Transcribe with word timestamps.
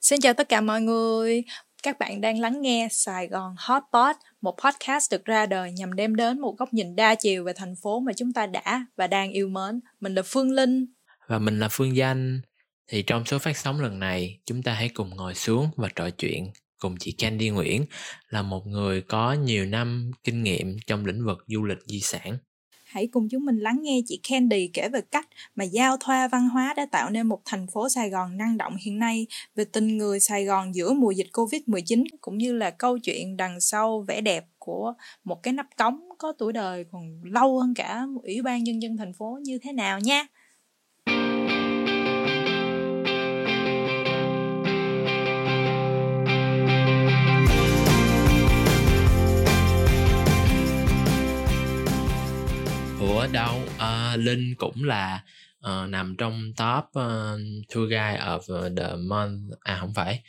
Xin 0.00 0.20
chào 0.20 0.34
tất 0.34 0.48
cả 0.48 0.60
mọi 0.60 0.80
người. 0.80 1.42
Các 1.82 1.98
bạn 1.98 2.20
đang 2.20 2.40
lắng 2.40 2.62
nghe 2.62 2.88
Sài 2.90 3.28
Gòn 3.28 3.54
Hot 3.58 3.82
Pot, 3.92 4.16
một 4.40 4.56
podcast 4.64 5.12
được 5.12 5.24
ra 5.24 5.46
đời 5.46 5.72
nhằm 5.72 5.94
đem 5.94 6.16
đến 6.16 6.40
một 6.40 6.54
góc 6.58 6.74
nhìn 6.74 6.96
đa 6.96 7.14
chiều 7.14 7.44
về 7.44 7.52
thành 7.56 7.74
phố 7.82 8.00
mà 8.00 8.12
chúng 8.12 8.32
ta 8.32 8.46
đã 8.46 8.86
và 8.96 9.06
đang 9.06 9.30
yêu 9.30 9.48
mến. 9.48 9.80
Mình 10.00 10.14
là 10.14 10.22
Phương 10.24 10.50
Linh. 10.50 10.86
Và 11.28 11.38
mình 11.38 11.58
là 11.58 11.68
Phương 11.70 11.96
Danh. 11.96 12.40
Thì 12.88 13.02
trong 13.02 13.24
số 13.24 13.38
phát 13.38 13.56
sóng 13.56 13.80
lần 13.80 13.98
này, 13.98 14.40
chúng 14.46 14.62
ta 14.62 14.74
hãy 14.74 14.88
cùng 14.88 15.16
ngồi 15.16 15.34
xuống 15.34 15.68
và 15.76 15.88
trò 15.94 16.10
chuyện 16.10 16.52
cùng 16.78 16.96
chị 17.00 17.12
Candy 17.12 17.48
Nguyễn 17.48 17.84
là 18.28 18.42
một 18.42 18.66
người 18.66 19.00
có 19.00 19.32
nhiều 19.32 19.64
năm 19.64 20.10
kinh 20.24 20.42
nghiệm 20.42 20.76
trong 20.86 21.06
lĩnh 21.06 21.24
vực 21.24 21.38
du 21.46 21.64
lịch 21.64 21.78
di 21.86 22.00
sản. 22.00 22.38
Hãy 22.98 23.06
cùng 23.06 23.28
chúng 23.28 23.44
mình 23.44 23.58
lắng 23.58 23.78
nghe 23.82 24.00
chị 24.06 24.20
Candy 24.28 24.70
kể 24.72 24.88
về 24.88 25.00
cách 25.00 25.28
mà 25.56 25.64
giao 25.64 25.96
thoa 25.96 26.28
văn 26.28 26.48
hóa 26.48 26.74
đã 26.76 26.86
tạo 26.86 27.10
nên 27.10 27.26
một 27.26 27.40
thành 27.44 27.66
phố 27.66 27.88
Sài 27.88 28.10
Gòn 28.10 28.36
năng 28.36 28.56
động 28.56 28.76
hiện 28.80 28.98
nay, 28.98 29.26
về 29.54 29.64
tình 29.64 29.98
người 29.98 30.20
Sài 30.20 30.44
Gòn 30.44 30.74
giữa 30.74 30.92
mùa 30.92 31.10
dịch 31.10 31.26
Covid-19 31.32 32.04
cũng 32.20 32.38
như 32.38 32.52
là 32.52 32.70
câu 32.70 32.98
chuyện 32.98 33.36
đằng 33.36 33.60
sau 33.60 34.04
vẻ 34.08 34.20
đẹp 34.20 34.46
của 34.58 34.94
một 35.24 35.42
cái 35.42 35.52
nắp 35.52 35.66
cống 35.76 36.00
có 36.18 36.32
tuổi 36.38 36.52
đời 36.52 36.84
còn 36.92 37.20
lâu 37.24 37.58
hơn 37.58 37.74
cả 37.74 38.06
Ủy 38.22 38.42
ban 38.42 38.64
Nhân 38.64 38.82
dân 38.82 38.96
thành 38.96 39.12
phố 39.12 39.38
như 39.42 39.58
thế 39.58 39.72
nào 39.72 40.00
nha. 40.00 40.26
Đâu. 53.32 53.54
À, 53.78 54.16
Linh 54.16 54.54
cũng 54.58 54.84
là 54.84 55.20
uh, 55.66 55.88
nằm 55.88 56.14
trong 56.18 56.52
top 56.56 56.84
uh, 56.84 57.40
tour 57.74 57.90
guide 57.90 58.20
of 58.26 58.74
the 58.76 58.96
month. 58.96 59.40
À 59.60 59.76
không 59.80 59.92
phải. 59.94 60.22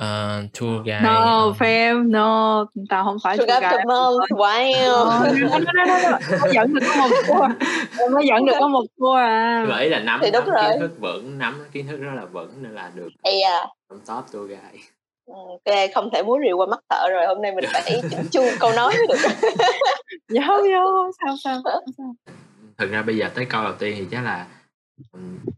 Uh, 0.00 0.52
tour 0.60 0.84
guide 0.84 1.00
no 1.02 1.46
uh, 1.46 1.56
fam 1.56 2.10
no. 2.10 2.64
Tao 2.88 3.04
không 3.04 3.16
phải 3.24 3.36
tour 3.36 3.48
guide 3.48 3.66
of 3.66 3.70
the 3.70 3.84
month 3.84 4.30
wow. 4.30 5.20
Mới 6.40 6.52
dẫn 6.54 6.74
được 6.74 6.86
có 6.88 7.06
một 7.08 7.16
tour. 7.28 7.50
Mới 8.12 8.26
dẫn 8.26 8.46
được 8.46 8.56
có 8.60 8.68
một 8.68 8.84
tour 8.98 9.16
à. 9.16 9.64
Vậy 9.68 9.90
là 9.90 9.98
nắm, 9.98 10.20
thì 10.22 10.30
đúng 10.30 10.44
nắm 10.46 10.54
rồi. 10.54 10.70
kiến 10.70 10.80
thức 10.80 11.00
vững 11.00 11.38
nắm 11.38 11.64
kiến 11.72 11.86
thức 11.86 11.96
rất 11.96 12.12
là 12.14 12.24
vững 12.24 12.62
nên 12.62 12.72
là 12.72 12.90
được 12.94 13.08
à 13.22 13.66
trong 13.90 14.00
top 14.06 14.32
tour 14.32 14.48
guide. 14.50 14.84
Ok, 15.26 15.90
không 15.94 16.08
thể 16.12 16.22
múa 16.22 16.38
rượu 16.38 16.56
qua 16.56 16.66
mắt 16.66 16.80
thợ 16.90 17.08
rồi. 17.10 17.26
Hôm 17.26 17.42
nay 17.42 17.52
mình 17.52 17.64
phải 17.72 17.82
chỉnh 18.10 18.28
chu 18.30 18.42
câu 18.60 18.72
nói 18.76 18.94
mới 18.98 19.06
được 19.06 19.30
vô 20.28 20.56
vô 20.56 21.10
sao? 21.20 21.36
Sao 21.44 21.60
sao 21.96 22.14
thực 22.82 22.90
ra 22.90 23.02
bây 23.02 23.16
giờ 23.16 23.30
tới 23.34 23.46
câu 23.50 23.64
đầu 23.64 23.74
tiên 23.78 23.96
thì 23.98 24.06
chắc 24.10 24.22
là 24.22 24.46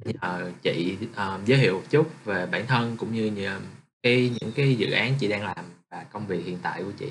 nhờ 0.05 0.50
chị 0.62 0.97
uh, 1.11 1.47
giới 1.47 1.58
thiệu 1.58 1.75
một 1.75 1.84
chút 1.91 2.06
về 2.25 2.47
bản 2.47 2.66
thân 2.69 2.97
cũng 2.98 3.14
như 3.14 3.27
nhờ 3.27 3.61
cái 4.03 4.31
những 4.41 4.53
cái 4.56 4.75
dự 4.75 4.91
án 4.91 5.14
chị 5.20 5.28
đang 5.28 5.44
làm 5.44 5.64
và 5.91 6.05
công 6.12 6.27
việc 6.27 6.44
hiện 6.44 6.58
tại 6.62 6.83
của 6.83 6.92
chị. 6.98 7.06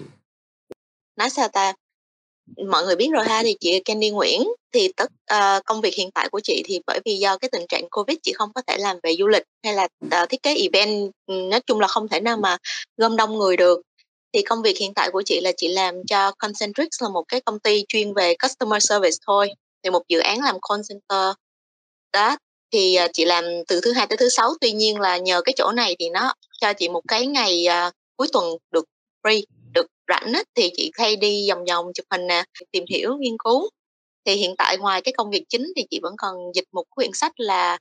Nói 1.15 1.29
sao 1.29 1.47
ta? 1.47 1.73
Mọi 2.69 2.85
người 2.85 2.95
biết 2.95 3.09
rồi 3.13 3.25
ha 3.27 3.43
thì 3.43 3.55
chị 3.59 3.79
Candy 3.79 4.09
Nguyễn 4.09 4.43
thì 4.73 4.91
tất 4.95 5.09
uh, 5.33 5.65
công 5.65 5.81
việc 5.81 5.93
hiện 5.95 6.11
tại 6.11 6.29
của 6.29 6.39
chị 6.43 6.63
thì 6.65 6.79
bởi 6.87 6.99
vì 7.05 7.15
do 7.15 7.37
cái 7.37 7.49
tình 7.51 7.65
trạng 7.69 7.89
Covid 7.89 8.17
chị 8.23 8.33
không 8.33 8.53
có 8.53 8.61
thể 8.67 8.77
làm 8.77 8.97
về 9.03 9.15
du 9.19 9.27
lịch 9.27 9.43
hay 9.63 9.73
là 9.73 9.87
uh, 10.05 10.29
thiết 10.29 10.43
kế 10.43 10.55
event 10.55 11.11
nói 11.27 11.59
chung 11.65 11.79
là 11.79 11.87
không 11.87 12.07
thể 12.07 12.19
nào 12.19 12.37
mà 12.37 12.57
gom 12.97 13.15
đông 13.15 13.37
người 13.37 13.57
được. 13.57 13.81
Thì 14.33 14.41
công 14.41 14.61
việc 14.61 14.77
hiện 14.77 14.93
tại 14.93 15.09
của 15.11 15.21
chị 15.25 15.41
là 15.41 15.51
chị 15.57 15.67
làm 15.67 15.95
cho 16.07 16.31
Concentrix 16.31 16.87
là 17.01 17.09
một 17.09 17.23
cái 17.27 17.41
công 17.41 17.59
ty 17.59 17.85
chuyên 17.87 18.13
về 18.13 18.35
customer 18.43 18.83
service 18.89 19.17
thôi 19.27 19.49
thì 19.83 19.89
một 19.89 20.01
dự 20.07 20.19
án 20.19 20.39
làm 20.41 20.55
call 20.69 20.81
center. 20.89 21.35
Đó 22.13 22.37
thì 22.71 22.95
à, 22.95 23.07
chị 23.13 23.25
làm 23.25 23.45
từ 23.67 23.81
thứ 23.83 23.91
hai 23.91 24.07
tới 24.07 24.17
thứ 24.17 24.29
sáu 24.29 24.53
tuy 24.61 24.71
nhiên 24.71 24.99
là 24.99 25.17
nhờ 25.17 25.41
cái 25.45 25.53
chỗ 25.57 25.71
này 25.71 25.95
thì 25.99 26.09
nó 26.09 26.33
cho 26.61 26.73
chị 26.73 26.89
một 26.89 27.01
cái 27.07 27.27
ngày 27.27 27.65
uh, 27.87 27.93
cuối 28.15 28.27
tuần 28.33 28.45
được 28.71 28.85
free 29.23 29.43
được 29.73 29.85
rảnh 30.07 30.33
ấy, 30.33 30.43
thì 30.55 30.69
chị 30.77 30.91
hay 30.93 31.15
đi 31.15 31.49
vòng 31.49 31.65
vòng 31.69 31.85
chụp 31.93 32.05
hình 32.11 32.27
nè 32.27 32.43
tìm 32.71 32.83
hiểu 32.89 33.17
nghiên 33.19 33.35
cứu. 33.43 33.69
Thì 34.25 34.35
hiện 34.35 34.55
tại 34.57 34.77
ngoài 34.77 35.01
cái 35.01 35.13
công 35.17 35.29
việc 35.29 35.43
chính 35.49 35.73
thì 35.75 35.83
chị 35.91 35.99
vẫn 36.01 36.13
còn 36.17 36.35
dịch 36.55 36.67
một 36.71 36.83
quyển 36.89 37.09
sách 37.13 37.33
là 37.37 37.77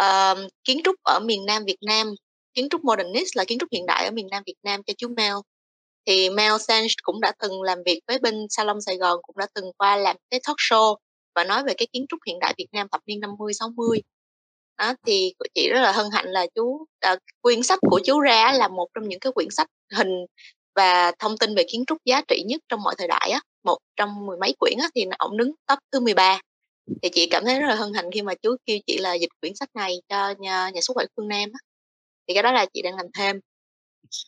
uh, 0.00 0.38
kiến 0.64 0.80
trúc 0.84 0.94
ở 1.02 1.20
miền 1.20 1.46
Nam 1.46 1.64
Việt 1.64 1.76
Nam. 1.86 2.14
Kiến 2.54 2.68
trúc 2.70 2.84
modernist 2.84 3.36
là 3.36 3.44
kiến 3.44 3.58
trúc 3.58 3.68
hiện 3.72 3.86
đại 3.86 4.04
ở 4.04 4.10
miền 4.10 4.28
Nam 4.30 4.42
Việt 4.46 4.56
Nam 4.62 4.82
cho 4.86 4.92
chú 4.98 5.08
Mel. 5.08 5.34
Thì 6.06 6.30
Mel 6.30 6.52
Sanch 6.60 6.90
cũng 7.02 7.20
đã 7.20 7.32
từng 7.38 7.62
làm 7.62 7.78
việc 7.86 8.00
với 8.06 8.18
bên 8.18 8.46
Salon 8.50 8.80
Sài 8.80 8.96
Gòn 8.96 9.18
cũng 9.22 9.36
đã 9.38 9.46
từng 9.54 9.72
qua 9.78 9.96
làm 9.96 10.16
cái 10.30 10.40
talk 10.46 10.56
show 10.56 10.96
và 11.34 11.44
nói 11.44 11.64
về 11.64 11.74
cái 11.74 11.86
kiến 11.92 12.06
trúc 12.08 12.20
hiện 12.26 12.38
đại 12.38 12.54
Việt 12.58 12.68
Nam 12.72 12.86
thập 12.92 13.00
niên 13.06 13.20
50 13.20 13.54
60 13.54 14.02
đó 14.78 14.94
thì 15.06 15.34
chị 15.54 15.68
rất 15.72 15.80
là 15.80 15.92
hân 15.92 16.06
hạnh 16.12 16.26
là 16.28 16.46
chú 16.54 16.86
à, 17.00 17.16
quyển 17.40 17.62
sách 17.62 17.78
của 17.82 18.00
chú 18.04 18.20
ra 18.20 18.52
là 18.52 18.68
một 18.68 18.88
trong 18.94 19.08
những 19.08 19.20
cái 19.20 19.32
quyển 19.32 19.48
sách 19.50 19.66
hình 19.92 20.26
và 20.74 21.12
thông 21.18 21.38
tin 21.38 21.54
về 21.54 21.64
kiến 21.68 21.84
trúc 21.86 21.98
giá 22.04 22.22
trị 22.28 22.42
nhất 22.46 22.60
trong 22.68 22.82
mọi 22.82 22.94
thời 22.98 23.08
đại 23.08 23.30
á 23.30 23.40
một 23.64 23.78
trong 23.96 24.26
mười 24.26 24.36
mấy 24.36 24.54
quyển 24.58 24.78
á 24.82 24.88
thì 24.94 25.04
ổng 25.18 25.36
đứng 25.36 25.52
top 25.66 25.78
thứ 25.92 26.00
13 26.00 26.40
thì 27.02 27.08
chị 27.12 27.26
cảm 27.30 27.44
thấy 27.44 27.60
rất 27.60 27.68
là 27.68 27.74
hân 27.74 27.94
hạnh 27.94 28.10
khi 28.12 28.22
mà 28.22 28.34
chú 28.42 28.56
kêu 28.66 28.78
chị 28.86 28.98
là 28.98 29.14
dịch 29.14 29.30
quyển 29.40 29.54
sách 29.54 29.68
này 29.74 29.96
cho 30.08 30.34
nhà, 30.38 30.70
nhà 30.70 30.80
xuất 30.80 30.96
bản 30.96 31.06
phương 31.16 31.28
Nam 31.28 31.50
á. 31.52 31.58
Thì 32.28 32.34
cái 32.34 32.42
đó 32.42 32.52
là 32.52 32.66
chị 32.74 32.82
đang 32.82 32.96
làm 32.96 33.06
thêm 33.18 33.40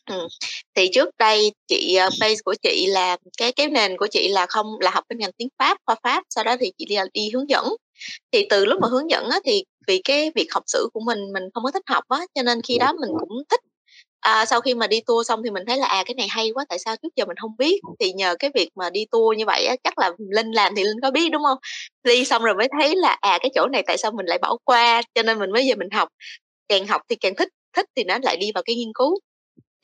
ừ. 0.09 0.27
thì 0.75 0.89
trước 0.93 1.09
đây 1.19 1.51
chị 1.67 1.97
uh, 2.07 2.13
base 2.19 2.41
của 2.45 2.55
chị 2.61 2.85
là 2.87 3.17
cái 3.37 3.51
cái 3.51 3.67
nền 3.67 3.97
của 3.97 4.07
chị 4.11 4.27
là 4.27 4.45
không 4.45 4.67
là 4.79 4.91
học 4.91 5.03
bên 5.09 5.19
ngành 5.19 5.31
tiếng 5.37 5.49
Pháp 5.59 5.77
khoa 5.85 5.95
Pháp 6.03 6.23
sau 6.29 6.43
đó 6.43 6.55
thì 6.59 6.71
chị 6.77 6.85
đi, 6.85 6.95
đi 7.13 7.29
hướng 7.33 7.49
dẫn. 7.49 7.65
Thì 8.31 8.47
từ 8.49 8.65
lúc 8.65 8.79
mà 8.81 8.87
hướng 8.91 9.09
dẫn 9.09 9.29
á, 9.29 9.39
thì 9.45 9.63
vì 9.87 10.01
cái 10.03 10.31
việc 10.35 10.47
học 10.53 10.63
sử 10.67 10.89
của 10.93 10.99
mình 10.99 11.19
mình 11.33 11.43
không 11.53 11.63
có 11.63 11.71
thích 11.71 11.83
học 11.87 12.03
á 12.09 12.19
cho 12.35 12.43
nên 12.43 12.61
khi 12.61 12.77
đó 12.77 12.93
mình 12.93 13.09
cũng 13.19 13.43
thích. 13.49 13.59
À, 14.19 14.45
sau 14.45 14.61
khi 14.61 14.73
mà 14.73 14.87
đi 14.87 15.01
tour 15.01 15.27
xong 15.27 15.41
thì 15.43 15.51
mình 15.51 15.63
thấy 15.67 15.77
là 15.77 15.87
à 15.87 16.03
cái 16.05 16.15
này 16.15 16.27
hay 16.29 16.51
quá 16.53 16.65
tại 16.69 16.79
sao 16.79 16.95
trước 17.03 17.09
giờ 17.15 17.25
mình 17.25 17.37
không 17.37 17.57
biết? 17.57 17.81
Thì 17.99 18.13
nhờ 18.13 18.35
cái 18.39 18.51
việc 18.55 18.69
mà 18.75 18.89
đi 18.89 19.05
tour 19.11 19.37
như 19.37 19.45
vậy 19.45 19.65
á 19.65 19.75
chắc 19.83 19.99
là 19.99 20.11
linh 20.31 20.51
làm 20.51 20.75
thì 20.75 20.83
linh 20.83 21.01
có 21.01 21.11
biết 21.11 21.29
đúng 21.29 21.43
không? 21.43 21.57
Đi 22.03 22.25
xong 22.25 22.43
rồi 22.43 22.55
mới 22.55 22.67
thấy 22.79 22.95
là 22.95 23.17
à 23.21 23.37
cái 23.41 23.51
chỗ 23.55 23.67
này 23.67 23.83
tại 23.87 23.97
sao 23.97 24.11
mình 24.11 24.25
lại 24.25 24.37
bỏ 24.41 24.57
qua 24.63 25.01
cho 25.15 25.23
nên 25.23 25.39
mình 25.39 25.51
mới 25.51 25.65
giờ 25.65 25.75
mình 25.75 25.89
học. 25.89 26.09
Càng 26.67 26.87
học 26.87 27.01
thì 27.09 27.15
càng 27.15 27.35
thích 27.35 27.49
thích 27.75 27.85
thì 27.95 28.03
nó 28.03 28.17
lại 28.23 28.37
đi 28.37 28.51
vào 28.55 28.63
cái 28.63 28.75
nghiên 28.75 28.91
cứu 28.93 29.19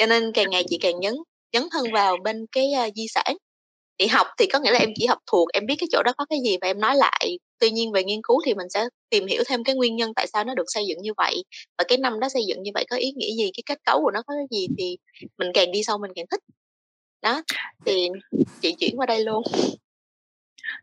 cho 0.02 0.08
nên 0.08 0.32
càng 0.32 0.50
ngày 0.50 0.64
chị 0.70 0.78
càng 0.82 1.00
nhấn 1.00 1.14
dấn 1.54 1.64
thân 1.72 1.86
vào 1.94 2.18
bên 2.24 2.46
cái 2.52 2.72
uh, 2.88 2.94
di 2.96 3.08
sản. 3.08 3.38
Thì 4.00 4.08
học 4.08 4.28
thì 4.40 4.46
có 4.46 4.60
nghĩa 4.60 4.72
là 4.72 4.80
em 4.80 4.90
chỉ 4.96 5.06
học 5.06 5.18
thuộc 5.32 5.50
em 5.54 5.66
biết 5.66 5.76
cái 5.80 5.88
chỗ 5.92 6.04
đó 6.04 6.14
có 6.18 6.26
cái 6.30 6.40
gì 6.44 6.58
và 6.62 6.68
em 6.68 6.80
nói 6.80 6.96
lại. 6.96 7.40
Tuy 7.60 7.72
nhiên 7.72 7.92
về 7.92 8.04
nghiên 8.04 8.22
cứu 8.24 8.42
thì 8.46 8.54
mình 8.54 8.70
sẽ 8.70 8.86
tìm 9.10 9.28
hiểu 9.28 9.44
thêm 9.48 9.64
cái 9.64 9.76
nguyên 9.76 9.96
nhân 9.96 10.14
tại 10.16 10.28
sao 10.28 10.44
nó 10.44 10.56
được 10.56 10.64
xây 10.68 10.86
dựng 10.88 10.98
như 11.02 11.12
vậy 11.18 11.44
và 11.78 11.84
cái 11.88 11.98
năm 11.98 12.20
đó 12.20 12.30
xây 12.30 12.44
dựng 12.48 12.64
như 12.64 12.72
vậy 12.74 12.86
có 12.90 12.96
ý 12.96 13.12
nghĩa 13.16 13.36
gì 13.36 13.52
cái 13.54 13.64
kết 13.66 13.80
cấu 13.86 14.02
của 14.02 14.12
nó 14.12 14.22
có 14.28 14.34
cái 14.38 14.60
gì 14.60 14.68
thì 14.78 14.98
mình 15.38 15.52
càng 15.54 15.72
đi 15.72 15.84
sâu 15.84 15.98
mình 15.98 16.12
càng 16.16 16.26
thích. 16.32 16.42
Đó 17.22 17.44
thì 17.86 18.10
chị 18.62 18.72
chuyển 18.72 19.00
qua 19.00 19.06
đây 19.06 19.24
luôn 19.24 19.44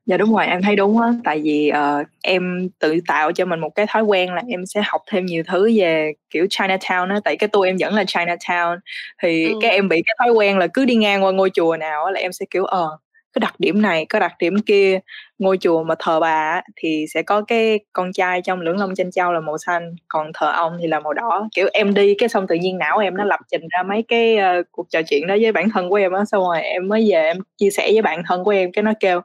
dạ 0.06 0.16
đúng 0.16 0.34
rồi 0.34 0.46
em 0.46 0.62
thấy 0.62 0.76
đúng 0.76 1.00
á. 1.00 1.08
Tại 1.24 1.40
vì 1.44 1.72
uh, 2.00 2.06
em 2.22 2.68
tự 2.78 2.98
tạo 3.06 3.32
cho 3.32 3.44
mình 3.44 3.60
một 3.60 3.74
cái 3.74 3.86
thói 3.88 4.02
quen 4.02 4.34
là 4.34 4.42
em 4.48 4.66
sẽ 4.66 4.82
học 4.86 5.00
thêm 5.10 5.26
nhiều 5.26 5.42
thứ 5.46 5.70
về 5.76 6.12
kiểu 6.30 6.46
Chinatown 6.50 7.10
á. 7.10 7.20
Tại 7.24 7.36
cái 7.36 7.48
tour 7.48 7.66
em 7.66 7.76
dẫn 7.76 7.94
là 7.94 8.02
Chinatown. 8.02 8.78
Thì 9.22 9.48
ừ. 9.48 9.58
cái 9.62 9.70
em 9.70 9.88
bị 9.88 10.02
cái 10.06 10.14
thói 10.18 10.32
quen 10.32 10.58
là 10.58 10.66
cứ 10.74 10.84
đi 10.84 10.94
ngang 10.94 11.24
qua 11.24 11.32
ngôi 11.32 11.50
chùa 11.50 11.76
nào 11.76 12.04
á 12.04 12.10
là 12.10 12.20
em 12.20 12.32
sẽ 12.32 12.46
kiểu 12.50 12.64
ờ 12.64 12.98
cái 13.32 13.40
đặc 13.40 13.54
điểm 13.58 13.82
này 13.82 14.06
có 14.08 14.18
đặc 14.18 14.32
điểm 14.38 14.58
kia 14.66 14.98
ngôi 15.38 15.58
chùa 15.60 15.82
mà 15.82 15.94
thờ 15.98 16.20
bà 16.20 16.62
thì 16.76 17.06
sẽ 17.14 17.22
có 17.22 17.42
cái 17.42 17.80
con 17.92 18.12
trai 18.12 18.42
trong 18.42 18.60
lưỡng 18.60 18.78
long 18.78 18.94
tranh 18.94 19.10
châu 19.10 19.32
là 19.32 19.40
màu 19.40 19.58
xanh 19.58 19.94
còn 20.08 20.30
thờ 20.34 20.52
ông 20.52 20.78
thì 20.80 20.86
là 20.86 21.00
màu 21.00 21.12
đỏ. 21.12 21.48
Kiểu 21.54 21.68
em 21.72 21.94
đi 21.94 22.14
cái 22.14 22.28
xong 22.28 22.46
tự 22.46 22.54
nhiên 22.54 22.78
não 22.78 22.98
em 22.98 23.16
nó 23.16 23.24
lập 23.24 23.40
trình 23.50 23.62
ra 23.70 23.82
mấy 23.82 24.04
cái 24.08 24.36
uh, 24.36 24.66
cuộc 24.70 24.90
trò 24.90 25.00
chuyện 25.02 25.26
đó 25.26 25.36
với 25.40 25.52
bản 25.52 25.70
thân 25.70 25.88
của 25.90 25.96
em 25.96 26.12
á 26.12 26.24
xong 26.24 26.42
rồi 26.42 26.62
em 26.62 26.88
mới 26.88 27.08
về 27.10 27.22
em 27.22 27.36
chia 27.56 27.70
sẻ 27.70 27.88
với 27.92 28.02
bạn 28.02 28.22
thân 28.26 28.44
của 28.44 28.50
em 28.50 28.72
cái 28.72 28.82
nó 28.82 28.92
kêu 29.00 29.20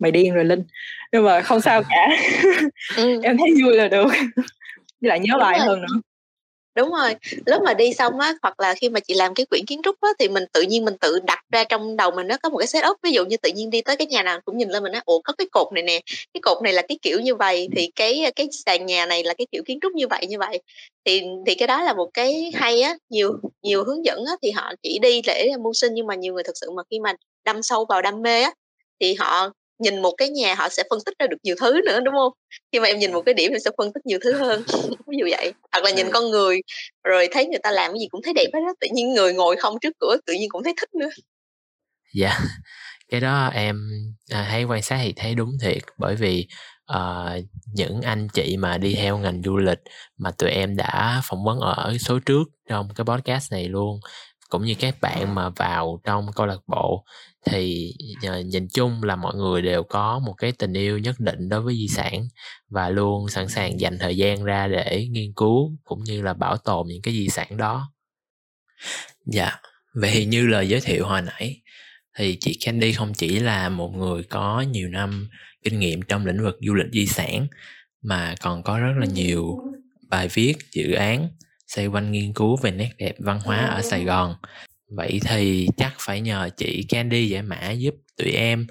mày 0.00 0.10
điên 0.10 0.34
rồi 0.34 0.44
linh. 0.44 0.62
Nhưng 1.12 1.24
mà 1.24 1.40
không 1.40 1.60
sao 1.60 1.82
cả. 1.88 2.08
Ừ. 2.96 3.20
em 3.22 3.38
thấy 3.38 3.48
vui 3.64 3.76
là 3.76 3.88
được. 3.88 4.06
Với 5.00 5.08
lại 5.08 5.20
nhớ 5.20 5.32
Đúng 5.32 5.40
bài 5.40 5.58
rồi. 5.58 5.68
hơn 5.68 5.80
nữa. 5.80 6.00
Đúng 6.76 6.90
rồi. 6.90 7.14
Lúc 7.46 7.62
mà 7.62 7.74
đi 7.74 7.92
xong 7.94 8.18
á 8.18 8.34
hoặc 8.42 8.60
là 8.60 8.74
khi 8.74 8.88
mà 8.88 9.00
chị 9.00 9.14
làm 9.14 9.34
cái 9.34 9.46
quyển 9.46 9.66
kiến 9.66 9.80
trúc 9.84 10.00
á 10.00 10.08
thì 10.18 10.28
mình 10.28 10.44
tự 10.52 10.62
nhiên 10.62 10.84
mình 10.84 10.94
tự 11.00 11.18
đặt 11.24 11.38
ra 11.52 11.64
trong 11.64 11.96
đầu 11.96 12.10
mình 12.10 12.26
nó 12.26 12.36
có 12.42 12.48
một 12.48 12.58
cái 12.58 12.66
setup. 12.66 12.96
Ví 13.02 13.10
dụ 13.12 13.24
như 13.24 13.36
tự 13.36 13.50
nhiên 13.54 13.70
đi 13.70 13.82
tới 13.82 13.96
cái 13.96 14.06
nhà 14.06 14.22
nào 14.22 14.40
cũng 14.44 14.58
nhìn 14.58 14.68
lên 14.68 14.82
mình 14.82 14.92
nói 14.92 15.02
ủa 15.04 15.20
có 15.20 15.32
cái 15.38 15.46
cột 15.52 15.72
này 15.72 15.82
nè 15.82 16.00
cái 16.34 16.40
cột 16.42 16.62
này 16.62 16.72
là 16.72 16.82
cái 16.82 16.98
kiểu 17.02 17.20
như 17.20 17.34
vậy. 17.34 17.68
Thì 17.76 17.90
cái 17.96 18.32
cái 18.36 18.48
sàn 18.66 18.86
nhà 18.86 19.06
này 19.06 19.24
là 19.24 19.34
cái 19.38 19.46
kiểu 19.52 19.62
kiến 19.66 19.78
trúc 19.82 19.92
như 19.92 20.08
vậy 20.08 20.26
như 20.26 20.38
vậy. 20.38 20.60
Thì 21.04 21.22
thì 21.46 21.54
cái 21.54 21.66
đó 21.66 21.82
là 21.82 21.92
một 21.92 22.10
cái 22.14 22.52
hay 22.54 22.82
á. 22.82 22.94
Nhiều 23.10 23.32
nhiều 23.62 23.84
hướng 23.84 24.04
dẫn 24.04 24.24
á 24.24 24.32
thì 24.42 24.50
họ 24.50 24.72
chỉ 24.82 24.98
đi 25.02 25.22
để 25.26 25.50
mưu 25.60 25.72
sinh 25.72 25.94
nhưng 25.94 26.06
mà 26.06 26.14
nhiều 26.14 26.34
người 26.34 26.42
thực 26.42 26.56
sự 26.56 26.70
mà 26.70 26.82
khi 26.90 27.00
mà 27.00 27.12
đâm 27.44 27.62
sâu 27.62 27.84
vào 27.88 28.02
đam 28.02 28.22
mê 28.22 28.42
á 28.42 28.52
thì 29.00 29.14
họ 29.14 29.52
nhìn 29.80 30.02
một 30.02 30.14
cái 30.18 30.28
nhà 30.28 30.54
họ 30.54 30.68
sẽ 30.68 30.82
phân 30.90 30.98
tích 31.06 31.14
ra 31.18 31.26
được 31.26 31.36
nhiều 31.42 31.54
thứ 31.60 31.80
nữa 31.86 32.00
đúng 32.04 32.14
không 32.14 32.32
khi 32.72 32.80
mà 32.80 32.86
em 32.88 32.98
nhìn 32.98 33.12
một 33.12 33.22
cái 33.26 33.34
điểm 33.34 33.50
thì 33.54 33.58
sẽ 33.64 33.70
phân 33.78 33.92
tích 33.92 34.06
nhiều 34.06 34.18
thứ 34.22 34.32
hơn 34.32 34.62
ví 35.08 35.16
dụ 35.20 35.26
vậy. 35.30 35.52
Hoặc 35.72 35.84
là 35.84 35.90
nhìn 35.90 36.06
Ừ. 36.06 36.10
con 36.14 36.30
người 36.30 36.60
rồi 37.04 37.28
thấy 37.32 37.46
người 37.46 37.58
ta 37.62 37.70
làm 37.70 37.92
cái 37.92 37.98
gì 38.00 38.08
cũng 38.10 38.22
thấy 38.24 38.32
đẹp 38.34 38.46
hết 38.54 38.60
á 38.66 38.72
tự 38.80 38.88
nhiên 38.92 39.14
người 39.14 39.32
ngồi 39.34 39.56
không 39.56 39.74
trước 39.80 39.92
cửa 40.00 40.16
tự 40.26 40.32
nhiên 40.32 40.48
cũng 40.48 40.64
thấy 40.64 40.74
thích 40.80 40.94
nữa. 40.94 41.08
Dạ 42.14 42.38
cái 43.08 43.20
đó 43.20 43.48
em 43.54 43.76
à, 44.30 44.42
hay 44.42 44.64
quan 44.64 44.82
sát 44.82 45.00
thì 45.02 45.12
thấy 45.16 45.34
đúng 45.34 45.50
thiệt. 45.62 45.82
Bởi 45.98 46.16
vì 46.16 46.46
uh, 46.92 47.44
những 47.74 48.02
anh 48.02 48.28
chị 48.34 48.56
mà 48.56 48.78
đi 48.78 48.94
theo 48.94 49.18
ngành 49.18 49.42
du 49.44 49.56
lịch 49.56 49.78
mà 50.18 50.30
tụi 50.30 50.50
em 50.50 50.76
đã 50.76 51.22
phỏng 51.24 51.44
vấn 51.44 51.58
ở 51.60 51.96
số 52.00 52.18
trước 52.26 52.42
trong 52.68 52.88
cái 52.96 53.04
podcast 53.04 53.52
này 53.52 53.68
luôn 53.68 54.00
cũng 54.50 54.64
như 54.64 54.74
các 54.74 55.00
bạn 55.00 55.34
mà 55.34 55.48
vào 55.48 56.00
trong 56.04 56.26
câu 56.34 56.46
lạc 56.46 56.60
bộ, 56.66 57.04
thì 57.46 57.92
ờ, 58.26 58.40
nhìn 58.40 58.68
chung 58.68 59.02
là 59.02 59.16
mọi 59.16 59.34
người 59.34 59.62
đều 59.62 59.82
có 59.82 60.18
một 60.18 60.34
cái 60.38 60.52
tình 60.52 60.72
yêu 60.72 60.98
nhất 60.98 61.16
định 61.18 61.48
đối 61.48 61.60
với 61.60 61.74
di 61.74 61.88
sản 61.88 62.28
và 62.68 62.88
luôn 62.88 63.28
sẵn 63.28 63.48
sàng 63.48 63.80
dành 63.80 63.98
thời 63.98 64.16
gian 64.16 64.44
ra 64.44 64.68
để 64.68 65.08
nghiên 65.10 65.32
cứu 65.36 65.78
cũng 65.84 66.04
như 66.04 66.22
là 66.22 66.34
bảo 66.34 66.56
tồn 66.56 66.86
những 66.88 67.02
cái 67.02 67.14
di 67.14 67.28
sản 67.28 67.56
đó. 67.56 67.92
Dạ 69.26 69.52
vậy 69.94 70.10
thì 70.12 70.24
như 70.24 70.46
lời 70.46 70.68
giới 70.68 70.80
thiệu 70.80 71.06
hồi 71.06 71.22
nãy, 71.22 71.60
thì 72.18 72.36
chị 72.40 72.58
Candy 72.64 72.92
không 72.92 73.12
chỉ 73.14 73.38
là 73.38 73.68
một 73.68 73.92
người 73.96 74.22
có 74.22 74.64
nhiều 74.70 74.88
năm 74.88 75.28
kinh 75.64 75.78
nghiệm 75.78 76.02
trong 76.02 76.26
lĩnh 76.26 76.42
vực 76.42 76.58
du 76.66 76.74
lịch 76.74 76.92
di 76.92 77.06
sản, 77.06 77.46
mà 78.02 78.34
còn 78.40 78.62
có 78.62 78.78
rất 78.78 78.92
là 78.98 79.06
nhiều 79.06 79.58
bài 80.08 80.28
viết, 80.28 80.54
dự 80.72 80.92
án 80.92 81.28
xoay 81.74 81.86
quanh 81.86 82.12
nghiên 82.12 82.32
cứu 82.32 82.56
về 82.56 82.70
nét 82.70 82.90
đẹp 82.98 83.14
văn 83.18 83.40
hóa 83.44 83.66
ở 83.66 83.82
Sài 83.82 84.04
Gòn. 84.04 84.34
Vậy 84.88 85.20
thì 85.24 85.68
chắc 85.76 85.94
phải 85.98 86.20
nhờ 86.20 86.50
chị 86.56 86.84
Candy 86.88 87.28
giải 87.28 87.42
mã 87.42 87.70
giúp 87.70 87.94
tụi 88.16 88.30
em. 88.30 88.66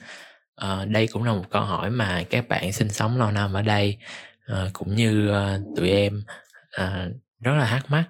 À, 0.56 0.86
đây 0.86 1.08
cũng 1.08 1.24
là 1.24 1.34
một 1.34 1.46
câu 1.50 1.62
hỏi 1.62 1.90
mà 1.92 2.24
các 2.30 2.48
bạn 2.48 2.74
sinh 2.74 2.90
sống 2.90 3.18
lâu 3.18 3.32
năm 3.32 3.54
ở 3.54 3.62
đây 3.62 3.98
à, 4.46 4.70
cũng 4.74 4.96
như 4.96 5.32
à, 5.32 5.58
tụi 5.76 5.90
em 5.90 6.24
à, 6.72 7.08
rất 7.42 7.54
là 7.54 7.66
thắc 7.66 7.92
mắc. 7.92 8.04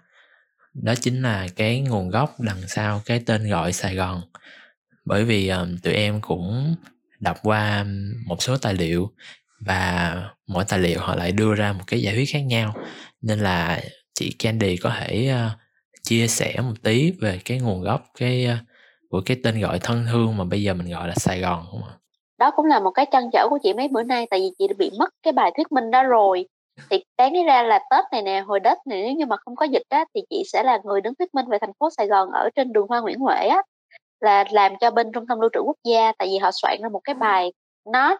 Đó 0.73 0.93
chính 0.95 1.21
là 1.21 1.47
cái 1.55 1.79
nguồn 1.81 2.09
gốc 2.09 2.35
đằng 2.39 2.67
sau 2.67 3.01
cái 3.05 3.23
tên 3.25 3.49
gọi 3.49 3.73
Sài 3.73 3.95
Gòn. 3.95 4.21
Bởi 5.05 5.23
vì 5.23 5.49
um, 5.49 5.77
tụi 5.77 5.93
em 5.93 6.21
cũng 6.21 6.75
đọc 7.19 7.37
qua 7.43 7.85
một 8.25 8.43
số 8.43 8.57
tài 8.57 8.73
liệu 8.73 9.11
và 9.59 10.15
mỗi 10.47 10.65
tài 10.67 10.79
liệu 10.79 10.99
họ 10.99 11.15
lại 11.15 11.31
đưa 11.31 11.53
ra 11.53 11.73
một 11.73 11.83
cái 11.87 12.01
giải 12.01 12.15
thuyết 12.15 12.29
khác 12.31 12.39
nhau. 12.39 12.75
Nên 13.21 13.39
là 13.39 13.81
chị 14.19 14.35
Candy 14.39 14.77
có 14.77 14.91
thể 14.99 15.31
uh, 15.33 15.51
chia 16.03 16.27
sẻ 16.27 16.55
một 16.57 16.73
tí 16.83 17.11
về 17.21 17.39
cái 17.45 17.59
nguồn 17.59 17.81
gốc 17.81 18.01
cái 18.19 18.47
uh, 18.53 18.69
của 19.09 19.21
cái 19.25 19.37
tên 19.43 19.61
gọi 19.61 19.79
thân 19.79 20.05
thương 20.11 20.37
mà 20.37 20.43
bây 20.43 20.63
giờ 20.63 20.73
mình 20.73 20.91
gọi 20.91 21.07
là 21.07 21.13
Sài 21.15 21.39
Gòn 21.39 21.65
không 21.71 21.83
ạ? 21.83 21.93
Đó 22.37 22.51
cũng 22.51 22.65
là 22.65 22.79
một 22.79 22.91
cái 22.91 23.05
trăn 23.11 23.29
trở 23.33 23.47
của 23.49 23.59
chị 23.63 23.73
mấy 23.73 23.87
bữa 23.87 24.03
nay 24.03 24.27
tại 24.29 24.39
vì 24.39 24.51
chị 24.59 24.67
đã 24.67 24.73
bị 24.77 24.91
mất 24.99 25.09
cái 25.23 25.33
bài 25.33 25.51
thuyết 25.57 25.71
minh 25.71 25.91
đó 25.91 26.03
rồi 26.03 26.45
thì 26.89 27.03
đáng 27.17 27.33
lý 27.33 27.43
ra 27.43 27.63
là 27.63 27.79
Tết 27.91 28.05
này 28.11 28.21
nè 28.21 28.39
hồi 28.47 28.59
Tết 28.63 28.77
này 28.85 29.01
nếu 29.01 29.13
như 29.13 29.25
mà 29.25 29.37
không 29.37 29.55
có 29.55 29.65
dịch 29.65 29.83
á 29.89 30.05
thì 30.15 30.21
chị 30.29 30.43
sẽ 30.45 30.63
là 30.63 30.79
người 30.83 31.01
đứng 31.01 31.13
thuyết 31.15 31.33
minh 31.33 31.45
về 31.49 31.57
thành 31.61 31.73
phố 31.79 31.89
Sài 31.97 32.07
Gòn 32.07 32.29
ở 32.31 32.49
trên 32.55 32.73
đường 32.73 32.87
Hoa 32.89 32.99
Nguyễn 32.99 33.19
Huệ 33.19 33.47
á 33.47 33.61
là 34.19 34.43
làm 34.51 34.73
cho 34.81 34.91
bên 34.91 35.11
trung 35.11 35.27
tâm 35.27 35.39
lưu 35.39 35.49
trữ 35.53 35.59
quốc 35.59 35.77
gia 35.83 36.11
tại 36.17 36.27
vì 36.27 36.37
họ 36.37 36.51
soạn 36.51 36.77
ra 36.83 36.89
một 36.89 37.01
cái 37.03 37.15
bài 37.15 37.53
nó 37.91 38.17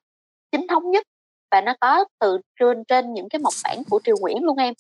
chính 0.52 0.68
thống 0.68 0.92
nhất 0.92 1.04
và 1.52 1.62
nó 1.62 1.74
có 1.82 2.06
từ 2.20 2.38
trên 2.60 2.84
trên 2.84 3.14
những 3.14 3.30
cái 3.30 3.40
mộc 3.40 3.54
bản 3.64 3.84
của 3.90 4.00
triều 4.04 4.16
nguyễn 4.20 4.44
luôn 4.44 4.58
em 4.58 4.74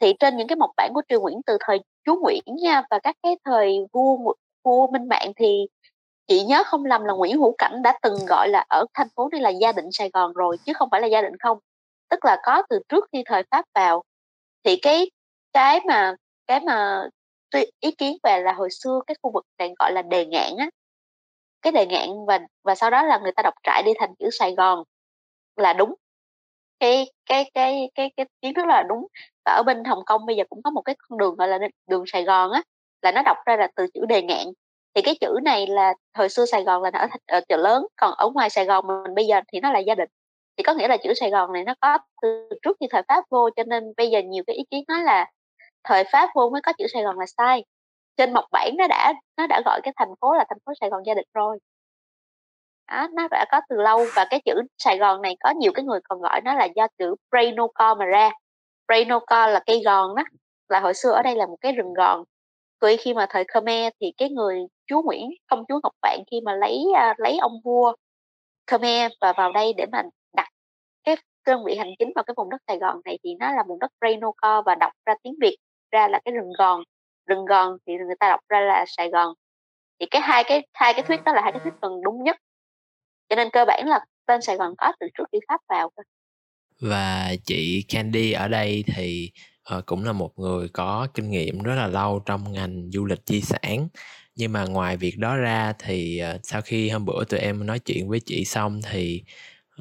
thì 0.00 0.12
trên 0.20 0.36
những 0.36 0.48
cái 0.48 0.56
mộc 0.56 0.70
bản 0.76 0.90
của 0.94 1.02
triều 1.08 1.20
nguyễn 1.20 1.40
từ 1.46 1.56
thời 1.60 1.78
chúa 2.06 2.16
nguyễn 2.22 2.42
nha 2.62 2.82
và 2.90 2.98
các 3.02 3.16
cái 3.22 3.36
thời 3.44 3.78
vua 3.92 4.16
vua 4.64 4.86
minh 4.92 5.08
mạng 5.08 5.32
thì 5.36 5.66
chị 6.28 6.42
nhớ 6.44 6.62
không 6.66 6.84
lầm 6.84 7.04
là 7.04 7.12
nguyễn 7.14 7.38
hữu 7.38 7.54
cảnh 7.58 7.82
đã 7.82 7.98
từng 8.02 8.14
gọi 8.28 8.48
là 8.48 8.64
ở 8.68 8.86
thành 8.94 9.08
phố 9.16 9.28
này 9.32 9.40
là 9.40 9.50
gia 9.50 9.72
định 9.72 9.86
sài 9.92 10.10
gòn 10.14 10.32
rồi, 10.32 10.56
chứ 10.66 10.72
không 10.74 10.88
phải 10.92 11.00
là 11.00 11.06
gia 11.06 11.22
định 11.22 11.36
không. 11.40 11.58
Tức 12.10 12.24
là 12.24 12.36
có 12.44 12.62
từ 12.70 12.80
trước 12.88 13.04
khi 13.12 13.22
thời 13.26 13.42
pháp 13.50 13.64
vào. 13.74 14.02
Thì 14.64 14.76
cái 14.82 15.10
cái 15.52 15.80
mà 15.88 16.14
cái 16.46 16.60
mà 16.60 17.04
ý 17.80 17.90
kiến 17.98 18.16
về 18.22 18.40
là 18.40 18.52
hồi 18.52 18.68
xưa 18.70 19.00
cái 19.06 19.14
khu 19.22 19.30
vực 19.34 19.44
này 19.58 19.72
gọi 19.78 19.92
là 19.92 20.02
đề 20.02 20.26
ngạn 20.26 20.56
á. 20.58 20.70
Cái 21.62 21.72
đề 21.72 21.86
ngạn 21.86 22.08
và 22.28 22.40
và 22.64 22.74
sau 22.74 22.90
đó 22.90 23.02
là 23.04 23.18
người 23.18 23.32
ta 23.36 23.42
đọc 23.42 23.54
trại 23.62 23.82
đi 23.86 23.92
thành 24.00 24.14
chữ 24.18 24.30
Sài 24.32 24.54
Gòn 24.56 24.84
là 25.56 25.72
đúng 25.72 25.94
cái 26.80 27.10
cái 27.26 27.50
cái 27.54 27.90
cái 27.94 28.12
cái 28.16 28.26
kiến 28.42 28.54
thức 28.54 28.66
là 28.66 28.82
đúng. 28.88 29.06
Và 29.44 29.52
ở 29.52 29.62
bên 29.62 29.84
Hồng 29.84 30.04
Kông 30.06 30.26
bây 30.26 30.36
giờ 30.36 30.44
cũng 30.50 30.62
có 30.62 30.70
một 30.70 30.82
cái 30.82 30.96
con 30.98 31.18
đường 31.18 31.34
gọi 31.36 31.48
là 31.48 31.58
đường 31.88 32.04
Sài 32.06 32.24
Gòn 32.24 32.52
á 32.52 32.62
là 33.02 33.12
nó 33.12 33.22
đọc 33.22 33.36
ra 33.46 33.56
là 33.56 33.68
từ 33.76 33.86
chữ 33.94 34.00
đề 34.08 34.22
ngạn. 34.22 34.46
Thì 34.94 35.02
cái 35.02 35.14
chữ 35.20 35.38
này 35.44 35.66
là 35.66 35.94
thời 36.14 36.28
xưa 36.28 36.46
Sài 36.46 36.64
Gòn 36.64 36.82
là 36.82 36.90
ở, 36.92 37.06
ở 37.26 37.40
chợ 37.48 37.56
lớn 37.56 37.86
còn 37.96 38.14
ở 38.14 38.30
ngoài 38.34 38.50
Sài 38.50 38.64
Gòn 38.64 38.86
mình 38.86 39.14
bây 39.14 39.26
giờ 39.26 39.40
thì 39.52 39.60
nó 39.60 39.72
là 39.72 39.78
gia 39.78 39.94
đình. 39.94 40.08
Thì 40.56 40.62
có 40.62 40.74
nghĩa 40.74 40.88
là 40.88 40.96
chữ 40.96 41.14
Sài 41.14 41.30
Gòn 41.30 41.52
này 41.52 41.64
nó 41.64 41.74
có 41.80 41.98
từ 42.22 42.48
trước 42.62 42.76
khi 42.80 42.86
thời 42.90 43.02
Pháp 43.08 43.24
vô 43.30 43.50
cho 43.56 43.62
nên 43.66 43.84
bây 43.96 44.10
giờ 44.10 44.20
nhiều 44.22 44.44
cái 44.46 44.56
ý 44.56 44.64
kiến 44.70 44.84
nói 44.88 45.02
là 45.02 45.26
thời 45.84 46.04
Pháp 46.12 46.30
vô 46.34 46.50
mới 46.50 46.60
có 46.62 46.72
chữ 46.78 46.86
Sài 46.92 47.02
Gòn 47.02 47.18
là 47.18 47.26
sai. 47.38 47.64
Trên 48.16 48.32
mộc 48.32 48.44
bản 48.52 48.70
nó 48.78 48.86
đã 48.88 49.14
nó 49.36 49.46
đã 49.46 49.62
gọi 49.64 49.80
cái 49.84 49.94
thành 49.96 50.14
phố 50.20 50.34
là 50.34 50.44
thành 50.48 50.58
phố 50.66 50.72
Sài 50.80 50.90
Gòn 50.90 51.02
gia 51.06 51.14
đình 51.14 51.26
rồi 51.34 51.58
đó, 52.90 53.08
nó 53.12 53.28
đã 53.30 53.44
có 53.50 53.60
từ 53.68 53.76
lâu 53.76 54.06
và 54.16 54.24
cái 54.30 54.40
chữ 54.44 54.52
Sài 54.78 54.98
Gòn 54.98 55.22
này 55.22 55.36
có 55.40 55.50
nhiều 55.50 55.72
cái 55.74 55.84
người 55.84 56.00
còn 56.04 56.20
gọi 56.20 56.40
nó 56.44 56.54
là 56.54 56.68
do 56.76 56.86
chữ 56.98 57.14
Brainoco 57.30 57.94
mà 57.94 58.04
ra 58.04 58.30
Brainoco 58.88 59.46
là 59.46 59.60
cây 59.66 59.82
gòn 59.84 60.14
đó 60.16 60.22
là 60.68 60.80
hồi 60.80 60.94
xưa 60.94 61.10
ở 61.10 61.22
đây 61.22 61.36
là 61.36 61.46
một 61.46 61.56
cái 61.60 61.72
rừng 61.72 61.94
gòn. 61.94 62.24
Tuy 62.80 62.96
khi 62.96 63.14
mà 63.14 63.26
thời 63.30 63.44
Khmer 63.44 63.92
thì 64.00 64.12
cái 64.16 64.30
người 64.30 64.60
chúa 64.86 65.02
Nguyễn 65.02 65.30
công 65.46 65.64
chúa 65.68 65.80
Ngọc 65.82 65.92
Vạn 66.02 66.20
khi 66.30 66.40
mà 66.44 66.54
lấy 66.54 66.84
uh, 66.90 67.20
lấy 67.20 67.38
ông 67.38 67.60
vua 67.64 67.92
Khmer 68.66 69.12
và 69.20 69.32
vào 69.32 69.52
đây 69.52 69.72
để 69.76 69.86
mà 69.92 70.02
đặt 70.36 70.48
cái 71.04 71.16
đơn 71.46 71.64
vị 71.66 71.76
hành 71.76 71.90
chính 71.98 72.12
vào 72.14 72.24
cái 72.24 72.34
vùng 72.36 72.50
đất 72.50 72.58
Sài 72.66 72.78
Gòn 72.78 73.00
này 73.04 73.18
thì 73.24 73.30
nó 73.40 73.52
là 73.52 73.62
vùng 73.68 73.78
đất 73.78 73.90
Brainoco 74.00 74.62
và 74.62 74.74
đọc 74.74 74.92
ra 75.06 75.14
tiếng 75.22 75.34
Việt 75.40 75.56
ra 75.92 76.08
là 76.08 76.20
cái 76.24 76.34
rừng 76.34 76.52
gòn. 76.58 76.82
Rừng 77.26 77.44
gòn 77.44 77.76
thì 77.86 77.92
người 78.06 78.16
ta 78.20 78.28
đọc 78.28 78.40
ra 78.48 78.60
là 78.60 78.84
Sài 78.88 79.10
Gòn. 79.10 79.34
Thì 80.00 80.06
cái 80.10 80.22
hai 80.22 80.44
cái 80.44 80.66
hai 80.74 80.94
cái 80.94 81.02
thuyết 81.02 81.24
đó 81.24 81.32
là 81.32 81.42
hai 81.42 81.52
cái 81.52 81.60
thuyết 81.64 81.74
gần 81.82 81.92
đúng 82.02 82.24
nhất 82.24 82.36
cho 83.30 83.36
nên 83.36 83.50
cơ 83.52 83.64
bản 83.64 83.88
là 83.88 84.00
tên 84.26 84.42
Sài 84.42 84.56
Gòn 84.56 84.74
có 84.78 84.92
từ 85.00 85.06
trước 85.18 85.24
khi 85.32 85.38
Pháp 85.48 85.60
vào 85.68 85.90
và 86.80 87.34
chị 87.46 87.82
Candy 87.88 88.32
ở 88.32 88.48
đây 88.48 88.84
thì 88.86 89.30
uh, 89.76 89.86
cũng 89.86 90.04
là 90.04 90.12
một 90.12 90.38
người 90.38 90.68
có 90.68 91.08
kinh 91.14 91.30
nghiệm 91.30 91.62
rất 91.62 91.74
là 91.74 91.86
lâu 91.86 92.22
trong 92.26 92.52
ngành 92.52 92.90
du 92.92 93.04
lịch 93.04 93.20
di 93.26 93.40
sản. 93.40 93.88
Nhưng 94.36 94.52
mà 94.52 94.64
ngoài 94.64 94.96
việc 94.96 95.18
đó 95.18 95.36
ra 95.36 95.72
thì 95.78 96.22
uh, 96.34 96.40
sau 96.42 96.62
khi 96.62 96.88
hôm 96.90 97.04
bữa 97.04 97.24
tụi 97.24 97.40
em 97.40 97.66
nói 97.66 97.78
chuyện 97.78 98.08
với 98.08 98.20
chị 98.20 98.44
xong 98.44 98.80
thì 98.90 99.22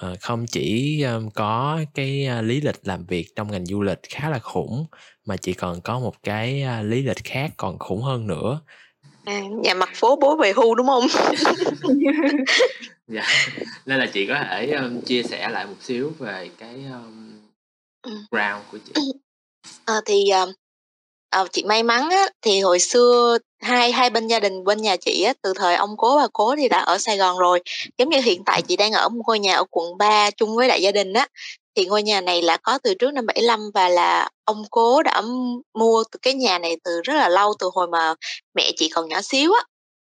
uh, 0.06 0.19
không 0.22 0.46
chỉ 0.48 1.01
um, 1.04 1.30
có 1.30 1.80
cái 1.94 2.28
uh, 2.40 2.46
lý 2.46 2.62
lịch 2.62 2.80
làm 2.84 3.06
việc 3.06 3.28
trong 3.36 3.51
ngành 3.51 3.66
du 3.66 3.81
lịch 3.81 4.00
khá 4.10 4.30
là 4.30 4.40
khủng 4.40 4.86
mà 5.25 5.38
chị 5.38 5.54
còn 5.54 5.81
có 5.81 6.00
một 6.00 6.24
cái 6.24 6.63
uh, 6.80 6.86
lý 6.86 7.01
lịch 7.01 7.24
khác 7.24 7.51
còn 7.57 7.80
khủng 7.80 8.01
hơn 8.01 8.28
nữa. 8.28 8.62
À, 9.25 9.42
nhà 9.63 9.74
mặt 9.74 9.90
phố 9.94 10.16
bố 10.22 10.36
về 10.36 10.54
hưu 10.56 10.75
đúng 10.75 10.88
không 10.88 11.07
dạ 13.09 13.23
nên 13.85 14.00
là 14.00 14.06
chị 14.13 14.27
có 14.27 14.35
thể 14.50 14.71
um, 14.71 15.01
chia 15.01 15.23
sẻ 15.23 15.50
lại 15.50 15.65
một 15.65 15.77
xíu 15.81 16.13
về 16.19 16.50
cái 16.57 16.75
um, 16.91 17.39
ground 18.31 18.63
của 18.71 18.77
chị 18.85 18.94
à, 19.85 19.95
thì 20.06 20.23
uh, 20.44 20.50
Ờ, 21.29 21.47
chị 21.51 21.63
may 21.63 21.83
mắn 21.83 22.09
á, 22.09 22.27
thì 22.41 22.61
hồi 22.61 22.79
xưa 22.79 23.38
hai 23.61 23.91
hai 23.91 24.10
bên 24.10 24.27
gia 24.27 24.39
đình 24.39 24.63
bên 24.63 24.81
nhà 24.81 24.95
chị 24.95 25.24
á, 25.24 25.34
từ 25.41 25.53
thời 25.55 25.75
ông 25.75 25.98
cố 25.98 26.17
bà 26.17 26.27
cố 26.34 26.55
thì 26.55 26.69
đã 26.69 26.79
ở 26.79 26.98
Sài 26.98 27.17
Gòn 27.17 27.38
rồi. 27.38 27.62
Giống 27.98 28.10
như 28.10 28.17
hiện 28.22 28.43
tại 28.45 28.62
chị 28.62 28.75
đang 28.77 28.91
ở 28.91 29.10
một 29.10 29.22
ngôi 29.27 29.39
nhà 29.39 29.55
ở 29.55 29.63
quận 29.72 29.98
3 29.98 30.31
chung 30.31 30.55
với 30.55 30.67
đại 30.67 30.81
gia 30.81 30.91
đình 30.91 31.13
á. 31.13 31.27
Thì 31.75 31.86
ngôi 31.86 32.03
nhà 32.03 32.22
này 32.22 32.41
là 32.41 32.57
có 32.57 32.77
từ 32.84 32.93
trước 32.93 33.12
năm 33.13 33.25
75 33.25 33.60
và 33.74 33.89
là 33.89 34.29
ông 34.45 34.63
cố 34.72 35.03
đã 35.03 35.22
mua 35.74 36.03
từ 36.12 36.19
cái 36.22 36.34
nhà 36.34 36.60
này 36.60 36.77
từ 36.84 37.01
rất 37.03 37.13
là 37.13 37.29
lâu 37.29 37.53
từ 37.60 37.69
hồi 37.74 37.88
mà 37.88 38.13
mẹ 38.53 38.72
chị 38.77 38.89
còn 38.89 39.10
nhỏ 39.10 39.22
xíu 39.22 39.53
á 39.53 39.63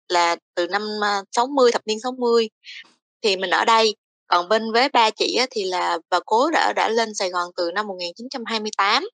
là 0.09 0.37
từ 0.55 0.67
năm 0.67 0.83
à, 1.03 1.23
60 1.33 1.73
thập 1.73 1.83
niên 1.87 2.01
60 2.01 2.49
thì 3.23 3.37
mình 3.37 3.51
ở 3.51 3.65
đây. 3.65 3.97
Còn 4.29 4.49
bên 4.49 4.73
với 4.73 4.89
ba 4.89 5.11
chị 5.11 5.37
á, 5.39 5.47
thì 5.51 5.65
là 5.65 5.99
bà 6.11 6.21
cố 6.27 6.51
đã 6.51 6.73
đã 6.77 6.89
lên 6.89 7.15
Sài 7.15 7.31
Gòn 7.31 7.51
từ 7.57 7.71
năm 7.75 7.87
1928 7.87 9.09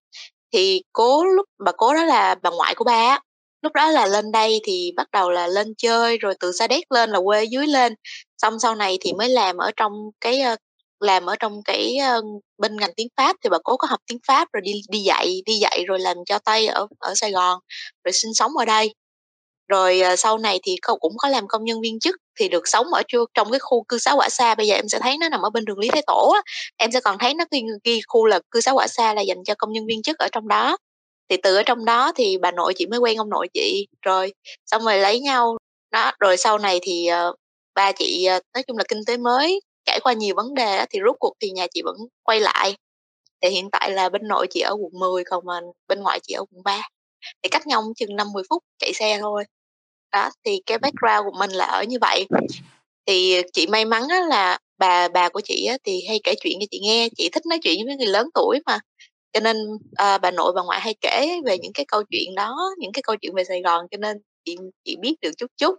thì 0.53 0.83
cố 0.93 1.25
lúc 1.25 1.47
bà 1.65 1.73
cố 1.73 1.95
đó 1.95 2.05
là 2.05 2.35
bà 2.43 2.51
ngoại 2.51 2.75
của 2.75 2.85
ba 2.85 3.19
lúc 3.63 3.73
đó 3.73 3.91
là 3.91 4.07
lên 4.07 4.33
đây 4.33 4.61
thì 4.65 4.93
bắt 4.97 5.11
đầu 5.13 5.31
là 5.31 5.47
lên 5.47 5.75
chơi 5.79 6.19
rồi 6.19 6.35
từ 6.41 6.53
sa 6.53 6.67
đéc 6.67 6.93
lên 6.93 7.11
là 7.11 7.21
quê 7.25 7.45
dưới 7.45 7.67
lên. 7.67 7.95
Xong 8.39 8.59
sau 8.59 8.75
này 8.75 8.99
thì 9.01 9.13
mới 9.13 9.29
làm 9.29 9.57
ở 9.57 9.71
trong 9.77 9.93
cái 10.21 10.41
ờ, 10.41 10.57
làm 11.01 11.27
ở 11.27 11.37
trong 11.39 11.63
cái 11.65 11.97
ờ, 11.97 12.23
bên 12.59 12.77
ngành 12.77 12.95
tiếng 12.97 13.09
pháp 13.17 13.37
thì 13.45 13.51
bà 13.51 13.59
cố 13.65 13.77
có 13.77 13.89
học 13.91 14.01
tiếng 14.07 14.19
pháp 14.27 14.49
rồi 14.53 14.61
đi 14.61 14.73
đi 14.91 14.99
dạy 14.99 15.43
đi 15.47 15.59
dạy 15.59 15.85
rồi 15.89 16.01
làm 16.01 16.17
cho 16.27 16.39
tay 16.39 16.67
ở 16.67 16.87
ở 16.99 17.15
sài 17.15 17.31
gòn 17.33 17.59
rồi 18.05 18.13
sinh 18.13 18.35
sống 18.35 18.57
ở 18.57 18.65
đây 18.65 18.95
rồi 19.73 20.01
ờ, 20.01 20.17
sau 20.17 20.39
này 20.39 20.61
thì 20.63 20.77
cậu 20.83 20.99
cũng 20.99 21.13
có 21.19 21.29
làm 21.29 21.49
công 21.49 21.65
nhân 21.65 21.81
viên 21.81 22.01
chức 22.01 22.17
thì 22.41 22.49
được 22.49 22.69
sống 22.69 22.87
ở 22.87 23.03
trong 23.35 23.51
cái 23.51 23.59
khu 23.61 23.85
cư 23.89 23.99
xá 23.99 24.13
quả 24.13 24.29
xa 24.29 24.55
bây 24.55 24.67
giờ 24.67 24.75
em 24.75 24.89
sẽ 24.89 24.99
thấy 24.99 25.19
nó 25.19 25.29
nằm 25.29 25.43
ở 25.43 25.51
bên 25.51 25.65
đường 25.65 25.79
lý 25.79 25.89
thái 25.89 26.03
tổ 26.07 26.33
á. 26.35 26.43
Em 26.77 26.93
sẽ 26.93 27.01
còn 27.01 27.19
thấy 27.19 27.35
nó 27.35 27.45
ghi, 27.51 27.63
ghi 27.85 28.01
khu 28.07 28.27
là 28.27 28.41
cư 28.51 28.61
xá 28.61 28.73
quả 28.73 28.87
xa 28.87 29.15
là 29.15 29.23
dành 29.23 29.45
cho 29.45 29.55
công 29.59 29.73
nhân 29.73 29.87
viên 29.87 30.03
chức 30.03 30.19
ở 30.19 30.29
trong 30.33 30.49
đó. 30.49 30.77
Thì 31.29 31.37
từ 31.43 31.57
ở 31.57 31.63
trong 31.63 31.85
đó 31.85 32.13
thì 32.17 32.39
bà 32.39 32.51
nội 32.51 32.75
chị 32.77 32.87
mới 32.87 32.99
quen 32.99 33.17
ông 33.17 33.31
nội 33.31 33.49
chị. 33.55 33.87
Rồi 34.03 34.33
xong 34.67 34.85
rồi 34.85 34.99
lấy 34.99 35.21
nhau. 35.21 35.57
Đó 35.93 36.13
rồi 36.21 36.37
sau 36.37 36.59
này 36.59 36.79
thì 36.83 37.09
uh, 37.31 37.37
ba 37.75 37.93
chị 37.93 38.29
uh, 38.37 38.43
nói 38.55 38.63
chung 38.67 38.77
là 38.79 38.85
kinh 38.89 39.05
tế 39.07 39.17
mới 39.17 39.61
trải 39.85 40.01
qua 40.03 40.13
nhiều 40.13 40.35
vấn 40.37 40.55
đề 40.55 40.79
đó, 40.79 40.85
thì 40.91 40.99
rốt 41.07 41.17
cuộc 41.21 41.33
thì 41.41 41.51
nhà 41.51 41.67
chị 41.75 41.83
vẫn 41.85 41.97
quay 42.23 42.41
lại. 42.41 42.77
Thì 43.43 43.49
hiện 43.49 43.71
tại 43.73 43.91
là 43.91 44.09
bên 44.09 44.29
nội 44.29 44.47
chị 44.51 44.61
ở 44.61 44.77
quận 44.81 44.93
10 45.01 45.25
còn 45.25 45.47
mà 45.47 45.61
bên 45.89 46.03
ngoại 46.03 46.21
chị 46.23 46.35
ở 46.35 46.45
quận 46.51 46.63
3 46.65 46.83
thì 47.43 47.49
cách 47.49 47.67
nhau 47.67 47.83
chừng 47.97 48.17
50 48.17 48.43
phút 48.51 48.63
chạy 48.79 48.93
xe 48.95 49.19
thôi 49.21 49.45
đó 50.13 50.31
thì 50.45 50.63
cái 50.67 50.79
background 50.79 51.25
của 51.25 51.39
mình 51.39 51.51
là 51.51 51.65
ở 51.65 51.83
như 51.83 51.97
vậy. 52.01 52.27
Thì 53.07 53.37
ờ, 53.37 53.43
chị 53.53 53.67
may 53.67 53.85
mắn 53.85 54.03
là 54.29 54.59
bà 54.79 55.09
bà 55.09 55.29
của 55.29 55.41
chị 55.45 55.67
á, 55.67 55.79
thì 55.85 56.05
hay 56.09 56.21
kể 56.25 56.35
chuyện 56.43 56.59
cho 56.61 56.67
chị 56.71 56.81
nghe 56.83 57.09
chị 57.17 57.29
thích 57.33 57.47
nói 57.47 57.59
chuyện 57.63 57.87
với 57.87 57.97
người 57.97 58.07
lớn 58.07 58.29
tuổi 58.35 58.61
mà. 58.67 58.79
Cho 59.33 59.41
nên 59.41 59.57
à, 59.95 60.19
bà 60.19 60.31
nội 60.31 60.53
bà 60.57 60.63
ngoại 60.63 60.81
hay 60.81 60.95
kể 61.01 61.41
về 61.45 61.59
những 61.59 61.73
cái 61.73 61.85
câu 61.89 62.03
chuyện 62.11 62.35
đó 62.35 62.57
những 62.79 62.93
cái 62.93 63.03
câu 63.03 63.17
chuyện 63.17 63.35
về 63.35 63.45
Sài 63.45 63.63
Gòn 63.63 63.87
cho 63.91 63.97
nên 63.97 64.17
chị 64.45 64.57
chị 64.85 64.97
biết 65.01 65.15
được 65.21 65.31
chút 65.39 65.51
chút. 65.57 65.75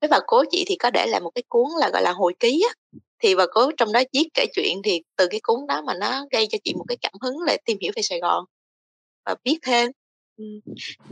Với 0.00 0.08
bà 0.08 0.18
cố 0.26 0.44
chị 0.50 0.64
thì 0.66 0.76
có 0.76 0.90
để 0.90 1.06
lại 1.06 1.20
một 1.20 1.30
cái 1.34 1.42
cuốn 1.48 1.68
là 1.80 1.90
gọi 1.92 2.02
là 2.02 2.12
hồi 2.12 2.34
ký 2.40 2.64
á. 2.68 2.98
Thì 3.22 3.34
bà 3.34 3.46
cố 3.50 3.70
trong 3.76 3.92
đó 3.92 4.02
viết 4.12 4.28
kể 4.34 4.46
chuyện 4.54 4.82
thì 4.84 5.02
từ 5.16 5.26
cái 5.30 5.40
cuốn 5.42 5.66
đó 5.68 5.82
mà 5.82 5.94
nó 5.94 6.26
gây 6.30 6.46
cho 6.46 6.58
chị 6.64 6.74
một 6.74 6.84
cái 6.88 6.96
cảm 7.00 7.12
hứng 7.22 7.36
để 7.46 7.56
tìm 7.64 7.78
hiểu 7.82 7.92
về 7.96 8.02
Sài 8.02 8.20
Gòn. 8.20 8.44
Và 9.26 9.34
biết 9.44 9.58
thêm 9.62 9.90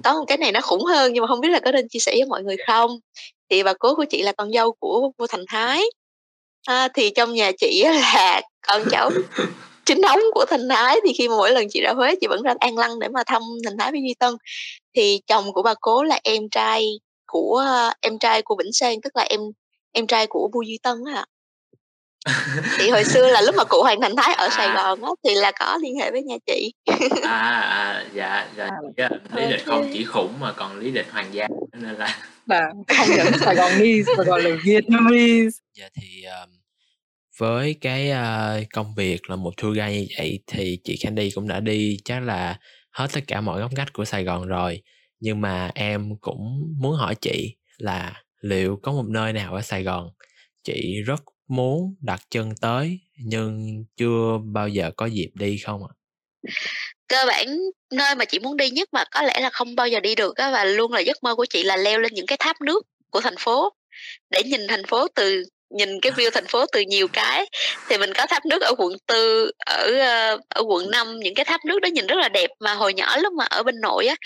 có 0.05 0.15
một 0.15 0.25
cái 0.29 0.39
này 0.39 0.53
nó 0.53 0.61
khủng 0.61 0.85
hơn 0.85 1.13
nhưng 1.13 1.23
mà 1.23 1.29
không 1.29 1.41
biết 1.41 1.49
là 1.49 1.61
có 1.61 1.73
nên 1.73 1.89
chia 1.89 1.99
sẻ 1.99 2.13
với 2.13 2.27
mọi 2.29 2.43
người 2.43 2.57
không? 2.67 2.91
Thì 3.51 3.63
bà 3.63 3.73
cố 3.73 3.95
của 3.95 4.05
chị 4.11 4.23
là 4.23 4.33
con 4.33 4.53
dâu 4.53 4.73
của 4.73 5.11
vua 5.19 5.27
Thành 5.27 5.45
Thái. 5.49 5.83
À, 6.67 6.89
thì 6.95 7.11
trong 7.11 7.33
nhà 7.35 7.51
chị 7.59 7.85
là 7.85 8.41
con 8.67 8.83
cháu 8.91 9.11
chính 9.87 10.03
thống 10.03 10.21
của 10.35 10.45
Thành 10.49 10.69
Thái 10.69 11.01
thì 11.05 11.13
khi 11.13 11.29
mà 11.29 11.37
mỗi 11.37 11.51
lần 11.51 11.67
chị 11.71 11.81
ra 11.81 11.93
Huế 11.93 12.15
chị 12.21 12.27
vẫn 12.27 12.43
ra 12.43 12.55
An 12.61 12.79
Lăng 12.79 12.99
để 12.99 13.09
mà 13.09 13.25
thăm 13.27 13.43
Thành 13.65 13.77
Thái 13.79 13.91
với 13.93 14.01
Duy 14.01 14.15
Tân. 14.19 14.35
Thì 14.95 15.21
chồng 15.27 15.53
của 15.53 15.63
bà 15.63 15.75
cố 15.81 16.03
là 16.03 16.21
em 16.25 16.49
trai 16.51 16.87
của 17.27 17.65
em 18.01 18.19
trai 18.19 18.43
của 18.43 18.57
Vĩnh 18.59 18.73
Sang 18.73 19.01
tức 19.01 19.17
là 19.17 19.23
em 19.23 19.41
em 19.93 20.07
trai 20.07 20.27
của 20.27 20.51
vua 20.53 20.63
Duy 20.63 20.79
Tân 20.83 20.97
à 21.15 21.27
thì 22.79 22.91
hồi 22.91 23.05
xưa 23.05 23.29
là 23.29 23.41
lúc 23.41 23.55
mà 23.55 23.65
cụ 23.65 23.83
Hoàng 23.83 24.01
Thành 24.01 24.17
Thái 24.17 24.35
ở 24.35 24.49
Sài 24.49 24.67
à. 24.67 24.75
Gòn 24.75 25.03
á 25.03 25.11
thì 25.25 25.35
là 25.35 25.53
có 25.61 25.79
liên 25.83 25.99
hệ 26.01 26.11
với 26.11 26.23
nhà 26.23 26.37
chị. 26.47 26.73
À, 27.23 27.61
à 27.61 28.05
dạ 28.15 28.49
dạ 28.57 28.69
à, 28.97 29.09
lý 29.35 29.47
lịch 29.47 29.67
không 29.67 29.91
chỉ 29.93 30.05
khủng 30.05 30.41
mà 30.41 30.53
còn 30.53 30.79
lý 30.79 30.91
lịch 30.91 31.13
hoàng 31.13 31.27
gia 31.33 31.49
nên 31.73 31.95
là 31.95 32.19
là 32.47 32.61
không 32.99 33.09
những 33.17 33.39
Sài 33.41 33.55
Gòn 33.55 33.71
Gòn 33.79 34.17
mà 34.19 34.25
còn 34.27 34.41
là 34.41 34.51
Vietnamese. 34.65 35.59
Dạ 35.75 35.89
thì 35.95 36.25
um, 36.25 36.51
với 37.39 37.77
cái 37.81 38.11
uh, 38.11 38.67
công 38.75 38.95
việc 38.95 39.31
là 39.31 39.37
một 39.37 39.53
tour 39.63 39.77
guide 39.77 39.93
như 39.93 40.07
vậy 40.19 40.41
thì 40.47 40.79
chị 40.85 40.99
Candy 41.01 41.31
cũng 41.31 41.49
đã 41.49 41.61
đi 41.61 41.99
chắc 42.05 42.23
là 42.23 42.59
hết 42.91 43.07
tất 43.13 43.21
cả 43.27 43.41
mọi 43.41 43.61
góc 43.61 43.73
ngách 43.73 43.93
của 43.93 44.05
Sài 44.05 44.25
Gòn 44.25 44.47
rồi. 44.47 44.83
Nhưng 45.21 45.41
mà 45.41 45.71
em 45.75 46.17
cũng 46.21 46.75
muốn 46.79 46.97
hỏi 46.97 47.15
chị 47.15 47.57
là 47.79 48.23
liệu 48.41 48.79
có 48.83 48.93
một 48.93 49.05
nơi 49.09 49.33
nào 49.33 49.55
ở 49.55 49.63
Sài 49.63 49.83
Gòn 49.83 50.11
chị 50.65 51.03
rất 51.07 51.23
muốn 51.49 51.95
đặt 52.01 52.21
chân 52.31 52.53
tới 52.61 53.01
nhưng 53.19 53.85
chưa 53.97 54.39
bao 54.45 54.69
giờ 54.69 54.91
có 54.97 55.07
dịp 55.07 55.31
đi 55.35 55.59
không 55.59 55.83
ạ? 55.85 55.93
Cơ 57.09 57.25
bản 57.27 57.59
nơi 57.93 58.15
mà 58.15 58.25
chị 58.25 58.39
muốn 58.39 58.57
đi 58.57 58.71
nhất 58.71 58.89
mà 58.93 59.05
có 59.11 59.23
lẽ 59.23 59.41
là 59.41 59.51
không 59.51 59.75
bao 59.75 59.89
giờ 59.89 60.01
đi 60.01 60.15
được 60.15 60.37
á, 60.37 60.51
và 60.51 60.65
luôn 60.65 60.93
là 60.93 61.01
giấc 61.01 61.23
mơ 61.23 61.35
của 61.35 61.47
chị 61.47 61.63
là 61.63 61.77
leo 61.77 61.99
lên 61.99 62.15
những 62.15 62.27
cái 62.27 62.39
tháp 62.39 62.61
nước 62.61 62.87
của 63.11 63.21
thành 63.21 63.37
phố. 63.39 63.73
Để 64.31 64.43
nhìn 64.43 64.67
thành 64.69 64.85
phố 64.85 65.09
từ, 65.15 65.43
nhìn 65.71 66.01
cái 66.01 66.13
view 66.13 66.31
thành 66.31 66.47
phố 66.47 66.67
từ 66.73 66.81
nhiều 66.81 67.09
cái, 67.13 67.47
thì 67.89 67.99
mình 67.99 68.11
có 68.15 68.27
tháp 68.27 68.47
nước 68.47 68.63
ở 68.63 68.75
quận 68.79 68.93
tư, 69.07 69.51
ở 69.67 69.93
ờ, 69.99 70.39
ở 70.49 70.63
quận 70.67 70.91
5 70.91 71.19
những 71.21 71.35
cái 71.35 71.45
tháp 71.45 71.65
nước 71.65 71.79
đó 71.83 71.87
nhìn 71.87 72.07
rất 72.07 72.17
là 72.19 72.29
đẹp. 72.29 72.51
Mà 72.61 72.75
hồi 72.75 72.95
nhỏ 72.95 73.17
lúc 73.17 73.33
mà 73.33 73.45
ở 73.45 73.63
bên 73.63 73.75
nội 73.81 74.07
á, 74.07 74.17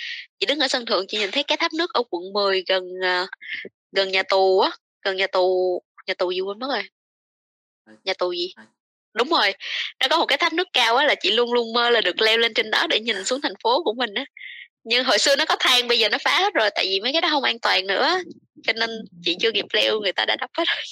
chị 0.41 0.47
đứng 0.47 0.59
ở 0.61 0.69
sân 0.69 0.87
thượng 0.87 1.05
chị 1.09 1.19
nhìn 1.19 1.31
thấy 1.31 1.43
cái 1.43 1.59
tháp 1.59 1.73
nước 1.73 1.93
ở 1.93 2.03
quận 2.11 2.23
10 2.35 2.65
gần 2.69 2.85
ờ, 3.03 3.27
gần 3.93 4.13
nhà 4.13 4.23
tù 4.23 4.61
á, 4.61 4.71
gần 5.05 5.17
nhà 5.17 5.27
tù 5.27 5.83
nhà 6.07 6.15
tù 6.15 6.31
gì 6.31 6.41
quên 6.41 6.59
mất 6.59 6.69
rồi 6.73 6.83
nhà 8.05 8.15
tù 8.19 8.33
gì? 8.33 8.53
Đúng 9.15 9.29
rồi 9.29 9.55
nó 10.01 10.09
có 10.11 10.19
một 10.19 10.27
cái 10.27 10.39
tháp 10.39 10.53
nước 10.53 10.69
cao 10.73 10.97
á 10.97 11.07
là 11.07 11.15
chị 11.15 11.31
luôn 11.31 11.53
luôn 11.53 11.73
mơ 11.73 11.91
là 11.91 12.01
được 12.01 12.21
leo 12.21 12.39
lên 12.39 12.55
trên 12.55 12.71
đó 12.71 12.87
để 12.87 13.01
nhìn 13.01 13.25
xuống 13.25 13.41
thành 13.41 13.55
phố 13.63 13.83
của 13.85 13.95
mình 13.97 14.15
á. 14.15 14.25
Nhưng 14.85 15.05
hồi 15.05 15.19
xưa 15.19 15.37
nó 15.37 15.45
có 15.45 15.57
thang 15.61 15.89
bây 15.89 15.99
giờ 15.99 16.09
nó 16.09 16.19
phá 16.25 16.39
hết 16.41 16.55
rồi 16.55 16.71
tại 16.75 16.85
vì 16.89 17.01
mấy 17.01 17.13
cái 17.13 17.21
đó 17.21 17.29
không 17.31 17.43
an 17.43 17.59
toàn 17.59 17.87
nữa 17.87 18.21
cho 18.63 18.73
nên 18.73 18.91
chị 19.23 19.37
chưa 19.41 19.53
kịp 19.53 19.65
leo 19.73 20.01
người 20.01 20.13
ta 20.13 20.25
đã 20.25 20.37
đắp 20.37 20.51
hết 20.59 20.65
rồi. 20.69 20.85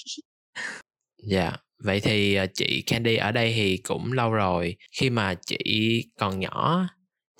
Dạ 1.18 1.52
vậy 1.84 2.00
thì 2.00 2.34
à, 2.34 2.46
chị 2.54 2.82
Candy 2.86 3.16
ở 3.16 3.32
đây 3.32 3.52
thì 3.56 3.76
cũng 3.76 4.12
lâu 4.12 4.30
rồi. 4.30 4.76
Khi 4.92 5.10
mà 5.10 5.34
chị 5.46 6.04
còn 6.18 6.40
nhỏ 6.40 6.88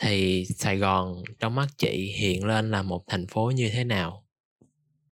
thì 0.01 0.45
Sài 0.59 0.77
Gòn 0.77 1.23
trong 1.41 1.55
mắt 1.55 1.67
chị 1.79 2.15
hiện 2.19 2.45
lên 2.45 2.71
là 2.71 2.83
một 2.83 3.05
thành 3.09 3.27
phố 3.27 3.53
như 3.55 3.71
thế 3.73 3.85
nào? 3.85 4.25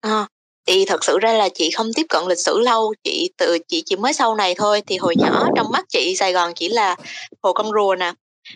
À, 0.01 0.27
thì 0.65 0.85
thật 0.85 1.03
sự 1.03 1.19
ra 1.19 1.33
là 1.33 1.49
chị 1.49 1.71
không 1.71 1.87
tiếp 1.95 2.05
cận 2.09 2.23
lịch 2.27 2.39
sử 2.39 2.59
lâu, 2.59 2.93
chị 3.03 3.29
từ, 3.37 3.57
chị 3.67 3.83
chỉ 3.85 3.95
mới 3.95 4.13
sau 4.13 4.35
này 4.35 4.55
thôi. 4.55 4.81
Thì 4.87 4.97
hồi 4.97 5.15
nhỏ 5.17 5.47
trong 5.55 5.71
mắt 5.71 5.85
chị 5.89 6.15
Sài 6.15 6.33
Gòn 6.33 6.53
chỉ 6.53 6.69
là 6.69 6.95
hồ 7.43 7.53
con 7.53 7.71
rùa 7.71 7.95
nè, 7.95 8.13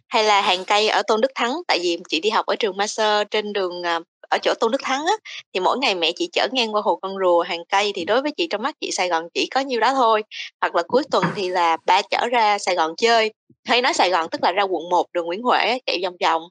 hay 0.07 0.23
là 0.23 0.41
hàng 0.41 0.65
cây 0.65 0.89
ở 0.89 1.01
Tôn 1.07 1.21
Đức 1.21 1.31
Thắng. 1.35 1.55
Tại 1.67 1.79
vì 1.81 1.97
chị 2.09 2.19
đi 2.19 2.29
học 2.29 2.45
ở 2.45 2.55
trường 2.55 2.77
Master 2.77 3.27
trên 3.31 3.53
đường 3.53 3.83
à, 3.83 3.99
ở 4.29 4.37
chỗ 4.41 4.53
Tôn 4.59 4.71
Đức 4.71 4.81
Thắng 4.83 5.05
á, 5.05 5.13
thì 5.53 5.59
mỗi 5.59 5.77
ngày 5.77 5.95
mẹ 5.95 6.11
chị 6.15 6.29
chở 6.33 6.47
ngang 6.51 6.75
qua 6.75 6.81
hồ 6.81 6.99
con 7.01 7.15
rùa, 7.23 7.41
hàng 7.41 7.65
cây. 7.69 7.91
Thì 7.95 8.05
đối 8.05 8.21
với 8.21 8.31
chị 8.37 8.47
trong 8.47 8.61
mắt 8.61 8.75
chị 8.81 8.91
Sài 8.91 9.09
Gòn 9.09 9.27
chỉ 9.33 9.47
có 9.47 9.59
nhiêu 9.61 9.79
đó 9.79 9.93
thôi. 9.93 10.23
Hoặc 10.61 10.75
là 10.75 10.83
cuối 10.87 11.03
tuần 11.11 11.23
thì 11.35 11.49
là 11.49 11.77
ba 11.85 12.01
chở 12.01 12.27
ra 12.31 12.57
Sài 12.57 12.75
Gòn 12.75 12.95
chơi. 12.97 13.33
Hay 13.65 13.81
nói 13.81 13.93
Sài 13.93 14.09
Gòn 14.09 14.27
tức 14.31 14.43
là 14.43 14.51
ra 14.51 14.63
quận 14.63 14.89
1 14.89 15.05
đường 15.13 15.25
Nguyễn 15.25 15.41
Huệ 15.41 15.79
chạy 15.85 15.99
vòng 16.03 16.15
vòng. 16.23 16.43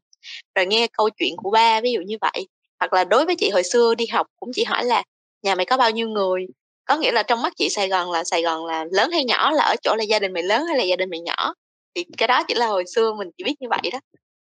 Rồi 0.54 0.66
nghe 0.66 0.86
câu 0.86 1.10
chuyện 1.10 1.36
của 1.36 1.50
ba 1.50 1.80
ví 1.80 1.92
dụ 1.92 2.00
như 2.00 2.16
vậy. 2.20 2.48
Hoặc 2.80 2.92
là 2.92 3.04
đối 3.04 3.24
với 3.26 3.36
chị 3.36 3.50
hồi 3.50 3.62
xưa 3.62 3.94
đi 3.94 4.06
học 4.06 4.26
cũng 4.40 4.50
chỉ 4.54 4.64
hỏi 4.64 4.84
là 4.84 5.02
nhà 5.44 5.54
mày 5.54 5.66
có 5.66 5.76
bao 5.76 5.90
nhiêu 5.90 6.08
người? 6.08 6.46
Có 6.84 6.96
nghĩa 6.96 7.12
là 7.12 7.22
trong 7.22 7.42
mắt 7.42 7.52
chị 7.56 7.68
Sài 7.68 7.88
Gòn 7.88 8.10
là 8.10 8.24
Sài 8.24 8.42
Gòn 8.42 8.66
là 8.66 8.84
lớn 8.92 9.10
hay 9.10 9.24
nhỏ 9.24 9.50
là 9.50 9.62
ở 9.64 9.76
chỗ 9.82 9.96
là 9.96 10.04
gia 10.04 10.18
đình 10.18 10.32
mày 10.32 10.42
lớn 10.42 10.66
hay 10.66 10.78
là 10.78 10.84
gia 10.84 10.96
đình 10.96 11.10
mày 11.10 11.20
nhỏ? 11.20 11.54
Thì 11.94 12.04
cái 12.18 12.28
đó 12.28 12.44
chỉ 12.48 12.54
là 12.54 12.66
hồi 12.66 12.84
xưa 12.94 13.14
mình 13.14 13.28
chỉ 13.38 13.44
biết 13.44 13.54
như 13.60 13.68
vậy 13.70 13.90
đó. 13.92 14.00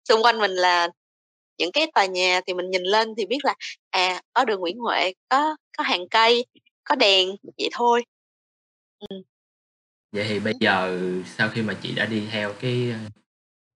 Xung 0.09 0.23
quanh 0.23 0.39
mình 0.39 0.51
là 0.51 0.89
những 1.59 1.73
cái 1.73 1.87
tòa 1.95 2.07
nhà 2.07 2.41
thì 2.47 2.55
mình 2.55 2.71
nhìn 2.71 2.83
lên 2.83 3.15
thì 3.17 3.27
biết 3.27 3.39
là 3.45 3.55
à 3.91 4.23
có 4.33 4.45
đường 4.45 4.61
Nguyễn 4.61 4.79
Huệ 4.79 5.13
có 5.29 5.57
có 5.79 5.85
hàng 5.85 6.09
cây 6.09 6.47
có 6.85 6.95
đèn 6.95 7.29
vậy 7.59 7.69
thôi. 7.73 8.05
Ừ. 9.09 9.17
vậy 10.13 10.27
thì 10.29 10.41
bây 10.41 10.55
giờ 10.61 11.01
sau 11.37 11.49
khi 11.49 11.63
mà 11.63 11.75
chị 11.83 11.93
đã 11.95 12.05
đi 12.07 12.23
theo 12.31 12.53
cái 12.61 12.95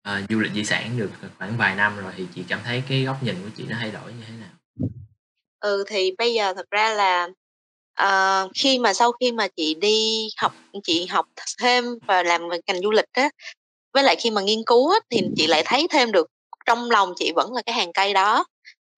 uh, 0.09 0.31
du 0.31 0.41
lịch 0.41 0.53
di 0.53 0.65
sản 0.65 0.99
được 0.99 1.11
khoảng 1.39 1.57
vài 1.57 1.75
năm 1.75 1.97
rồi 1.97 2.13
thì 2.17 2.27
chị 2.35 2.45
cảm 2.49 2.61
thấy 2.65 2.83
cái 2.89 3.03
góc 3.03 3.23
nhìn 3.23 3.35
của 3.43 3.51
chị 3.57 3.65
nó 3.69 3.77
thay 3.81 3.91
đổi 3.91 4.13
như 4.13 4.25
thế 4.29 4.35
nào? 4.41 4.51
Ừ 5.61 5.85
thì 5.87 6.13
bây 6.19 6.35
giờ 6.35 6.53
thật 6.55 6.67
ra 6.71 6.95
là 6.95 7.29
uh, 8.03 8.51
khi 8.55 8.79
mà 8.79 8.93
sau 8.93 9.13
khi 9.13 9.33
mà 9.33 9.49
chị 9.49 9.75
đi 9.75 10.29
học 10.37 10.53
chị 10.85 11.07
học 11.07 11.27
thêm 11.63 11.85
và 12.07 12.23
làm 12.23 12.49
về 12.49 12.59
ngành 12.67 12.81
du 12.81 12.91
lịch 12.91 13.13
á 13.13 13.31
với 13.95 14.03
lại 14.03 14.17
khi 14.17 14.31
mà 14.31 14.43
nghiên 14.43 14.65
cứu 14.67 14.91
á, 14.91 14.99
thì 15.11 15.21
chị 15.37 15.47
lại 15.47 15.63
thấy 15.67 15.87
thêm 15.91 16.13
được 16.13 16.27
trong 16.67 16.91
lòng 16.91 17.13
chị 17.17 17.33
vẫn 17.37 17.53
là 17.53 17.63
cái 17.67 17.75
hàng 17.75 17.93
cây 17.93 18.13
đó 18.13 18.45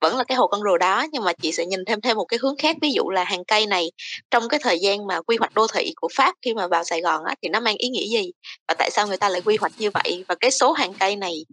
vẫn 0.01 0.17
là 0.17 0.25
cái 0.25 0.37
hồ 0.37 0.47
con 0.47 0.63
rùa 0.63 0.79
đó 0.79 1.07
nhưng 1.13 1.25
mà 1.25 1.33
chị 1.33 1.53
sẽ 1.53 1.67
nhìn 1.67 1.85
thêm 1.85 2.01
thêm 2.01 2.17
một 2.17 2.25
cái 2.25 2.39
hướng 2.43 2.57
khác. 2.57 2.77
Ví 2.83 2.93
dụ 2.93 3.09
là 3.11 3.25
hàng 3.25 3.45
cây 3.45 3.67
này 3.67 3.91
trong 4.31 4.49
cái 4.49 4.61
thời 4.63 4.79
gian 4.79 5.07
mà 5.07 5.21
quy 5.21 5.37
hoạch 5.37 5.55
đô 5.55 5.67
thị 5.67 5.93
của 5.97 6.09
Pháp 6.15 6.35
khi 6.43 6.55
mà 6.55 6.67
vào 6.67 6.85
Sài 6.85 7.01
Gòn 7.01 7.25
á, 7.25 7.35
thì 7.43 7.49
nó 7.49 7.61
mang 7.61 7.77
ý 7.77 7.89
nghĩa 7.89 8.07
gì? 8.07 8.31
Và 8.69 8.75
tại 8.79 8.91
sao 8.91 9.07
người 9.07 9.17
ta 9.17 9.29
lại 9.29 9.41
quy 9.45 9.57
hoạch 9.57 9.73
như 9.79 9.91
vậy? 9.91 10.25
Và 10.29 10.35
cái 10.35 10.51
số 10.51 10.73
hàng 10.73 10.93
cây 10.95 11.17
này 11.17 11.45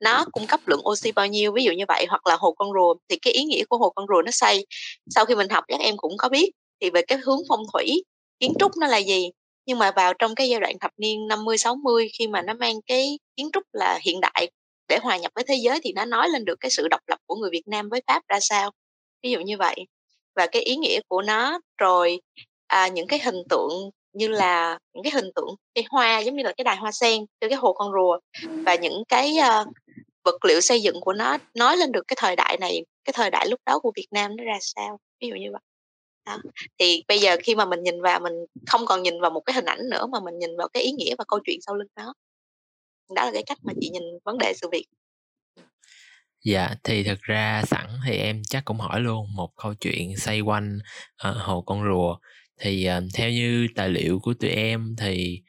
nó 0.00 0.24
cung 0.32 0.46
cấp 0.46 0.60
lượng 0.66 0.88
oxy 0.88 1.12
bao 1.12 1.26
nhiêu? 1.26 1.52
Ví 1.52 1.64
dụ 1.64 1.72
như 1.72 1.84
vậy. 1.88 2.06
Hoặc 2.08 2.26
là 2.26 2.36
hồ 2.36 2.52
con 2.52 2.68
rùa 2.72 2.94
thì 3.08 3.16
cái 3.22 3.32
ý 3.32 3.44
nghĩa 3.44 3.64
của 3.68 3.78
hồ 3.78 3.90
con 3.90 4.06
rùa 4.08 4.22
nó 4.22 4.30
xây. 4.30 4.66
Sau 5.10 5.24
khi 5.24 5.34
mình 5.34 5.48
học 5.48 5.64
các 5.68 5.80
em 5.80 5.96
cũng 5.96 6.16
có 6.18 6.28
biết. 6.28 6.50
Thì 6.80 6.90
về 6.90 7.02
cái 7.02 7.18
hướng 7.24 7.38
phong 7.48 7.62
thủy 7.72 8.02
kiến 8.40 8.52
trúc 8.58 8.76
nó 8.76 8.86
là 8.86 8.96
gì? 8.96 9.30
Nhưng 9.66 9.78
mà 9.78 9.90
vào 9.96 10.14
trong 10.14 10.34
cái 10.34 10.48
giai 10.48 10.60
đoạn 10.60 10.78
thập 10.78 10.90
niên 10.96 11.28
50 11.28 11.58
60 11.58 12.10
khi 12.18 12.26
mà 12.26 12.42
nó 12.42 12.54
mang 12.54 12.74
cái 12.86 13.18
kiến 13.36 13.50
trúc 13.52 13.62
là 13.72 13.98
hiện 14.02 14.20
đại 14.20 14.50
để 14.90 14.98
hòa 15.02 15.16
nhập 15.16 15.32
với 15.34 15.44
thế 15.48 15.54
giới 15.54 15.80
thì 15.84 15.92
nó 15.92 16.04
nói 16.04 16.28
lên 16.28 16.44
được 16.44 16.60
cái 16.60 16.70
sự 16.70 16.88
độc 16.88 17.00
lập 17.06 17.18
của 17.26 17.34
người 17.34 17.50
Việt 17.50 17.68
Nam 17.68 17.88
với 17.88 18.02
Pháp 18.06 18.22
ra 18.28 18.40
sao? 18.40 18.70
Ví 19.22 19.30
dụ 19.30 19.40
như 19.40 19.56
vậy. 19.56 19.86
Và 20.34 20.46
cái 20.46 20.62
ý 20.62 20.76
nghĩa 20.76 21.00
của 21.08 21.22
nó 21.22 21.60
rồi 21.78 22.20
à, 22.66 22.88
những 22.88 23.06
cái 23.06 23.18
hình 23.18 23.42
tượng 23.50 23.90
như 24.12 24.28
là 24.28 24.78
những 24.94 25.04
cái 25.04 25.12
hình 25.14 25.30
tượng 25.34 25.54
cái 25.74 25.84
hoa 25.90 26.18
giống 26.18 26.36
như 26.36 26.42
là 26.42 26.52
cái 26.56 26.64
đài 26.64 26.76
hoa 26.76 26.92
sen 26.92 27.26
cái 27.40 27.54
hồ 27.54 27.72
con 27.72 27.92
rùa 27.92 28.18
và 28.64 28.74
những 28.74 29.02
cái 29.08 29.36
uh, 29.40 29.68
vật 30.24 30.44
liệu 30.44 30.60
xây 30.60 30.82
dựng 30.82 31.00
của 31.00 31.12
nó 31.12 31.38
nói 31.54 31.76
lên 31.76 31.92
được 31.92 32.02
cái 32.08 32.16
thời 32.20 32.36
đại 32.36 32.56
này 32.60 32.84
cái 33.04 33.12
thời 33.16 33.30
đại 33.30 33.46
lúc 33.48 33.60
đó 33.66 33.78
của 33.78 33.92
Việt 33.96 34.06
Nam 34.10 34.36
nó 34.36 34.44
ra 34.44 34.58
sao? 34.60 34.98
Ví 35.20 35.28
dụ 35.28 35.34
như 35.34 35.48
vậy. 35.52 35.60
Đó. 36.26 36.38
thì 36.78 37.04
bây 37.08 37.18
giờ 37.18 37.36
khi 37.42 37.54
mà 37.54 37.64
mình 37.64 37.82
nhìn 37.82 38.02
vào 38.02 38.20
mình 38.20 38.32
không 38.66 38.86
còn 38.86 39.02
nhìn 39.02 39.20
vào 39.20 39.30
một 39.30 39.40
cái 39.40 39.54
hình 39.54 39.64
ảnh 39.64 39.78
nữa 39.90 40.06
mà 40.06 40.20
mình 40.20 40.38
nhìn 40.38 40.56
vào 40.56 40.68
cái 40.68 40.82
ý 40.82 40.92
nghĩa 40.92 41.14
và 41.18 41.24
câu 41.28 41.40
chuyện 41.44 41.58
sau 41.60 41.74
lưng 41.74 41.88
đó 41.96 42.14
đó 43.14 43.24
là 43.24 43.30
cái 43.34 43.42
cách 43.46 43.58
mà 43.62 43.72
chị 43.80 43.90
nhìn 43.90 44.02
vấn 44.24 44.38
đề 44.38 44.52
sự 44.56 44.68
việc 44.72 44.86
Dạ, 46.44 46.74
thì 46.84 47.04
thực 47.04 47.20
ra 47.20 47.62
sẵn 47.66 47.86
thì 48.06 48.16
em 48.16 48.42
chắc 48.48 48.64
cũng 48.64 48.78
hỏi 48.78 49.00
luôn 49.00 49.26
một 49.36 49.50
câu 49.56 49.74
chuyện 49.74 50.16
xoay 50.16 50.40
quanh 50.40 50.78
uh, 51.28 51.36
hồ 51.36 51.60
con 51.60 51.84
rùa. 51.84 52.16
Thì 52.60 52.88
uh, 52.98 53.04
theo 53.14 53.30
như 53.30 53.66
tài 53.76 53.88
liệu 53.88 54.18
của 54.18 54.34
tụi 54.34 54.50
em 54.50 54.94
thì 54.98 55.42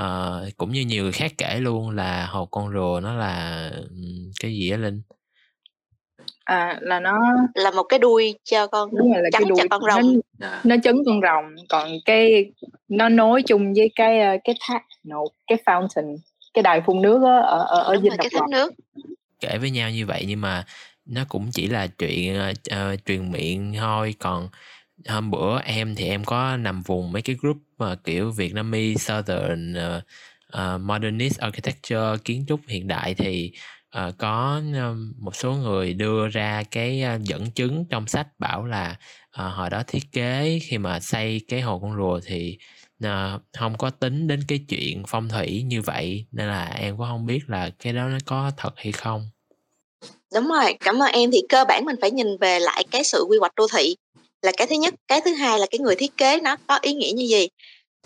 uh, 0.00 0.56
cũng 0.56 0.72
như 0.72 0.80
nhiều 0.80 1.02
người 1.02 1.12
khác 1.12 1.32
kể 1.38 1.58
luôn 1.60 1.90
là 1.90 2.26
hồ 2.26 2.46
con 2.46 2.72
rùa 2.72 3.00
nó 3.02 3.14
là 3.14 3.70
cái 4.40 4.52
gì 4.52 4.70
á 4.70 4.76
Linh? 4.76 5.02
À 6.44 6.78
là 6.80 7.00
nó 7.00 7.18
là 7.54 7.70
một 7.70 7.82
cái 7.82 7.98
đuôi 7.98 8.34
cho 8.44 8.66
con 8.66 8.90
đúng 8.96 9.12
rồi 9.12 9.22
là 9.22 9.28
cái 9.32 9.42
đuôi 9.48 9.68
con 9.70 9.82
rồng. 9.82 10.20
Nó, 10.38 10.60
nó 10.64 10.76
chấn 10.82 10.96
con 11.06 11.20
rồng, 11.20 11.54
còn 11.68 11.90
cái 12.04 12.52
nó 12.88 13.08
nối 13.08 13.42
chung 13.42 13.72
với 13.76 13.90
cái 13.94 14.38
cái 14.44 14.54
thác 14.60 14.82
nột 15.04 15.32
cái 15.46 15.58
fountain 15.66 16.16
cái 16.56 16.62
đài 16.62 16.80
phun 16.86 17.02
nước 17.02 17.22
á, 17.24 17.36
ở 17.36 17.64
ở 17.68 17.82
ở 17.82 17.96
dinh 18.02 18.16
độc 18.16 18.26
lập. 18.32 18.44
nước. 18.50 18.72
Kể 19.40 19.58
với 19.58 19.70
nhau 19.70 19.90
như 19.90 20.06
vậy 20.06 20.24
nhưng 20.28 20.40
mà 20.40 20.64
nó 21.06 21.24
cũng 21.28 21.50
chỉ 21.52 21.66
là 21.66 21.86
chuyện 21.86 22.40
uh, 22.72 23.04
truyền 23.06 23.32
miệng 23.32 23.74
thôi. 23.78 24.14
Còn 24.18 24.48
hôm 25.08 25.30
bữa 25.30 25.58
em 25.60 25.94
thì 25.94 26.08
em 26.08 26.24
có 26.24 26.56
nằm 26.56 26.82
vùng 26.82 27.12
mấy 27.12 27.22
cái 27.22 27.36
group 27.40 27.56
mà 27.78 27.94
kiểu 27.94 28.30
Vietnamese 28.30 28.98
Southern 28.98 29.74
uh, 29.74 30.02
uh, 30.58 30.80
Modernist 30.80 31.38
Architecture 31.38 32.16
kiến 32.24 32.44
trúc 32.48 32.60
hiện 32.68 32.88
đại 32.88 33.14
thì 33.14 33.52
uh, 33.98 34.14
có 34.18 34.62
một 35.18 35.36
số 35.36 35.52
người 35.52 35.94
đưa 35.94 36.28
ra 36.28 36.62
cái 36.70 37.04
dẫn 37.22 37.50
chứng 37.50 37.84
trong 37.90 38.06
sách 38.06 38.26
bảo 38.38 38.66
là 38.66 38.96
uh, 39.46 39.52
hồi 39.54 39.70
đó 39.70 39.82
thiết 39.86 40.12
kế 40.12 40.58
khi 40.62 40.78
mà 40.78 41.00
xây 41.00 41.40
cái 41.48 41.60
hồ 41.60 41.78
con 41.78 41.96
rùa 41.96 42.20
thì 42.26 42.58
à, 43.02 43.38
không 43.58 43.78
có 43.78 43.90
tính 43.90 44.26
đến 44.26 44.40
cái 44.48 44.60
chuyện 44.68 45.02
phong 45.08 45.28
thủy 45.28 45.62
như 45.66 45.82
vậy 45.82 46.26
nên 46.32 46.46
là 46.46 46.64
em 46.80 46.96
cũng 46.96 47.06
không 47.06 47.26
biết 47.26 47.40
là 47.46 47.70
cái 47.78 47.92
đó 47.92 48.08
nó 48.08 48.18
có 48.26 48.50
thật 48.56 48.72
hay 48.76 48.92
không. 48.92 49.28
Đúng 50.34 50.48
rồi 50.48 50.74
cảm 50.80 51.02
ơn 51.02 51.12
em. 51.12 51.30
Thì 51.30 51.42
cơ 51.48 51.64
bản 51.68 51.84
mình 51.84 51.96
phải 52.00 52.10
nhìn 52.10 52.38
về 52.40 52.60
lại 52.60 52.84
cái 52.90 53.04
sự 53.04 53.24
quy 53.28 53.38
hoạch 53.38 53.54
đô 53.54 53.66
thị 53.76 53.96
là 54.42 54.52
cái 54.56 54.66
thứ 54.66 54.76
nhất. 54.76 54.94
Cái 55.08 55.20
thứ 55.24 55.34
hai 55.34 55.58
là 55.58 55.66
cái 55.70 55.78
người 55.78 55.96
thiết 55.96 56.16
kế 56.16 56.40
nó 56.40 56.56
có 56.66 56.78
ý 56.82 56.94
nghĩa 56.94 57.12
như 57.12 57.24
gì. 57.24 57.48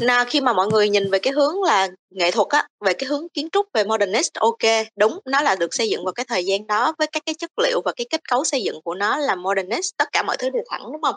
Nào, 0.00 0.24
khi 0.28 0.40
mà 0.40 0.52
mọi 0.52 0.66
người 0.66 0.88
nhìn 0.88 1.10
về 1.10 1.18
cái 1.18 1.32
hướng 1.32 1.62
là 1.62 1.88
nghệ 2.10 2.30
thuật 2.30 2.48
á 2.48 2.68
về 2.84 2.94
cái 2.94 3.08
hướng 3.08 3.28
kiến 3.28 3.48
trúc 3.52 3.66
về 3.74 3.84
modernist 3.84 4.34
ok 4.34 4.86
đúng 4.96 5.18
nó 5.24 5.42
là 5.42 5.54
được 5.54 5.74
xây 5.74 5.88
dựng 5.88 6.04
vào 6.04 6.12
cái 6.12 6.26
thời 6.28 6.44
gian 6.44 6.66
đó 6.66 6.92
với 6.98 7.06
các 7.06 7.22
cái 7.26 7.34
chất 7.38 7.50
liệu 7.62 7.80
và 7.84 7.92
cái 7.96 8.06
kết 8.10 8.28
cấu 8.28 8.44
xây 8.44 8.62
dựng 8.62 8.80
của 8.84 8.94
nó 8.94 9.16
là 9.16 9.34
modernist 9.34 9.96
tất 9.96 10.08
cả 10.12 10.22
mọi 10.22 10.36
thứ 10.36 10.50
đều 10.50 10.62
thẳng 10.70 10.82
đúng 10.92 11.02
không? 11.02 11.14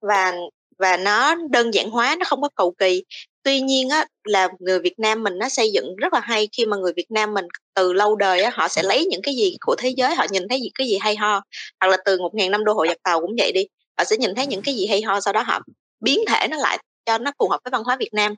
Và 0.00 0.32
và 0.80 0.96
nó 0.96 1.34
đơn 1.50 1.74
giản 1.74 1.90
hóa, 1.90 2.16
nó 2.18 2.24
không 2.24 2.42
có 2.42 2.48
cầu 2.54 2.74
kỳ. 2.78 3.04
Tuy 3.42 3.60
nhiên 3.60 3.88
á, 3.88 4.06
là 4.24 4.48
người 4.60 4.78
Việt 4.80 4.98
Nam 4.98 5.22
mình 5.22 5.38
nó 5.38 5.48
xây 5.48 5.72
dựng 5.72 5.96
rất 5.96 6.12
là 6.12 6.20
hay 6.20 6.48
khi 6.52 6.66
mà 6.66 6.76
người 6.76 6.92
Việt 6.96 7.10
Nam 7.10 7.34
mình 7.34 7.44
từ 7.74 7.92
lâu 7.92 8.16
đời 8.16 8.42
á, 8.42 8.50
họ 8.54 8.68
sẽ 8.68 8.82
lấy 8.82 9.06
những 9.06 9.22
cái 9.22 9.34
gì 9.34 9.56
của 9.60 9.74
thế 9.78 9.88
giới, 9.96 10.14
họ 10.14 10.26
nhìn 10.30 10.48
thấy 10.48 10.60
gì, 10.60 10.70
cái 10.74 10.88
gì 10.88 10.98
hay 11.00 11.16
ho. 11.16 11.42
Hoặc 11.80 11.88
là 11.88 11.96
từ 12.04 12.18
một 12.18 12.34
ngàn 12.34 12.50
năm 12.50 12.64
đô 12.64 12.72
hội 12.72 12.88
giặc 12.88 12.96
tàu 13.02 13.20
cũng 13.20 13.34
vậy 13.38 13.52
đi, 13.52 13.66
họ 13.98 14.04
sẽ 14.04 14.16
nhìn 14.16 14.34
thấy 14.34 14.46
những 14.46 14.62
cái 14.62 14.74
gì 14.74 14.86
hay 14.86 15.02
ho, 15.02 15.20
sau 15.20 15.32
đó 15.32 15.42
họ 15.42 15.60
biến 16.00 16.20
thể 16.28 16.48
nó 16.50 16.56
lại 16.56 16.78
cho 17.06 17.18
nó 17.18 17.32
phù 17.38 17.48
hợp 17.48 17.60
với 17.64 17.70
văn 17.70 17.84
hóa 17.84 17.96
Việt 17.96 18.14
Nam. 18.14 18.34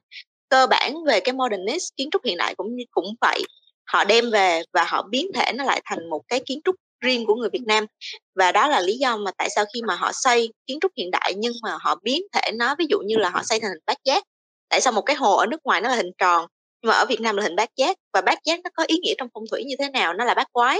Cơ 0.49 0.67
bản 0.67 0.95
về 1.07 1.21
cái 1.21 1.33
modernist 1.33 1.97
kiến 1.97 2.09
trúc 2.13 2.25
hiện 2.25 2.37
đại 2.37 2.55
cũng 2.55 2.77
cũng 2.91 3.15
vậy. 3.21 3.43
Họ 3.85 4.05
đem 4.05 4.31
về 4.31 4.63
và 4.73 4.85
họ 4.85 5.03
biến 5.11 5.27
thể 5.35 5.53
nó 5.55 5.65
lại 5.65 5.81
thành 5.85 6.11
một 6.11 6.23
cái 6.29 6.41
kiến 6.47 6.61
trúc 6.65 6.75
riêng 7.03 7.27
của 7.27 7.35
người 7.35 7.49
Việt 7.53 7.63
Nam. 7.67 7.87
Và 8.35 8.53
đó 8.53 8.69
là 8.69 8.81
lý 8.81 8.97
do 8.97 9.17
mà 9.17 9.31
tại 9.39 9.49
sao 9.51 9.65
khi 9.75 9.83
mà 9.87 9.95
họ 9.95 10.11
xây 10.15 10.53
kiến 10.67 10.79
trúc 10.81 10.93
hiện 10.97 11.11
đại 11.11 11.33
nhưng 11.37 11.53
mà 11.63 11.79
họ 11.81 12.01
biến 12.03 12.23
thể 12.33 12.51
nó, 12.55 12.75
ví 12.79 12.87
dụ 12.91 12.99
như 12.99 13.17
là 13.17 13.31
họ 13.31 13.43
xây 13.45 13.61
thành 13.61 13.71
hình 13.71 13.83
bát 13.87 13.97
giác. 14.05 14.25
Tại 14.69 14.81
sao 14.81 14.93
một 14.93 15.03
cái 15.03 15.17
hồ 15.17 15.37
ở 15.37 15.47
nước 15.47 15.61
ngoài 15.65 15.81
nó 15.81 15.89
là 15.89 15.95
hình 15.95 16.11
tròn, 16.19 16.47
nhưng 16.83 16.91
mà 16.91 16.95
ở 16.95 17.05
Việt 17.07 17.21
Nam 17.21 17.37
là 17.37 17.43
hình 17.43 17.57
bát 17.57 17.69
giác? 17.77 17.97
Và 18.13 18.21
bát 18.21 18.39
giác 18.45 18.61
nó 18.65 18.71
có 18.75 18.85
ý 18.87 18.97
nghĩa 19.03 19.15
trong 19.19 19.29
phong 19.35 19.45
thủy 19.51 19.65
như 19.65 19.75
thế 19.79 19.89
nào? 19.91 20.15
Nó 20.15 20.25
là 20.25 20.35
bát 20.35 20.47
quái. 20.53 20.79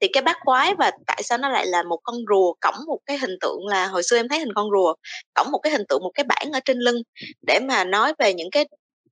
Thì 0.00 0.08
cái 0.12 0.22
bát 0.22 0.36
quái 0.44 0.74
và 0.74 0.90
tại 1.06 1.22
sao 1.22 1.38
nó 1.38 1.48
lại 1.48 1.66
là 1.66 1.82
một 1.82 1.98
con 2.02 2.16
rùa 2.30 2.54
cõng 2.60 2.74
một 2.86 2.98
cái 3.06 3.18
hình 3.18 3.36
tượng 3.40 3.66
là 3.66 3.86
hồi 3.86 4.02
xưa 4.02 4.16
em 4.16 4.28
thấy 4.28 4.38
hình 4.38 4.52
con 4.54 4.70
rùa 4.70 4.94
cõng 5.34 5.50
một 5.50 5.58
cái 5.58 5.72
hình 5.72 5.84
tượng, 5.88 6.02
một 6.02 6.10
cái 6.14 6.24
bảng 6.24 6.52
ở 6.52 6.60
trên 6.64 6.78
lưng 6.78 7.02
để 7.46 7.60
mà 7.68 7.84
nói 7.84 8.12
về 8.18 8.34
những 8.34 8.50
cái, 8.50 8.66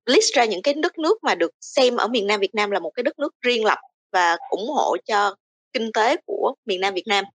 list 0.05 0.33
ra 0.33 0.45
những 0.45 0.61
cái 0.61 0.73
đất 0.73 0.97
nước 0.97 1.23
mà 1.23 1.35
được 1.35 1.51
xem 1.61 1.95
ở 1.95 2.07
miền 2.07 2.27
Nam 2.27 2.39
Việt 2.39 2.55
Nam 2.55 2.71
là 2.71 2.79
một 2.79 2.91
cái 2.95 3.03
đất 3.03 3.19
nước 3.19 3.33
riêng 3.41 3.65
lập 3.65 3.77
và 4.11 4.37
ủng 4.49 4.69
hộ 4.69 4.97
cho 5.05 5.35
kinh 5.73 5.91
tế 5.93 6.15
của 6.25 6.53
miền 6.65 6.81
Nam 6.81 6.93
Việt 6.93 7.07
Nam. 7.07 7.25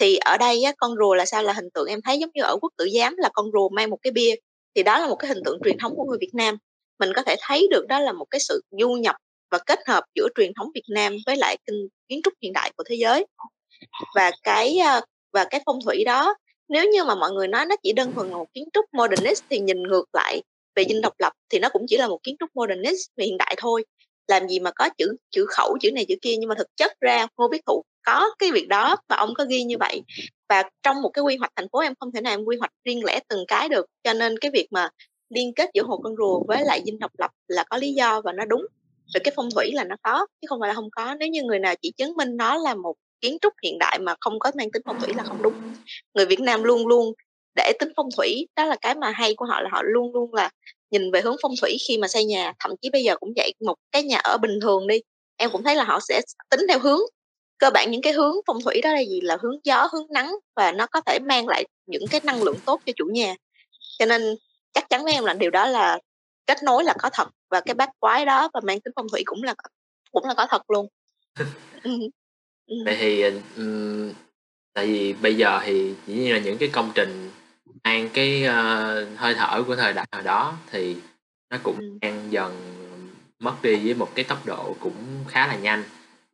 Thì 0.00 0.16
ở 0.16 0.36
đây 0.38 0.62
á, 0.62 0.72
con 0.78 0.96
rùa 0.98 1.14
là 1.14 1.24
sao? 1.24 1.42
Là 1.42 1.52
hình 1.52 1.70
tượng 1.74 1.88
em 1.88 2.00
thấy 2.04 2.18
giống 2.18 2.30
như 2.34 2.42
ở 2.42 2.56
quốc 2.60 2.72
tử 2.76 2.88
giám 2.94 3.16
là 3.16 3.28
con 3.32 3.46
rùa 3.52 3.68
mang 3.68 3.90
một 3.90 3.98
cái 4.02 4.10
bia. 4.10 4.34
Thì 4.74 4.82
đó 4.82 4.98
là 4.98 5.06
một 5.08 5.16
cái 5.16 5.28
hình 5.28 5.42
tượng 5.44 5.58
truyền 5.64 5.78
thống 5.78 5.96
của 5.96 6.04
người 6.04 6.18
Việt 6.20 6.34
Nam. 6.34 6.56
Mình 6.98 7.12
có 7.16 7.22
thể 7.22 7.36
thấy 7.40 7.68
được 7.70 7.86
đó 7.86 8.00
là 8.00 8.12
một 8.12 8.26
cái 8.30 8.40
sự 8.40 8.60
du 8.70 8.92
nhập 8.92 9.16
và 9.50 9.58
kết 9.66 9.78
hợp 9.86 10.04
giữa 10.14 10.28
truyền 10.34 10.52
thống 10.54 10.68
Việt 10.74 10.84
Nam 10.88 11.16
với 11.26 11.36
lại 11.36 11.58
kinh, 11.66 11.88
kiến 12.08 12.20
trúc 12.24 12.34
hiện 12.42 12.52
đại 12.52 12.72
của 12.76 12.84
thế 12.86 12.96
giới. 12.96 13.26
Và 14.14 14.30
cái 14.42 14.78
à, 14.78 15.00
và 15.32 15.44
cái 15.44 15.62
phong 15.66 15.78
thủy 15.84 16.04
đó 16.04 16.34
nếu 16.68 16.90
như 16.90 17.04
mà 17.04 17.14
mọi 17.14 17.32
người 17.32 17.48
nói 17.48 17.66
nó 17.66 17.76
chỉ 17.82 17.92
đơn 17.92 18.12
thuần 18.14 18.30
là 18.30 18.36
một 18.36 18.46
kiến 18.54 18.68
trúc 18.72 18.84
modernist 18.92 19.44
thì 19.50 19.58
nhìn 19.58 19.82
ngược 19.82 20.04
lại 20.12 20.42
về 20.74 20.84
dinh 20.88 21.00
độc 21.00 21.14
lập 21.18 21.32
thì 21.48 21.58
nó 21.58 21.68
cũng 21.68 21.82
chỉ 21.88 21.96
là 21.96 22.08
một 22.08 22.22
kiến 22.22 22.36
trúc 22.40 22.50
modernist 22.54 23.10
hiện 23.18 23.36
đại 23.38 23.54
thôi 23.58 23.84
làm 24.28 24.48
gì 24.48 24.58
mà 24.58 24.70
có 24.70 24.88
chữ 24.98 25.16
chữ 25.30 25.46
khẩu, 25.48 25.76
chữ 25.80 25.90
này, 25.90 26.04
chữ 26.08 26.14
kia, 26.22 26.36
nhưng 26.38 26.48
mà 26.48 26.54
thực 26.54 26.76
chất 26.76 26.92
ra 27.00 27.26
ngô 27.36 27.48
biết 27.48 27.60
thụ 27.66 27.82
có 28.06 28.30
cái 28.38 28.50
việc 28.52 28.68
đó 28.68 28.96
và 29.08 29.16
ông 29.16 29.34
có 29.34 29.44
ghi 29.48 29.62
như 29.62 29.76
vậy. 29.80 30.02
Và 30.48 30.62
trong 30.82 31.02
một 31.02 31.08
cái 31.08 31.22
quy 31.22 31.36
hoạch 31.36 31.52
thành 31.56 31.68
phố 31.72 31.78
em 31.78 31.94
không 32.00 32.12
thể 32.12 32.20
nào 32.20 32.32
em 32.32 32.44
quy 32.44 32.56
hoạch 32.56 32.72
riêng 32.84 33.04
lẻ 33.04 33.20
từng 33.28 33.44
cái 33.48 33.68
được, 33.68 33.86
cho 34.02 34.12
nên 34.12 34.38
cái 34.38 34.50
việc 34.50 34.66
mà 34.70 34.88
liên 35.30 35.54
kết 35.54 35.70
giữa 35.74 35.82
hồ 35.82 36.00
con 36.04 36.16
rùa 36.16 36.42
với 36.48 36.64
lại 36.64 36.82
dinh 36.86 36.98
độc 36.98 37.10
lập 37.18 37.30
là 37.48 37.64
có 37.70 37.76
lý 37.76 37.92
do 37.92 38.20
và 38.20 38.32
nó 38.32 38.44
đúng. 38.44 38.66
Rồi 39.14 39.20
cái 39.24 39.32
phong 39.36 39.48
thủy 39.54 39.70
là 39.72 39.84
nó 39.84 39.96
có, 40.02 40.26
chứ 40.40 40.46
không 40.48 40.60
phải 40.60 40.68
là 40.68 40.74
không 40.74 40.90
có. 40.90 41.14
Nếu 41.14 41.28
như 41.28 41.42
người 41.42 41.58
nào 41.58 41.74
chỉ 41.82 41.92
chứng 41.96 42.14
minh 42.16 42.36
nó 42.36 42.56
là 42.56 42.74
một 42.74 42.94
kiến 43.20 43.38
trúc 43.40 43.52
hiện 43.62 43.78
đại 43.78 43.98
mà 43.98 44.14
không 44.20 44.38
có 44.38 44.50
mang 44.56 44.70
tính 44.70 44.82
phong 44.86 44.98
thủy 44.98 45.14
là 45.16 45.22
không 45.22 45.42
đúng. 45.42 45.54
Người 46.14 46.26
Việt 46.26 46.40
Nam 46.40 46.62
luôn 46.62 46.86
luôn 46.86 47.12
để 47.54 47.72
tính 47.78 47.92
phong 47.96 48.08
thủy, 48.16 48.48
đó 48.56 48.64
là 48.64 48.76
cái 48.80 48.94
mà 48.94 49.10
hay 49.10 49.34
của 49.34 49.44
họ 49.44 49.60
là 49.60 49.68
họ 49.72 49.82
luôn 49.84 50.14
luôn 50.14 50.34
là 50.34 50.50
nhìn 50.90 51.10
về 51.12 51.20
hướng 51.20 51.36
phong 51.42 51.52
thủy 51.60 51.76
khi 51.88 51.98
mà 51.98 52.08
xây 52.08 52.24
nhà 52.24 52.52
thậm 52.58 52.70
chí 52.82 52.90
bây 52.90 53.02
giờ 53.02 53.16
cũng 53.16 53.32
vậy 53.36 53.52
một 53.60 53.74
cái 53.92 54.02
nhà 54.02 54.18
ở 54.18 54.38
bình 54.38 54.58
thường 54.62 54.86
đi 54.86 55.00
em 55.36 55.50
cũng 55.50 55.62
thấy 55.62 55.76
là 55.76 55.84
họ 55.84 56.00
sẽ 56.08 56.20
tính 56.50 56.60
theo 56.68 56.78
hướng 56.78 57.00
cơ 57.58 57.70
bản 57.70 57.90
những 57.90 58.02
cái 58.02 58.12
hướng 58.12 58.34
phong 58.46 58.62
thủy 58.62 58.80
đó 58.82 58.92
là 58.92 59.00
gì 59.00 59.20
là 59.20 59.36
hướng 59.42 59.56
gió 59.64 59.88
hướng 59.92 60.06
nắng 60.10 60.34
và 60.56 60.72
nó 60.72 60.86
có 60.86 61.00
thể 61.00 61.18
mang 61.18 61.48
lại 61.48 61.64
những 61.86 62.02
cái 62.10 62.20
năng 62.24 62.42
lượng 62.42 62.56
tốt 62.66 62.80
cho 62.86 62.92
chủ 62.96 63.04
nhà 63.12 63.34
cho 63.98 64.06
nên 64.06 64.36
chắc 64.72 64.88
chắn 64.88 65.04
với 65.04 65.12
em 65.12 65.24
là 65.24 65.34
điều 65.34 65.50
đó 65.50 65.66
là 65.66 65.98
kết 66.46 66.62
nối 66.62 66.84
là 66.84 66.94
có 66.98 67.10
thật 67.12 67.28
và 67.50 67.60
cái 67.60 67.74
bát 67.74 67.90
quái 67.98 68.24
đó 68.24 68.48
và 68.54 68.60
mang 68.64 68.80
tính 68.80 68.92
phong 68.96 69.06
thủy 69.12 69.22
cũng 69.24 69.42
là 69.42 69.54
cũng 70.12 70.24
là 70.24 70.34
có 70.34 70.46
thật 70.50 70.70
luôn 70.70 70.86
ừ. 71.82 71.90
Ừ. 72.66 72.76
vậy 72.84 72.96
thì 73.00 73.22
um, 73.56 74.12
tại 74.72 74.86
vì 74.86 75.12
bây 75.12 75.34
giờ 75.34 75.60
thì 75.64 75.94
dĩ 76.06 76.14
nhiên 76.14 76.32
là 76.32 76.38
những 76.38 76.58
cái 76.58 76.68
công 76.72 76.92
trình 76.94 77.25
mang 77.86 78.08
cái 78.12 78.42
uh, 78.42 79.18
hơi 79.18 79.34
thở 79.34 79.62
của 79.66 79.76
thời 79.76 79.92
đại 79.92 80.06
hồi 80.12 80.22
đó 80.22 80.58
thì 80.70 80.96
nó 81.50 81.58
cũng 81.62 81.78
ừ. 81.78 81.98
đang 82.00 82.32
dần 82.32 82.56
mất 83.38 83.54
đi 83.62 83.76
với 83.76 83.94
một 83.94 84.08
cái 84.14 84.24
tốc 84.24 84.46
độ 84.46 84.76
cũng 84.80 85.24
khá 85.28 85.46
là 85.46 85.56
nhanh 85.56 85.84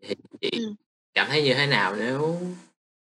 thì 0.02 0.14
chị 0.40 0.50
ừ. 0.52 0.72
cảm 1.14 1.26
thấy 1.28 1.42
như 1.42 1.54
thế 1.54 1.66
nào 1.66 1.96
nếu 1.96 2.40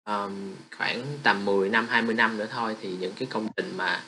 um, 0.05 0.55
khoảng 0.77 1.05
tầm 1.23 1.45
10 1.45 1.69
năm 1.69 1.87
20 1.91 2.15
năm 2.15 2.39
nữa 2.39 2.47
thôi 2.51 2.77
thì 2.81 2.97
những 3.01 3.13
cái 3.17 3.29
công 3.31 3.49
trình 3.57 3.77
mà 3.77 4.03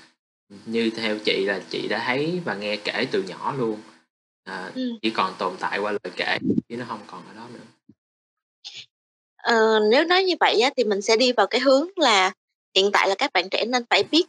như 0.67 0.91
theo 0.97 1.19
chị 1.19 1.45
là 1.45 1.61
chị 1.71 1.89
đã 1.89 2.03
thấy 2.07 2.41
và 2.45 2.55
nghe 2.55 2.77
kể 2.77 3.07
từ 3.11 3.23
nhỏ 3.23 3.55
luôn 3.59 3.81
à, 4.45 4.71
ừ. 4.75 4.93
chỉ 5.03 5.11
còn 5.11 5.35
tồn 5.39 5.57
tại 5.61 5.79
qua 5.79 5.93
lời 5.93 6.13
kể 6.17 6.39
chứ 6.69 6.77
nó 6.77 6.85
không 6.89 7.01
còn 7.07 7.23
ở 7.29 7.35
đó 7.35 7.49
nữa 7.55 7.95
ờ, 9.37 9.81
nếu 9.91 10.05
nói 10.05 10.25
như 10.25 10.35
vậy 10.41 10.61
á, 10.61 10.71
thì 10.77 10.85
mình 10.85 11.03
sẽ 11.03 11.17
đi 11.17 11.33
vào 11.33 11.47
cái 11.47 11.61
hướng 11.61 11.89
là 11.97 12.33
hiện 12.75 12.91
tại 12.93 13.09
là 13.09 13.15
các 13.15 13.31
bạn 13.33 13.49
trẻ 13.51 13.65
nên 13.65 13.85
phải 13.91 14.03
biết 14.03 14.27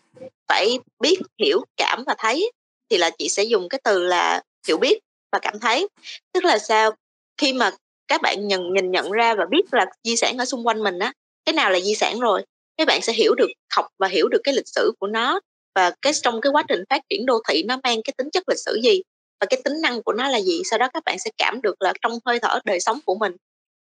phải 0.48 0.80
biết 1.00 1.20
hiểu, 1.40 1.62
cảm 1.78 2.04
và 2.08 2.16
thấy. 2.18 2.52
Thì 2.90 2.98
là 2.98 3.10
chị 3.10 3.30
sẽ 3.30 3.44
dùng 3.44 3.70
cái 3.70 3.82
từ 3.84 4.04
là 4.04 4.42
hiểu 4.68 4.78
biết 4.78 5.00
và 5.32 5.40
cảm 5.40 5.60
thấy. 5.60 5.88
Tức 6.34 6.44
là 6.44 6.58
sao? 6.58 6.92
Khi 7.38 7.54
mà 7.54 7.72
các 8.08 8.22
bạn 8.22 8.48
nhận, 8.48 8.74
nhìn 8.74 8.92
nhận 8.92 9.12
ra 9.12 9.36
và 9.36 9.46
biết 9.50 9.64
là 9.72 9.86
di 10.04 10.16
sản 10.16 10.38
ở 10.38 10.46
xung 10.46 10.68
quanh 10.68 10.84
mình 10.84 11.00
á, 11.00 11.14
cái 11.46 11.54
nào 11.54 11.70
là 11.70 11.80
di 11.80 11.96
sản 11.96 12.20
rồi? 12.20 12.46
Các 12.78 12.88
bạn 12.88 13.02
sẽ 13.02 13.14
hiểu 13.14 13.36
được, 13.36 13.48
học 13.76 13.88
và 14.00 14.08
hiểu 14.08 14.28
được 14.28 14.42
cái 14.44 14.54
lịch 14.54 14.68
sử 14.68 14.92
của 15.00 15.08
nó 15.08 15.40
và 15.76 15.92
cái 16.02 16.14
trong 16.14 16.42
cái 16.42 16.52
quá 16.52 16.64
trình 16.68 16.84
phát 16.90 17.02
triển 17.10 17.26
đô 17.26 17.42
thị 17.50 17.64
nó 17.64 17.80
mang 17.84 18.02
cái 18.04 18.14
tính 18.18 18.30
chất 18.34 18.44
lịch 18.50 18.60
sử 18.60 18.80
gì 18.84 19.02
và 19.40 19.48
cái 19.50 19.62
tính 19.64 19.82
năng 19.82 20.04
của 20.04 20.14
nó 20.14 20.30
là 20.30 20.42
gì. 20.42 20.62
Sau 20.70 20.80
đó 20.80 20.90
các 20.94 21.04
bạn 21.06 21.20
sẽ 21.20 21.32
cảm 21.38 21.62
được 21.62 21.82
là 21.82 21.94
trong 22.02 22.12
hơi 22.26 22.40
thở 22.40 22.60
đời 22.66 22.80
sống 22.80 23.00
của 23.06 23.16
mình, 23.16 23.36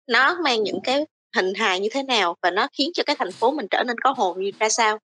nó 0.07 0.37
mang 0.43 0.63
những 0.63 0.79
cái 0.83 1.05
hình 1.35 1.53
hài 1.53 1.79
như 1.79 1.89
thế 1.91 2.03
nào 2.03 2.35
và 2.41 2.51
nó 2.51 2.67
khiến 2.77 2.91
cho 2.93 3.03
cái 3.03 3.15
thành 3.19 3.31
phố 3.31 3.51
mình 3.51 3.67
trở 3.71 3.83
nên 3.87 3.97
có 4.03 4.13
hồn 4.17 4.39
như 4.39 4.51
ra 4.59 4.69
sao? 4.69 4.99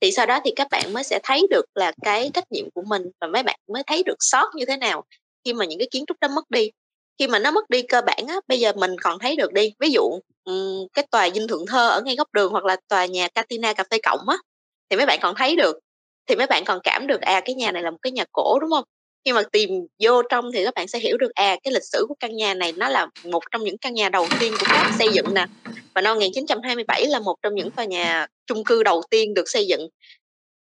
Thì 0.00 0.12
sau 0.12 0.26
đó 0.26 0.40
thì 0.44 0.52
các 0.56 0.68
bạn 0.70 0.92
mới 0.92 1.04
sẽ 1.04 1.20
thấy 1.22 1.46
được 1.50 1.64
là 1.74 1.92
cái 2.02 2.30
trách 2.34 2.52
nhiệm 2.52 2.70
của 2.74 2.82
mình 2.82 3.02
và 3.20 3.26
mấy 3.26 3.42
bạn 3.42 3.58
mới 3.72 3.82
thấy 3.86 4.02
được 4.02 4.16
sót 4.20 4.50
như 4.54 4.64
thế 4.64 4.76
nào 4.76 5.04
khi 5.44 5.52
mà 5.52 5.64
những 5.64 5.78
cái 5.78 5.88
kiến 5.90 6.04
trúc 6.06 6.16
đó 6.20 6.28
mất 6.28 6.50
đi. 6.50 6.70
Khi 7.18 7.26
mà 7.26 7.38
nó 7.38 7.50
mất 7.50 7.70
đi 7.70 7.82
cơ 7.82 8.00
bản 8.06 8.26
á 8.28 8.36
bây 8.48 8.60
giờ 8.60 8.72
mình 8.76 8.96
còn 9.02 9.18
thấy 9.18 9.36
được 9.36 9.52
đi. 9.52 9.72
Ví 9.80 9.90
dụ 9.90 10.02
um, 10.44 10.86
cái 10.92 11.06
tòa 11.10 11.30
dinh 11.30 11.48
thượng 11.48 11.66
thơ 11.66 11.88
ở 11.88 12.02
ngay 12.04 12.16
góc 12.16 12.28
đường 12.32 12.52
hoặc 12.52 12.64
là 12.64 12.76
tòa 12.88 13.06
nhà 13.06 13.28
Katina 13.28 13.72
cà 13.72 13.84
phê 13.90 13.98
cộng 14.02 14.28
á 14.28 14.36
thì 14.90 14.96
mấy 14.96 15.06
bạn 15.06 15.18
còn 15.22 15.34
thấy 15.38 15.56
được. 15.56 15.78
Thì 16.26 16.36
mấy 16.36 16.46
bạn 16.46 16.64
còn 16.64 16.78
cảm 16.84 17.06
được 17.06 17.20
à 17.20 17.42
cái 17.44 17.54
nhà 17.54 17.72
này 17.72 17.82
là 17.82 17.90
một 17.90 17.98
cái 18.02 18.12
nhà 18.12 18.24
cổ 18.32 18.58
đúng 18.60 18.70
không? 18.70 18.84
Khi 19.24 19.32
mà 19.32 19.42
tìm 19.52 19.70
vô 20.02 20.22
trong 20.22 20.52
thì 20.52 20.64
các 20.64 20.74
bạn 20.74 20.88
sẽ 20.88 20.98
hiểu 20.98 21.16
được 21.16 21.30
à 21.34 21.56
cái 21.62 21.72
lịch 21.72 21.84
sử 21.84 22.04
của 22.08 22.14
căn 22.20 22.36
nhà 22.36 22.54
này 22.54 22.72
nó 22.72 22.88
là 22.88 23.06
một 23.24 23.42
trong 23.50 23.64
những 23.64 23.78
căn 23.78 23.94
nhà 23.94 24.08
đầu 24.08 24.26
tiên 24.40 24.52
của 24.60 24.66
Pháp 24.68 24.92
xây 24.98 25.08
dựng 25.12 25.34
nè. 25.34 25.46
Và 25.94 26.00
năm 26.00 26.14
1927 26.14 27.06
là 27.06 27.20
một 27.20 27.36
trong 27.42 27.54
những 27.54 27.70
tòa 27.70 27.84
nhà 27.84 28.26
chung 28.46 28.64
cư 28.64 28.82
đầu 28.82 29.02
tiên 29.10 29.34
được 29.34 29.48
xây 29.50 29.66
dựng. 29.66 29.88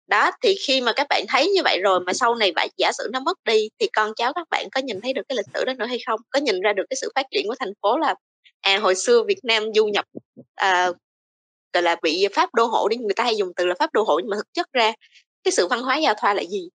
Đó 0.07 0.31
thì 0.43 0.55
khi 0.67 0.81
mà 0.81 0.93
các 0.93 1.07
bạn 1.11 1.25
thấy 1.29 1.49
như 1.49 1.61
vậy 1.65 1.81
rồi 1.83 2.01
mà 2.01 2.13
sau 2.13 2.35
này 2.35 2.53
vậy 2.57 2.69
giả 2.77 2.93
sử 2.99 3.09
nó 3.13 3.21
mất 3.21 3.39
đi 3.45 3.69
thì 3.79 3.87
con 3.93 4.13
cháu 4.17 4.33
các 4.33 4.47
bạn 4.51 4.69
có 4.71 4.81
nhìn 4.81 5.01
thấy 5.01 5.13
được 5.13 5.23
cái 5.29 5.37
lịch 5.37 5.47
sử 5.55 5.65
đó 5.65 5.73
nữa 5.79 5.87
hay 5.87 5.99
không? 6.07 6.21
Có 6.31 6.41
nhìn 6.41 6.61
ra 6.61 6.73
được 6.73 6.85
cái 6.91 6.97
sự 7.01 7.13
phát 7.15 7.27
triển 7.31 7.49
của 7.49 7.55
thành 7.59 7.73
phố 7.83 7.99
là 7.99 8.15
à 8.61 8.79
hồi 8.79 8.95
xưa 8.95 9.23
Việt 9.29 9.45
Nam 9.45 9.65
du 9.75 9.87
nhập 9.87 10.05
à, 10.55 10.91
gọi 11.73 11.83
là 11.83 11.97
bị 12.03 12.27
pháp 12.33 12.55
đô 12.55 12.67
hộ 12.67 12.89
đi 12.89 12.97
người 12.97 13.15
ta 13.15 13.25
hay 13.25 13.37
dùng 13.37 13.53
từ 13.57 13.67
là 13.67 13.75
pháp 13.79 13.93
đô 13.93 14.03
hộ 14.03 14.19
nhưng 14.19 14.31
mà 14.31 14.37
thực 14.37 14.53
chất 14.53 14.73
ra 14.73 14.93
cái 15.45 15.53
sự 15.53 15.67
văn 15.69 15.83
hóa 15.83 15.97
giao 15.99 16.15
thoa 16.19 16.35
là 16.35 16.43
gì? 16.43 16.69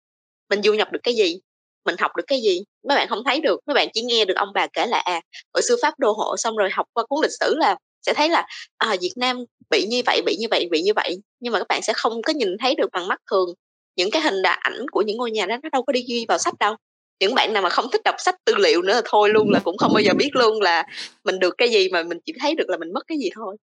Mình 0.49 0.61
du 0.61 0.73
nhập 0.73 0.91
được 0.91 0.99
cái 1.03 1.15
gì? 1.15 1.39
Mình 1.85 1.95
học 1.99 2.11
được 2.15 2.23
cái 2.27 2.41
gì? 2.41 2.63
Mấy 2.87 2.97
bạn 2.97 3.07
không 3.07 3.23
thấy 3.25 3.41
được 3.41 3.59
mấy 3.67 3.73
bạn 3.73 3.87
chỉ 3.93 4.01
nghe 4.01 4.25
được 4.25 4.35
ông 4.37 4.49
bà 4.53 4.67
kể 4.73 4.85
là 4.85 4.97
à 4.97 5.21
hồi 5.53 5.61
xưa 5.61 5.75
pháp 5.81 5.99
đô 5.99 6.11
hộ 6.11 6.37
xong 6.37 6.57
rồi 6.57 6.69
học 6.71 6.85
qua 6.93 7.03
cuốn 7.09 7.19
lịch 7.21 7.31
sử 7.39 7.55
là 7.55 7.75
sẽ 8.01 8.13
thấy 8.13 8.29
là 8.29 8.45
à, 8.77 8.95
Việt 9.01 9.13
Nam 9.15 9.37
bị 9.69 9.85
như 9.89 10.01
vậy 10.05 10.21
bị 10.25 10.35
như 10.39 10.47
vậy 10.51 10.67
bị 10.71 10.81
như 10.81 10.93
vậy. 10.95 11.17
Nhưng 11.39 11.53
mà 11.53 11.59
các 11.59 11.67
bạn 11.69 11.81
sẽ 11.81 11.93
không 11.93 12.21
có 12.21 12.33
nhìn 12.33 12.57
thấy 12.59 12.75
được 12.75 12.89
bằng 12.91 13.07
mắt 13.07 13.19
thường 13.31 13.49
những 13.95 14.11
cái 14.11 14.21
hình 14.21 14.41
ảnh 14.43 14.85
của 14.91 15.01
những 15.01 15.17
ngôi 15.17 15.31
nhà 15.31 15.45
đó 15.45 15.57
nó 15.63 15.69
đâu 15.69 15.83
có 15.83 15.93
đi 15.93 16.05
ghi 16.09 16.25
vào 16.27 16.37
sách 16.37 16.53
đâu. 16.59 16.75
Những 17.19 17.35
bạn 17.35 17.53
nào 17.53 17.63
mà 17.63 17.69
không 17.69 17.85
thích 17.91 18.01
đọc 18.05 18.15
sách 18.17 18.35
tư 18.45 18.55
liệu 18.55 18.81
nữa 18.81 18.93
là 18.93 19.01
thôi 19.05 19.29
luôn 19.29 19.49
là 19.49 19.59
cũng 19.59 19.77
không 19.77 19.93
bao 19.93 20.01
giờ 20.01 20.13
biết 20.13 20.29
luôn 20.33 20.61
là 20.61 20.83
mình 21.23 21.39
được 21.39 21.55
cái 21.57 21.69
gì 21.69 21.89
mà 21.89 22.03
mình 22.03 22.17
chỉ 22.25 22.33
thấy 22.39 22.55
được 22.55 22.69
là 22.69 22.77
mình 22.77 22.93
mất 22.93 23.01
cái 23.07 23.17
gì 23.17 23.29
thôi. 23.35 23.57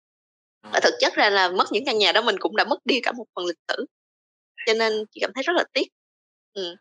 Và 0.73 0.79
thực 0.83 0.93
chất 0.99 1.13
ra 1.15 1.29
là 1.29 1.49
mất 1.49 1.65
những 1.71 1.85
căn 1.85 1.97
nhà 1.97 2.11
đó 2.11 2.21
mình 2.21 2.35
cũng 2.39 2.55
đã 2.55 2.63
mất 2.63 2.85
đi 2.85 2.99
cả 3.01 3.11
một 3.11 3.25
phần 3.35 3.45
lịch 3.45 3.57
sử. 3.67 3.85
Cho 4.65 4.73
nên 4.73 5.05
chị 5.11 5.21
cảm 5.21 5.31
thấy 5.35 5.43
rất 5.43 5.53
là 5.55 5.63
tiếc. 5.73 5.87
Ừ. 6.53 6.75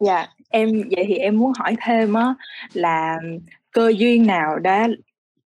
dạ. 0.00 0.16
Yeah, 0.16 0.28
em 0.48 0.82
vậy 0.96 1.04
thì 1.08 1.14
em 1.14 1.38
muốn 1.38 1.52
hỏi 1.58 1.76
thêm 1.86 2.14
á 2.14 2.34
là 2.72 3.18
cơ 3.70 3.92
duyên 3.96 4.26
nào 4.26 4.58
đã 4.58 4.88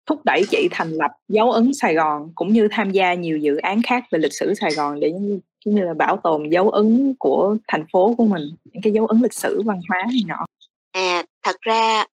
thúc 0.07 0.21
đẩy 0.25 0.43
chị 0.51 0.69
thành 0.71 0.91
lập 0.91 1.11
dấu 1.29 1.53
ấn 1.53 1.75
Sài 1.75 1.95
Gòn 1.95 2.33
cũng 2.35 2.53
như 2.53 2.69
tham 2.71 2.91
gia 2.91 3.15
nhiều 3.15 3.39
dự 3.39 3.57
án 3.57 3.83
khác 3.83 4.05
về 4.11 4.19
lịch 4.19 4.33
sử 4.33 4.55
Sài 4.55 4.71
Gòn 4.75 5.01
để 5.01 5.09
giống 5.65 5.75
như 5.75 5.83
là 5.83 5.95
bảo 5.95 6.17
tồn 6.17 6.49
dấu 6.51 6.71
ấn 6.71 7.15
của 7.19 7.57
thành 7.69 7.85
phố 7.93 8.15
của 8.19 8.25
mình 8.25 8.43
những 8.65 8.83
cái 8.83 8.93
dấu 8.93 9.07
ấn 9.07 9.21
lịch 9.21 9.35
sử 9.35 9.63
văn 9.63 9.81
hóa 9.89 9.99
này 10.09 10.23
nọ? 10.27 10.47
À 10.93 11.25
thật 11.43 11.57
ra 11.61 12.05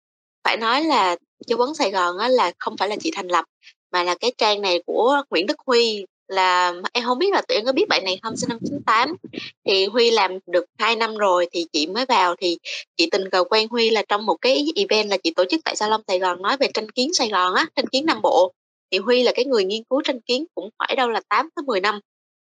phải 0.44 0.58
nói 0.58 0.84
là 0.84 1.16
dấu 1.48 1.60
ấn 1.60 1.74
Sài 1.74 1.92
Gòn 1.92 2.18
á 2.18 2.28
là 2.28 2.52
không 2.60 2.78
phải 2.78 2.90
là 2.90 2.96
chị 3.00 3.12
thành 3.16 3.28
lập 3.28 3.46
mà 3.92 4.04
là 4.04 4.16
cái 4.20 4.32
trang 4.38 4.62
này 4.62 4.82
của 4.86 5.22
Nguyễn 5.30 5.48
Đức 5.48 5.60
Huy 5.66 6.06
là 6.32 6.74
em 6.94 7.04
không 7.04 7.20
biết 7.20 7.34
là 7.34 7.42
tụi 7.42 7.56
em 7.56 7.66
có 7.66 7.72
biết 7.72 7.88
bạn 7.90 8.04
này 8.04 8.20
không 8.24 8.38
sinh 8.38 8.50
năm 8.50 8.58
98 8.62 9.16
thì 9.66 9.86
Huy 9.86 10.12
làm 10.12 10.32
được 10.48 10.66
2 10.78 10.96
năm 10.96 11.18
rồi 11.18 11.48
thì 11.52 11.66
chị 11.74 11.88
mới 11.88 12.06
vào 12.06 12.36
thì 12.42 12.58
chị 12.98 13.10
tình 13.12 13.30
cờ 13.30 13.44
quen 13.44 13.68
Huy 13.70 13.90
là 13.90 14.04
trong 14.08 14.26
một 14.26 14.38
cái 14.42 14.66
event 14.76 15.10
là 15.10 15.18
chị 15.18 15.34
tổ 15.36 15.46
chức 15.50 15.62
tại 15.66 15.76
Salon 15.76 16.02
Sài 16.08 16.20
Gòn 16.20 16.42
nói 16.42 16.58
về 16.58 16.68
tranh 16.74 16.92
kiến 16.92 17.14
Sài 17.14 17.30
Gòn 17.30 17.54
á 17.54 17.66
tranh 17.76 17.88
kiến 17.88 18.06
Nam 18.06 18.22
Bộ. 18.22 18.54
Thì 18.92 18.98
Huy 18.98 19.24
là 19.24 19.32
cái 19.36 19.46
người 19.46 19.64
nghiên 19.64 19.84
cứu 19.84 20.02
tranh 20.02 20.22
kiến 20.22 20.46
cũng 20.56 20.70
phải 20.80 20.96
đâu 20.96 21.10
là 21.10 21.22
8 21.30 21.50
tới 21.56 21.64
10 21.64 21.82
năm. 21.82 22.00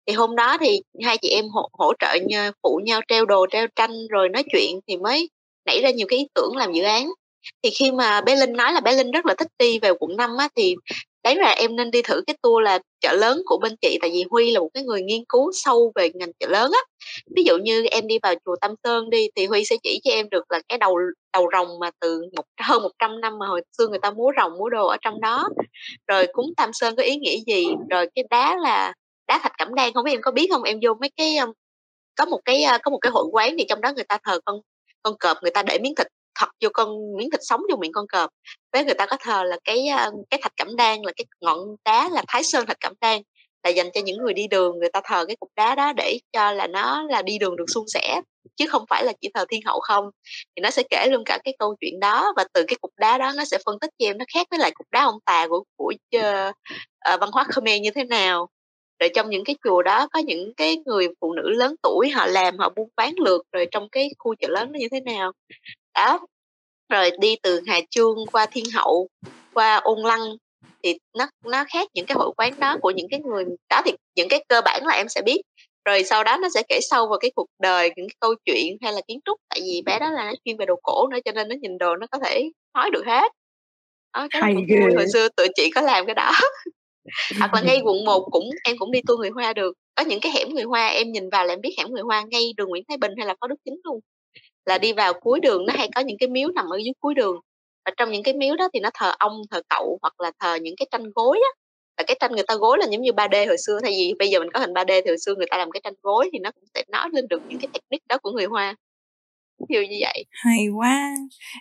Thì 0.06 0.12
hôm 0.12 0.36
đó 0.36 0.56
thì 0.60 0.82
hai 1.02 1.18
chị 1.18 1.28
em 1.28 1.48
hỗ, 1.48 1.68
hỗ 1.72 1.92
trợ 1.98 2.14
nhau, 2.26 2.52
phụ 2.62 2.80
nhau 2.84 3.00
treo 3.08 3.26
đồ 3.26 3.46
treo 3.50 3.66
tranh 3.76 4.06
rồi 4.10 4.28
nói 4.28 4.44
chuyện 4.52 4.80
thì 4.86 4.96
mới 4.96 5.28
nảy 5.66 5.80
ra 5.82 5.90
nhiều 5.90 6.06
cái 6.10 6.18
ý 6.18 6.26
tưởng 6.34 6.56
làm 6.56 6.72
dự 6.72 6.82
án 6.82 7.10
thì 7.62 7.70
khi 7.70 7.92
mà 7.92 8.20
bé 8.20 8.36
Linh 8.36 8.52
nói 8.52 8.72
là 8.72 8.80
bé 8.80 8.92
Linh 8.92 9.10
rất 9.10 9.26
là 9.26 9.34
thích 9.34 9.48
đi 9.58 9.78
về 9.78 9.90
quận 10.00 10.16
5 10.16 10.36
á, 10.38 10.48
thì 10.56 10.76
đấy 11.24 11.36
là 11.36 11.50
em 11.50 11.76
nên 11.76 11.90
đi 11.90 12.02
thử 12.02 12.22
cái 12.26 12.36
tour 12.42 12.64
là 12.64 12.78
chợ 13.00 13.12
lớn 13.12 13.42
của 13.46 13.58
bên 13.62 13.72
chị, 13.82 13.98
tại 14.00 14.10
vì 14.10 14.24
Huy 14.30 14.50
là 14.50 14.60
một 14.60 14.68
cái 14.74 14.82
người 14.82 15.02
nghiên 15.02 15.24
cứu 15.28 15.50
sâu 15.54 15.92
về 15.94 16.10
ngành 16.14 16.32
chợ 16.40 16.46
lớn 16.48 16.70
á. 16.74 16.80
Ví 17.36 17.42
dụ 17.44 17.58
như 17.58 17.84
em 17.84 18.06
đi 18.06 18.18
vào 18.22 18.34
chùa 18.44 18.56
Tam 18.60 18.74
Sơn 18.84 19.10
đi, 19.10 19.28
thì 19.36 19.46
Huy 19.46 19.64
sẽ 19.64 19.76
chỉ 19.82 20.00
cho 20.04 20.10
em 20.10 20.30
được 20.30 20.44
là 20.48 20.60
cái 20.68 20.78
đầu 20.78 20.96
đầu 21.32 21.48
rồng 21.52 21.68
mà 21.80 21.90
từ 22.00 22.22
một, 22.36 22.44
hơn 22.62 22.82
100 22.82 23.20
năm 23.20 23.38
mà 23.38 23.46
hồi 23.46 23.62
xưa 23.78 23.88
người 23.88 23.98
ta 23.98 24.10
múa 24.10 24.30
rồng, 24.36 24.58
múa 24.58 24.68
đồ 24.68 24.86
ở 24.86 24.96
trong 25.02 25.20
đó. 25.20 25.48
Rồi 26.08 26.26
cúng 26.32 26.52
Tam 26.56 26.72
Sơn 26.72 26.96
có 26.96 27.02
ý 27.02 27.16
nghĩa 27.16 27.36
gì? 27.46 27.66
Rồi 27.90 28.06
cái 28.14 28.24
đá 28.30 28.56
là, 28.62 28.92
đá 29.28 29.38
thạch 29.42 29.52
cẩm 29.58 29.74
đan, 29.74 29.92
không 29.92 30.04
biết 30.04 30.12
em 30.12 30.22
có 30.22 30.30
biết 30.30 30.48
không? 30.52 30.62
Em 30.62 30.78
vô 30.82 30.94
mấy 31.00 31.10
cái 31.16 31.36
um, 31.36 31.52
có 32.16 32.24
một 32.24 32.40
cái 32.44 32.62
ờ, 32.62 32.78
có 32.82 32.90
một 32.90 32.98
cái 33.02 33.10
hội 33.12 33.24
quán 33.32 33.54
thì 33.58 33.64
trong 33.68 33.80
đó 33.80 33.92
người 33.94 34.04
ta 34.04 34.18
thờ 34.24 34.40
con 34.44 34.60
con 35.02 35.14
cọp 35.18 35.36
người 35.42 35.50
ta 35.50 35.62
để 35.62 35.78
miếng 35.82 35.94
thịt 35.94 36.06
thật 36.34 36.48
vô 36.62 36.68
con 36.74 36.88
miếng 37.16 37.30
thịt 37.30 37.40
sống 37.42 37.60
vô 37.70 37.76
miệng 37.76 37.92
con 37.92 38.06
cọp. 38.06 38.30
Với 38.72 38.84
người 38.84 38.94
ta 38.94 39.06
có 39.06 39.16
thờ 39.20 39.42
là 39.44 39.58
cái 39.64 39.86
cái 40.30 40.40
thạch 40.42 40.56
cẩm 40.56 40.76
đan 40.76 40.98
là 41.02 41.12
cái 41.16 41.24
ngọn 41.40 41.58
đá 41.84 42.08
là 42.08 42.24
thái 42.28 42.42
sơn 42.42 42.66
thạch 42.66 42.80
cẩm 42.80 42.92
đan 43.00 43.22
là 43.64 43.70
dành 43.70 43.90
cho 43.94 44.00
những 44.04 44.18
người 44.18 44.34
đi 44.34 44.46
đường 44.48 44.78
người 44.78 44.88
ta 44.92 45.00
thờ 45.04 45.24
cái 45.26 45.36
cục 45.36 45.50
đá 45.56 45.74
đó 45.74 45.92
để 45.96 46.18
cho 46.32 46.52
là 46.52 46.66
nó 46.66 47.02
là 47.10 47.22
đi 47.22 47.38
đường 47.38 47.56
được 47.56 47.64
suôn 47.68 47.84
sẻ 47.88 48.20
chứ 48.56 48.66
không 48.68 48.84
phải 48.90 49.04
là 49.04 49.12
chỉ 49.20 49.30
thờ 49.34 49.44
thiên 49.48 49.60
hậu 49.64 49.80
không. 49.80 50.10
Thì 50.56 50.60
nó 50.60 50.70
sẽ 50.70 50.82
kể 50.90 51.06
luôn 51.10 51.22
cả 51.26 51.38
cái 51.44 51.54
câu 51.58 51.76
chuyện 51.80 52.00
đó 52.00 52.32
và 52.36 52.44
từ 52.52 52.64
cái 52.68 52.76
cục 52.80 52.90
đá 52.96 53.18
đó 53.18 53.32
nó 53.36 53.44
sẽ 53.44 53.58
phân 53.66 53.78
tích 53.78 53.90
cho 53.98 54.06
em 54.06 54.18
nó 54.18 54.24
khác 54.34 54.46
với 54.50 54.58
lại 54.58 54.70
cục 54.70 54.86
đá 54.90 55.04
ông 55.04 55.18
tà 55.24 55.46
của 55.48 55.64
của 55.76 55.92
uh, 56.16 56.22
uh, 57.14 57.20
văn 57.20 57.30
hóa 57.32 57.44
Khmer 57.44 57.80
như 57.80 57.90
thế 57.90 58.04
nào. 58.04 58.48
Rồi 59.00 59.10
trong 59.14 59.30
những 59.30 59.44
cái 59.44 59.56
chùa 59.64 59.82
đó 59.82 60.08
có 60.12 60.18
những 60.18 60.54
cái 60.56 60.76
người 60.86 61.08
phụ 61.20 61.32
nữ 61.32 61.50
lớn 61.50 61.74
tuổi 61.82 62.10
họ 62.10 62.26
làm 62.26 62.58
họ 62.58 62.68
buôn 62.76 62.88
bán 62.96 63.14
lượt 63.18 63.42
rồi 63.52 63.66
trong 63.70 63.88
cái 63.92 64.10
khu 64.18 64.34
chợ 64.34 64.48
lớn 64.48 64.72
nó 64.72 64.78
như 64.78 64.88
thế 64.92 65.00
nào 65.00 65.32
đó. 65.94 66.20
Rồi 66.92 67.10
đi 67.20 67.36
từ 67.42 67.60
Hà 67.66 67.80
Chương 67.90 68.26
qua 68.32 68.46
Thiên 68.46 68.64
Hậu 68.74 69.08
qua 69.54 69.76
Ôn 69.76 69.98
Lăng 69.98 70.20
thì 70.82 70.98
nó 71.18 71.28
nó 71.44 71.64
khác 71.72 71.88
những 71.94 72.06
cái 72.06 72.16
hội 72.18 72.32
quán 72.36 72.60
đó 72.60 72.76
của 72.82 72.90
những 72.90 73.06
cái 73.10 73.20
người 73.20 73.44
đó 73.70 73.82
thì 73.84 73.92
những 74.16 74.28
cái 74.28 74.44
cơ 74.48 74.60
bản 74.64 74.86
là 74.86 74.94
em 74.94 75.08
sẽ 75.08 75.22
biết. 75.22 75.40
Rồi 75.84 76.04
sau 76.04 76.24
đó 76.24 76.36
nó 76.42 76.48
sẽ 76.54 76.62
kể 76.68 76.78
sâu 76.82 77.08
vào 77.08 77.18
cái 77.18 77.30
cuộc 77.34 77.46
đời 77.62 77.90
những 77.96 78.08
cái 78.08 78.16
câu 78.20 78.34
chuyện 78.44 78.76
hay 78.82 78.92
là 78.92 79.00
kiến 79.08 79.20
trúc 79.24 79.40
tại 79.48 79.60
vì 79.62 79.82
bé 79.86 79.98
đó 79.98 80.10
là 80.10 80.24
nó 80.24 80.32
chuyên 80.44 80.56
về 80.56 80.66
đồ 80.66 80.74
cổ 80.82 81.08
nữa 81.10 81.18
cho 81.24 81.32
nên 81.32 81.48
nó 81.48 81.54
nhìn 81.62 81.78
đồ 81.78 81.96
nó 81.96 82.06
có 82.10 82.18
thể 82.24 82.50
nói 82.74 82.90
được 82.92 83.02
hết. 83.06 83.32
Đó, 84.14 84.26
cái 84.30 84.42
Hay 84.42 84.54
ghê. 84.68 84.80
hồi 84.96 85.06
xưa 85.12 85.28
tụi 85.36 85.48
chị 85.54 85.70
có 85.74 85.80
làm 85.80 86.06
cái 86.06 86.14
đó. 86.14 86.32
Hoặc 87.38 87.54
là 87.54 87.62
ngay 87.62 87.80
quận 87.84 88.04
1 88.04 88.28
cũng 88.32 88.50
em 88.64 88.76
cũng 88.78 88.90
đi 88.90 89.00
tour 89.06 89.20
người 89.20 89.30
Hoa 89.30 89.52
được. 89.52 89.74
Có 89.94 90.04
những 90.04 90.20
cái 90.20 90.32
hẻm 90.32 90.48
người 90.54 90.64
Hoa 90.64 90.86
em 90.88 91.12
nhìn 91.12 91.30
vào 91.30 91.44
là 91.44 91.52
em 91.52 91.60
biết 91.60 91.74
hẻm 91.78 91.88
người 91.90 92.02
Hoa 92.02 92.24
ngay 92.30 92.52
đường 92.56 92.68
Nguyễn 92.68 92.84
Thái 92.88 92.96
Bình 92.96 93.12
hay 93.16 93.26
là 93.26 93.34
Phó 93.40 93.46
Đức 93.46 93.56
Chính 93.64 93.80
luôn 93.84 94.00
là 94.66 94.78
đi 94.78 94.92
vào 94.92 95.12
cuối 95.20 95.40
đường 95.40 95.66
nó 95.66 95.72
hay 95.76 95.88
có 95.94 96.00
những 96.00 96.16
cái 96.20 96.28
miếu 96.28 96.48
nằm 96.48 96.66
ở 96.68 96.76
dưới 96.76 96.92
cuối 97.00 97.14
đường. 97.14 97.36
Và 97.84 97.92
trong 97.96 98.12
những 98.12 98.22
cái 98.22 98.34
miếu 98.34 98.56
đó 98.56 98.68
thì 98.74 98.80
nó 98.80 98.90
thờ 98.94 99.12
ông, 99.18 99.42
thờ 99.50 99.62
cậu 99.68 99.98
hoặc 100.02 100.20
là 100.20 100.32
thờ 100.40 100.54
những 100.54 100.74
cái 100.76 100.86
tranh 100.90 101.04
gối 101.14 101.40
á. 101.42 101.60
Là 101.98 102.04
cái 102.06 102.16
tranh 102.20 102.32
người 102.32 102.44
ta 102.48 102.54
gối 102.54 102.78
là 102.80 102.86
giống 102.90 103.02
như 103.02 103.12
3D 103.12 103.46
hồi 103.46 103.56
xưa, 103.66 103.78
thay 103.82 103.90
vì 103.90 104.14
bây 104.18 104.28
giờ 104.28 104.38
mình 104.38 104.50
có 104.54 104.60
hình 104.60 104.72
3D 104.72 105.02
thì 105.04 105.08
hồi 105.10 105.18
xưa 105.18 105.34
người 105.34 105.46
ta 105.50 105.58
làm 105.58 105.70
cái 105.70 105.80
tranh 105.84 105.94
gối 106.02 106.30
thì 106.32 106.38
nó 106.38 106.50
cũng 106.50 106.64
sẽ 106.74 106.84
nói 106.88 107.08
lên 107.12 107.28
được 107.28 107.42
những 107.48 107.58
cái 107.58 107.68
technique 107.72 108.04
đó 108.08 108.18
của 108.18 108.30
người 108.30 108.44
Hoa. 108.44 108.76
Kiểu 109.68 109.82
như 109.82 109.96
vậy. 110.00 110.24
Hay 110.30 110.68
quá. 110.76 111.14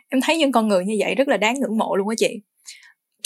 Em 0.09 0.21
thấy 0.21 0.37
những 0.37 0.51
con 0.51 0.67
người 0.67 0.85
như 0.85 0.95
vậy 0.99 1.15
rất 1.15 1.27
là 1.27 1.37
đáng 1.37 1.59
ngưỡng 1.59 1.77
mộ 1.77 1.95
luôn 1.95 2.09
á 2.09 2.15
chị. 2.17 2.39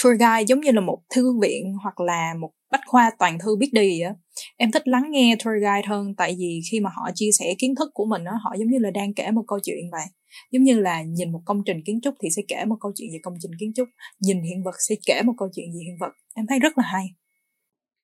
Tour 0.03 0.19
guide 0.19 0.43
giống 0.47 0.61
như 0.61 0.71
là 0.71 0.81
một 0.81 0.99
thư 1.15 1.39
viện 1.41 1.75
hoặc 1.83 1.99
là 1.99 2.33
một 2.39 2.51
bách 2.71 2.81
khoa 2.85 3.11
toàn 3.19 3.39
thư 3.39 3.55
biết 3.55 3.69
đi 3.73 3.99
á. 3.99 4.13
Em 4.57 4.71
thích 4.71 4.87
lắng 4.87 5.03
nghe 5.09 5.35
tour 5.35 5.53
guide 5.53 5.87
hơn, 5.87 6.15
tại 6.17 6.35
vì 6.39 6.61
khi 6.71 6.79
mà 6.79 6.89
họ 6.95 7.09
chia 7.15 7.29
sẻ 7.39 7.53
kiến 7.57 7.75
thức 7.75 7.89
của 7.93 8.05
mình 8.05 8.23
á, 8.23 8.33
họ 8.43 8.55
giống 8.59 8.67
như 8.67 8.77
là 8.79 8.91
đang 8.91 9.13
kể 9.13 9.31
một 9.31 9.43
câu 9.47 9.59
chuyện 9.63 9.91
vậy. 9.91 10.05
Giống 10.51 10.63
như 10.63 10.79
là 10.79 11.01
nhìn 11.01 11.31
một 11.31 11.41
công 11.45 11.63
trình 11.65 11.83
kiến 11.85 11.99
trúc 12.01 12.15
thì 12.23 12.29
sẽ 12.35 12.41
kể 12.47 12.65
một 12.65 12.75
câu 12.81 12.91
chuyện 12.95 13.09
về 13.13 13.19
công 13.23 13.33
trình 13.41 13.51
kiến 13.59 13.71
trúc, 13.75 13.87
nhìn 14.19 14.41
hiện 14.41 14.63
vật 14.63 14.75
sẽ 14.87 14.95
kể 15.05 15.21
một 15.25 15.33
câu 15.37 15.49
chuyện 15.55 15.65
về 15.73 15.79
hiện 15.85 15.97
vật. 15.99 16.11
Em 16.35 16.45
thấy 16.49 16.59
rất 16.59 16.77
là 16.77 16.83
hay. 16.87 17.05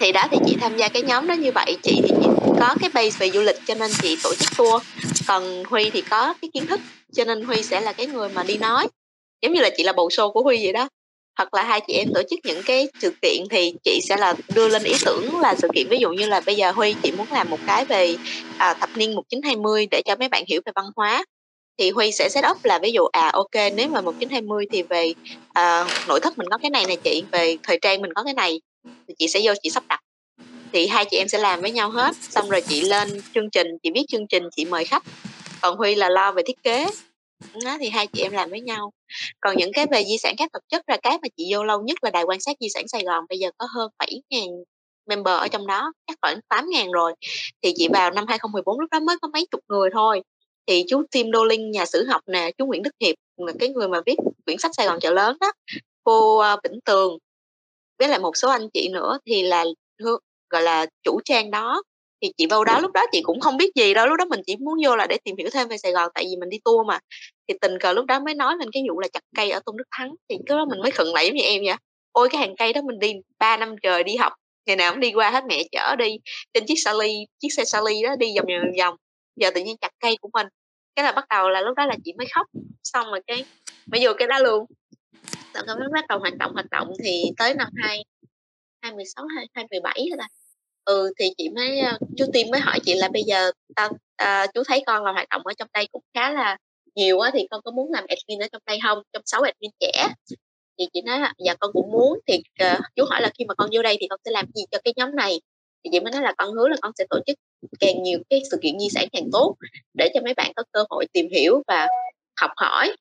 Thì 0.00 0.12
đó, 0.12 0.24
thì 0.30 0.36
chị 0.46 0.56
tham 0.60 0.76
gia 0.76 0.88
cái 0.88 1.02
nhóm 1.02 1.26
đó 1.26 1.34
như 1.34 1.52
vậy, 1.52 1.76
chị 1.82 2.00
thì 2.02 2.08
chị 2.22 2.28
có 2.60 2.74
cái 2.80 2.90
base 2.94 3.18
về 3.18 3.30
du 3.30 3.40
lịch 3.40 3.56
cho 3.66 3.74
nên 3.74 3.90
chị 4.02 4.16
tổ 4.22 4.34
chức 4.34 4.48
tour. 4.58 4.82
Còn 5.28 5.64
huy 5.64 5.90
thì 5.90 6.02
có 6.10 6.34
cái 6.42 6.50
kiến 6.54 6.66
thức, 6.66 6.80
cho 7.12 7.24
nên 7.24 7.44
huy 7.44 7.62
sẽ 7.62 7.80
là 7.80 7.92
cái 7.92 8.06
người 8.06 8.28
mà 8.28 8.42
đi 8.42 8.56
nói. 8.56 8.88
Giống 9.42 9.52
như 9.52 9.60
là 9.60 9.70
chị 9.76 9.82
là 9.84 9.92
bầu 9.92 10.08
show 10.08 10.32
của 10.32 10.42
huy 10.42 10.56
vậy 10.56 10.72
đó 10.72 10.88
hoặc 11.36 11.54
là 11.54 11.62
hai 11.62 11.80
chị 11.86 11.92
em 11.92 12.08
tổ 12.14 12.22
chức 12.30 12.38
những 12.44 12.62
cái 12.66 12.88
sự 13.00 13.12
kiện 13.22 13.44
thì 13.50 13.72
chị 13.84 14.00
sẽ 14.02 14.16
là 14.16 14.34
đưa 14.54 14.68
lên 14.68 14.82
ý 14.82 14.94
tưởng 15.04 15.40
là 15.40 15.54
sự 15.54 15.68
kiện. 15.74 15.88
Ví 15.88 15.98
dụ 15.98 16.10
như 16.10 16.26
là 16.26 16.40
bây 16.46 16.54
giờ 16.54 16.70
Huy 16.70 16.94
chị 17.02 17.12
muốn 17.12 17.26
làm 17.32 17.50
một 17.50 17.58
cái 17.66 17.84
về 17.84 18.16
à, 18.58 18.74
thập 18.74 18.90
niên 18.96 19.14
1920 19.14 19.86
để 19.90 20.02
cho 20.04 20.16
mấy 20.16 20.28
bạn 20.28 20.44
hiểu 20.48 20.60
về 20.66 20.72
văn 20.74 20.86
hóa 20.96 21.24
thì 21.78 21.90
Huy 21.90 22.12
sẽ 22.12 22.28
set 22.28 22.44
up 22.50 22.64
là 22.64 22.78
ví 22.78 22.92
dụ 22.92 23.04
à 23.12 23.30
ok 23.32 23.72
nếu 23.74 23.88
mà 23.88 24.00
1920 24.00 24.66
thì 24.72 24.82
về 24.82 25.12
à, 25.52 25.84
nội 26.08 26.20
thất 26.20 26.38
mình 26.38 26.48
có 26.50 26.58
cái 26.58 26.70
này 26.70 26.84
này 26.86 26.96
chị 27.04 27.22
về 27.32 27.56
thời 27.62 27.78
trang 27.82 28.02
mình 28.02 28.12
có 28.12 28.24
cái 28.24 28.34
này 28.34 28.60
thì 29.08 29.14
chị 29.18 29.28
sẽ 29.28 29.40
vô 29.44 29.52
chị 29.62 29.70
sắp 29.70 29.82
đặt. 29.88 30.00
Thì 30.72 30.86
hai 30.86 31.04
chị 31.10 31.16
em 31.16 31.28
sẽ 31.28 31.38
làm 31.38 31.60
với 31.60 31.70
nhau 31.70 31.90
hết 31.90 32.16
xong 32.16 32.50
rồi 32.50 32.60
chị 32.60 32.80
lên 32.80 33.20
chương 33.34 33.50
trình 33.50 33.66
chị 33.82 33.90
viết 33.94 34.04
chương 34.08 34.26
trình 34.26 34.42
chị 34.56 34.64
mời 34.64 34.84
khách. 34.84 35.02
Còn 35.62 35.76
Huy 35.76 35.94
là 35.94 36.08
lo 36.08 36.32
về 36.32 36.42
thiết 36.46 36.62
kế 36.62 36.86
đó, 37.64 37.76
thì 37.80 37.88
hai 37.88 38.06
chị 38.06 38.22
em 38.22 38.32
làm 38.32 38.50
với 38.50 38.60
nhau. 38.60 38.92
Còn 39.40 39.56
những 39.56 39.70
cái 39.72 39.86
về 39.90 40.04
di 40.04 40.18
sản 40.18 40.34
các 40.38 40.50
vật 40.52 40.62
chất 40.68 40.82
là 40.88 40.96
cái 41.02 41.18
mà 41.22 41.28
chị 41.36 41.54
vô 41.54 41.64
lâu 41.64 41.82
nhất 41.82 41.98
là 42.04 42.10
đài 42.10 42.22
quan 42.22 42.40
sát 42.40 42.56
di 42.60 42.68
sản 42.68 42.88
Sài 42.88 43.02
Gòn 43.04 43.24
bây 43.28 43.38
giờ 43.38 43.50
có 43.58 43.66
hơn 43.74 43.90
7 43.98 44.22
ngàn 44.30 44.46
member 45.06 45.34
ở 45.38 45.48
trong 45.48 45.66
đó 45.66 45.92
chắc 46.06 46.18
khoảng 46.22 46.40
8 46.48 46.66
ngàn 46.70 46.90
rồi. 46.92 47.14
Thì 47.62 47.72
chị 47.76 47.88
vào 47.92 48.10
năm 48.10 48.24
2014 48.28 48.80
lúc 48.80 48.90
đó 48.90 49.00
mới 49.00 49.16
có 49.22 49.28
mấy 49.28 49.46
chục 49.50 49.60
người 49.68 49.90
thôi. 49.92 50.22
Thì 50.66 50.84
chú 50.88 51.02
Tim 51.10 51.30
Đô 51.30 51.44
Linh 51.44 51.70
nhà 51.70 51.86
sử 51.86 52.06
học 52.06 52.20
nè 52.26 52.50
chú 52.58 52.66
Nguyễn 52.66 52.82
Đức 52.82 52.90
Hiệp 53.00 53.14
là 53.36 53.52
cái 53.58 53.68
người 53.68 53.88
mà 53.88 54.00
viết 54.06 54.16
quyển 54.46 54.58
sách 54.58 54.70
Sài 54.74 54.86
Gòn 54.86 55.00
chợ 55.00 55.12
lớn 55.12 55.36
đó. 55.40 55.52
Cô 56.04 56.38
ờ, 56.38 56.56
Vĩnh 56.64 56.80
Tường 56.84 57.18
với 57.98 58.08
lại 58.08 58.18
một 58.18 58.36
số 58.36 58.50
anh 58.50 58.68
chị 58.74 58.88
nữa 58.92 59.18
thì 59.26 59.42
là 59.42 59.64
gọi 60.50 60.62
là 60.62 60.86
chủ 61.02 61.20
trang 61.24 61.50
đó 61.50 61.82
thì 62.22 62.32
chị 62.36 62.46
vào 62.50 62.64
đó 62.64 62.80
lúc 62.80 62.92
đó 62.92 63.06
chị 63.12 63.20
cũng 63.22 63.40
không 63.40 63.56
biết 63.56 63.70
gì 63.74 63.94
đâu, 63.94 64.06
lúc 64.06 64.18
đó 64.18 64.24
mình 64.24 64.40
chỉ 64.46 64.56
muốn 64.56 64.78
vô 64.84 64.96
là 64.96 65.06
để 65.06 65.18
tìm 65.24 65.36
hiểu 65.38 65.48
thêm 65.52 65.68
về 65.68 65.76
Sài 65.78 65.92
Gòn, 65.92 66.10
tại 66.14 66.24
vì 66.24 66.36
mình 66.40 66.48
đi 66.48 66.58
tour 66.64 66.86
mà. 66.86 66.98
Thì 67.48 67.54
tình 67.60 67.78
cờ 67.80 67.92
lúc 67.92 68.06
đó 68.06 68.20
mới 68.20 68.34
nói 68.34 68.56
lên 68.58 68.68
cái 68.72 68.82
vụ 68.88 69.00
là 69.00 69.08
chặt 69.12 69.20
cây 69.36 69.50
ở 69.50 69.60
Tôn 69.66 69.76
Đức 69.76 69.84
Thắng. 69.90 70.14
Thì 70.28 70.36
cái 70.46 70.56
đó 70.56 70.64
mình 70.70 70.80
mới 70.80 70.90
khựng 70.90 71.14
lại 71.14 71.26
giống 71.26 71.36
như 71.36 71.42
em 71.42 71.62
vậy 71.66 71.76
ôi, 72.12 72.28
cái 72.30 72.40
hàng 72.40 72.56
cây 72.56 72.72
đó 72.72 72.80
mình 72.82 72.98
đi 72.98 73.12
3 73.38 73.56
năm 73.56 73.74
trời 73.82 74.04
đi 74.04 74.16
học, 74.16 74.32
ngày 74.66 74.76
nào 74.76 74.92
cũng 74.92 75.00
đi 75.00 75.12
qua 75.12 75.30
hết 75.30 75.44
mẹ 75.48 75.62
chở 75.72 75.96
đi. 75.96 76.16
Trên 76.54 76.66
chiếc 76.66 76.74
sally, 76.84 77.26
chiếc 77.38 77.48
xe 77.56 77.64
sally 77.64 78.02
đó 78.02 78.16
đi 78.16 78.26
vòng 78.36 78.46
vòng 78.46 78.72
vòng 78.78 78.94
giờ 79.36 79.50
tự 79.54 79.64
nhiên 79.64 79.76
chặt 79.80 79.90
cây 80.00 80.16
của 80.20 80.30
mình. 80.32 80.46
Cái 80.94 81.04
là 81.04 81.12
bắt 81.12 81.24
đầu 81.28 81.48
là 81.48 81.60
lúc 81.60 81.76
đó 81.76 81.86
là 81.86 81.96
chị 82.04 82.12
mới 82.18 82.26
khóc. 82.34 82.46
Xong 82.82 83.06
rồi 83.06 83.20
cái 83.26 83.44
mới 83.86 84.00
vô 84.04 84.12
cái 84.18 84.28
đó 84.28 84.38
luôn. 84.38 84.64
Xong 85.54 85.66
rồi 85.66 85.76
mới 85.76 85.88
bắt 85.92 86.04
đầu 86.08 86.18
hoạt 86.18 86.36
động 86.36 86.52
hoạt 86.52 86.70
động 86.70 86.88
thì 87.04 87.24
tới 87.36 87.54
năm 87.54 87.68
hai 87.82 88.04
hai 88.82 88.92
mười 88.92 89.04
sáu, 89.16 89.24
hai 89.36 89.46
hai 89.54 89.64
mười 89.70 89.80
bảy 89.80 90.06
là 90.16 90.28
ừ 90.86 91.12
thì 91.18 91.30
chị 91.38 91.48
mới 91.48 91.78
ờ, 91.78 91.98
chú 92.16 92.24
tim 92.32 92.46
mới 92.50 92.60
hỏi 92.60 92.78
chị 92.84 92.94
là 92.94 93.08
bây 93.08 93.22
giờ 93.22 93.50
tao 93.76 93.90
à, 94.16 94.46
chú 94.54 94.62
thấy 94.66 94.82
con 94.86 95.04
là 95.04 95.12
hoạt 95.12 95.28
động 95.28 95.42
ở 95.44 95.52
trong 95.58 95.68
đây 95.74 95.88
cũng 95.92 96.02
khá 96.14 96.30
là 96.30 96.56
nhiều 96.96 97.18
á 97.18 97.30
thì 97.34 97.46
con 97.50 97.60
có 97.64 97.70
muốn 97.70 97.92
làm 97.92 98.04
admin 98.08 98.38
ở 98.38 98.48
trong 98.52 98.62
đây 98.66 98.78
không? 98.82 99.02
Trong 99.12 99.22
sáu 99.26 99.42
admin 99.42 99.70
trẻ. 99.80 100.08
Thì 100.78 100.88
chị 100.92 101.02
nói 101.02 101.20
là 101.20 101.34
dạ 101.38 101.54
con 101.60 101.72
cũng 101.72 101.90
muốn. 101.92 102.18
Thì 102.26 102.42
uh, 102.64 102.78
chú 102.96 103.04
hỏi 103.04 103.20
là 103.22 103.30
khi 103.38 103.44
mà 103.44 103.54
con 103.54 103.70
vô 103.72 103.82
đây 103.82 103.96
thì 104.00 104.06
con 104.08 104.20
sẽ 104.24 104.30
làm 104.30 104.46
gì 104.54 104.64
cho 104.70 104.78
cái 104.84 104.94
nhóm 104.96 105.16
này? 105.16 105.40
Thì 105.84 105.90
chị 105.92 106.00
mới 106.00 106.12
nói 106.12 106.22
là 106.22 106.34
con 106.38 106.52
hứa 106.52 106.68
là 106.68 106.76
con 106.82 106.92
sẽ 106.98 107.04
tổ 107.10 107.18
chức 107.26 107.36
càng 107.80 108.02
nhiều 108.02 108.18
cái 108.30 108.42
sự 108.50 108.58
kiện 108.62 108.78
di 108.78 108.88
sản 108.90 109.08
càng 109.12 109.28
tốt 109.32 109.54
để 109.94 110.10
cho 110.14 110.20
mấy 110.24 110.34
bạn 110.34 110.52
có 110.56 110.62
cơ 110.72 110.84
hội 110.90 111.06
tìm 111.12 111.28
hiểu 111.32 111.62
và 111.66 111.86
học 112.40 112.50
hỏi. 112.56 112.96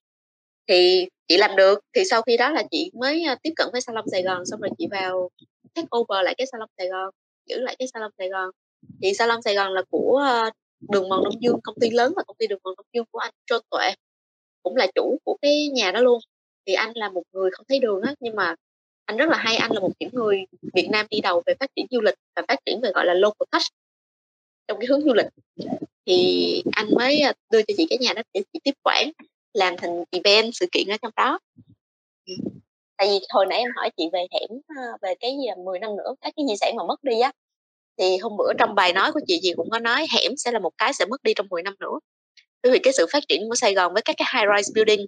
Thì 0.67 1.07
chị 1.27 1.37
làm 1.37 1.55
được. 1.55 1.79
Thì 1.95 2.03
sau 2.09 2.21
khi 2.21 2.37
đó 2.37 2.49
là 2.51 2.63
chị 2.71 2.91
mới 2.93 3.23
ờ, 3.23 3.35
tiếp 3.43 3.51
cận 3.55 3.67
với 3.71 3.81
salon 3.81 4.05
Sài 4.11 4.23
Gòn 4.23 4.45
xong 4.45 4.59
rồi 4.59 4.69
chị 4.77 4.87
vào 4.91 5.29
take 5.73 5.87
over 5.97 6.25
lại 6.25 6.35
cái 6.37 6.47
salon 6.51 6.69
Sài 6.77 6.87
Gòn 6.87 7.09
giữ 7.45 7.59
lại 7.59 7.75
cái 7.79 7.87
salon 7.93 8.11
Sài 8.17 8.29
Gòn. 8.29 8.49
Thì 9.01 9.13
salon 9.13 9.41
Sài 9.41 9.55
Gòn 9.55 9.73
là 9.73 9.81
của 9.89 10.17
ờ, 10.17 10.49
đường 10.79 11.09
mòn 11.09 11.23
Đông 11.23 11.41
Dương, 11.41 11.59
công 11.63 11.75
ty 11.81 11.89
lớn 11.89 12.13
và 12.15 12.23
công 12.27 12.37
ty 12.37 12.47
đường 12.47 12.59
mòn 12.63 12.73
Đông 12.77 12.85
Dương 12.93 13.05
của 13.11 13.19
anh 13.19 13.33
Trô 13.45 13.59
Tuệ, 13.69 13.93
cũng 14.63 14.75
là 14.75 14.87
chủ 14.95 15.17
của 15.23 15.37
cái 15.41 15.67
nhà 15.67 15.91
đó 15.91 15.99
luôn. 15.99 16.19
Thì 16.65 16.73
anh 16.73 16.91
là 16.95 17.09
một 17.09 17.23
người 17.33 17.51
không 17.51 17.65
thấy 17.69 17.79
đường 17.79 18.01
á, 18.01 18.15
nhưng 18.19 18.35
mà 18.35 18.55
anh 19.05 19.17
rất 19.17 19.29
là 19.29 19.37
hay, 19.37 19.55
anh 19.55 19.71
là 19.71 19.79
một 19.79 19.91
những 19.99 20.09
người 20.13 20.45
Việt 20.73 20.87
Nam 20.91 21.05
đi 21.09 21.21
đầu 21.21 21.43
về 21.45 21.53
phát 21.59 21.69
triển 21.75 21.85
du 21.91 22.01
lịch 22.01 22.15
và 22.35 22.43
phát 22.47 22.59
triển 22.65 22.81
về, 22.81 22.91
gọi 22.95 23.05
là, 23.05 23.13
local 23.13 23.45
touch 23.51 23.63
trong 24.67 24.79
cái 24.79 24.87
hướng 24.87 25.01
du 25.01 25.13
lịch. 25.13 25.25
Thì 26.05 26.63
anh 26.71 26.87
mới 26.95 27.19
ờ, 27.19 27.33
đưa 27.51 27.61
cho 27.61 27.73
chị 27.77 27.87
cái 27.89 27.97
nhà 27.97 28.13
đó 28.13 28.21
để 28.33 28.41
chị 28.53 28.59
tiếp 28.63 28.73
quản, 28.83 29.11
làm 29.53 29.77
thành 29.77 30.03
event 30.11 30.55
sự 30.55 30.65
kiện 30.71 30.87
ở 30.87 30.97
trong 31.01 31.11
đó 31.15 31.39
tại 32.97 33.07
vì 33.07 33.19
hồi 33.29 33.45
nãy 33.49 33.59
em 33.59 33.69
hỏi 33.75 33.89
chị 33.97 34.03
về 34.13 34.19
hẻm 34.31 34.49
à, 34.67 34.83
về 35.01 35.13
cái 35.19 35.31
gì 35.31 35.63
10 35.65 35.79
năm 35.79 35.95
nữa 35.97 36.15
các 36.21 36.33
cái 36.35 36.45
di 36.49 36.55
sản 36.61 36.75
mà 36.75 36.83
mất 36.87 37.03
đi 37.03 37.19
á 37.19 37.31
thì 37.97 38.17
hôm 38.17 38.37
bữa 38.37 38.53
trong 38.59 38.75
bài 38.75 38.93
nói 38.93 39.11
của 39.11 39.19
chị 39.27 39.39
chị 39.41 39.53
cũng 39.57 39.69
có 39.69 39.79
nói 39.79 40.07
hẻm 40.13 40.37
sẽ 40.37 40.51
là 40.51 40.59
một 40.59 40.71
cái 40.77 40.93
sẽ 40.93 41.05
mất 41.05 41.23
đi 41.23 41.33
trong 41.33 41.47
10 41.49 41.63
năm 41.63 41.75
nữa. 41.79 41.99
Bởi 42.63 42.71
vì 42.71 42.79
cái 42.79 42.93
sự 42.93 43.05
phát 43.13 43.23
triển 43.27 43.49
của 43.49 43.55
Sài 43.55 43.73
Gòn 43.73 43.93
với 43.93 44.01
các 44.01 44.15
cái 44.17 44.27
high 44.33 44.49
rise 44.57 44.71
building 44.75 45.05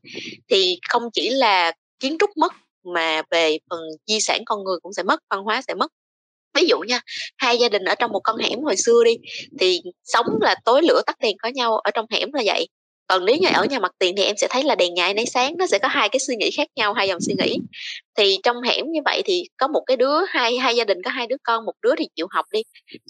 thì 0.50 0.80
không 0.90 1.04
chỉ 1.14 1.30
là 1.30 1.72
kiến 2.00 2.18
trúc 2.20 2.30
mất 2.38 2.54
mà 2.84 3.22
về 3.32 3.58
phần 3.70 3.80
di 4.08 4.20
sản 4.20 4.42
con 4.46 4.64
người 4.64 4.78
cũng 4.82 4.94
sẽ 4.94 5.04
mất 5.04 5.20
văn 5.30 5.44
hóa 5.44 5.62
sẽ 5.68 5.74
mất. 5.74 5.92
Ví 6.54 6.68
dụ 6.68 6.80
nha 6.80 7.02
hai 7.38 7.58
gia 7.58 7.70
đình 7.70 7.84
ở 7.84 7.96
trong 7.96 8.12
một 8.12 8.22
con 8.24 8.38
hẻm 8.38 8.64
hồi 8.64 8.76
xưa 8.78 9.04
đi 9.06 9.18
thì 9.60 9.82
sống 10.04 10.26
là 10.42 10.56
tối 10.66 10.82
lửa 10.84 11.02
tắt 11.06 11.16
đèn 11.20 11.38
có 11.38 11.50
nhau 11.50 11.78
ở 11.78 11.92
trong 11.92 12.06
hẻm 12.12 12.34
là 12.34 12.44
vậy 12.46 12.68
còn 13.08 13.26
nếu 13.26 13.36
như 13.36 13.48
ở 13.54 13.66
nhà 13.66 13.80
mặt 13.80 13.92
tiền 14.00 14.16
thì 14.18 14.24
em 14.24 14.38
sẽ 14.38 14.48
thấy 14.50 14.64
là 14.64 14.76
đèn 14.76 14.94
ngày 14.94 15.14
nấy 15.14 15.26
sáng 15.26 15.58
nó 15.58 15.68
sẽ 15.68 15.80
có 15.80 15.88
hai 15.88 16.10
cái 16.10 16.20
suy 16.20 16.36
nghĩ 16.36 16.52
khác 16.58 16.68
nhau 16.76 16.94
hai 16.94 17.08
dòng 17.08 17.22
suy 17.22 17.34
nghĩ. 17.38 17.58
Thì 18.18 18.38
trong 18.44 18.62
hẻm 18.62 18.86
như 18.92 19.00
vậy 19.06 19.22
thì 19.26 19.44
có 19.58 19.68
một 19.68 19.84
cái 19.86 19.98
đứa 19.98 20.18
hai 20.30 20.58
hai 20.58 20.76
gia 20.76 20.84
đình 20.84 20.98
có 21.06 21.12
hai 21.12 21.28
đứa 21.28 21.36
con 21.44 21.66
một 21.66 21.74
đứa 21.82 21.96
thì 21.98 22.08
chịu 22.16 22.28
học 22.30 22.46
đi 22.52 22.62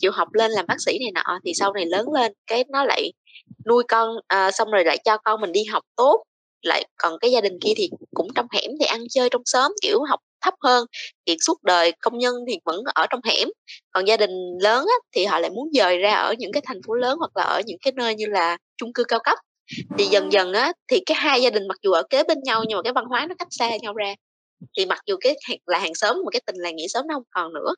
chịu 0.02 0.12
học 0.12 0.34
lên 0.34 0.52
làm 0.52 0.66
bác 0.68 0.82
sĩ 0.86 1.00
này 1.00 1.12
nọ 1.12 1.40
thì 1.46 1.54
sau 1.54 1.74
này 1.74 1.86
lớn 1.86 2.14
lên 2.14 2.34
cái 2.48 2.64
nó 2.70 2.86
lại 2.86 3.14
nuôi 3.66 3.84
con 3.88 4.10
à, 4.28 4.52
xong 4.52 4.72
rồi 4.72 4.86
lại 4.86 4.98
cho 5.06 5.18
con 5.18 5.42
mình 5.42 5.52
đi 5.52 5.64
học 5.64 5.84
tốt. 5.96 6.24
Lại 6.62 6.84
còn 6.98 7.20
cái 7.20 7.32
gia 7.32 7.42
đình 7.42 7.60
kia 7.62 7.74
thì 7.78 7.90
cũng 8.14 8.28
trong 8.36 8.48
hẻm 8.54 8.72
thì 8.80 8.86
ăn 8.86 9.04
chơi 9.10 9.30
trong 9.30 9.42
xóm 9.46 9.72
kiểu 9.82 10.04
học 10.10 10.20
thấp 10.42 10.54
hơn 10.64 10.86
thì 11.26 11.38
suốt 11.42 11.64
đời 11.64 11.92
công 12.02 12.18
nhân 12.18 12.36
thì 12.48 12.58
vẫn 12.66 12.84
ở 12.96 13.08
trong 13.10 13.20
hẻm. 13.26 13.50
Còn 13.92 14.06
gia 14.06 14.18
đình 14.18 14.32
lớn 14.62 14.86
á, 14.86 14.96
thì 15.16 15.26
họ 15.26 15.40
lại 15.40 15.50
muốn 15.50 15.70
dời 15.74 15.98
ra 15.98 16.14
ở 16.16 16.34
những 16.38 16.52
cái 16.52 16.62
thành 16.66 16.82
phố 16.88 16.94
lớn 16.94 17.18
hoặc 17.20 17.32
là 17.38 17.44
ở 17.44 17.62
những 17.66 17.78
cái 17.82 17.94
nơi 17.96 18.16
như 18.16 18.26
là 18.26 18.58
chung 18.78 18.94
cư 18.94 19.04
cao 19.04 19.20
cấp 19.24 19.38
thì 19.98 20.06
dần 20.06 20.32
dần 20.32 20.54
á, 20.54 20.74
thì 20.88 21.00
cái 21.06 21.18
hai 21.20 21.42
gia 21.42 21.50
đình 21.50 21.68
mặc 21.68 21.78
dù 21.84 21.92
ở 21.92 22.04
kế 22.10 22.24
bên 22.24 22.38
nhau 22.44 22.64
nhưng 22.68 22.78
mà 22.78 22.82
cái 22.84 22.94
văn 22.94 23.06
hóa 23.06 23.26
nó 23.30 23.36
cách 23.40 23.48
xa 23.52 23.78
nhau 23.78 23.94
ra. 23.94 24.16
Thì 24.78 24.86
mặc 24.86 25.00
dù 25.06 25.18
cái 25.22 25.36
là 25.66 25.80
hàng 25.80 25.96
xóm 25.96 26.18
mà 26.26 26.30
cái 26.32 26.42
tình 26.46 26.56
làng 26.56 26.76
nghĩa 26.76 26.88
xóm 26.88 27.08
nó 27.08 27.14
không 27.16 27.24
còn 27.32 27.54
nữa, 27.54 27.74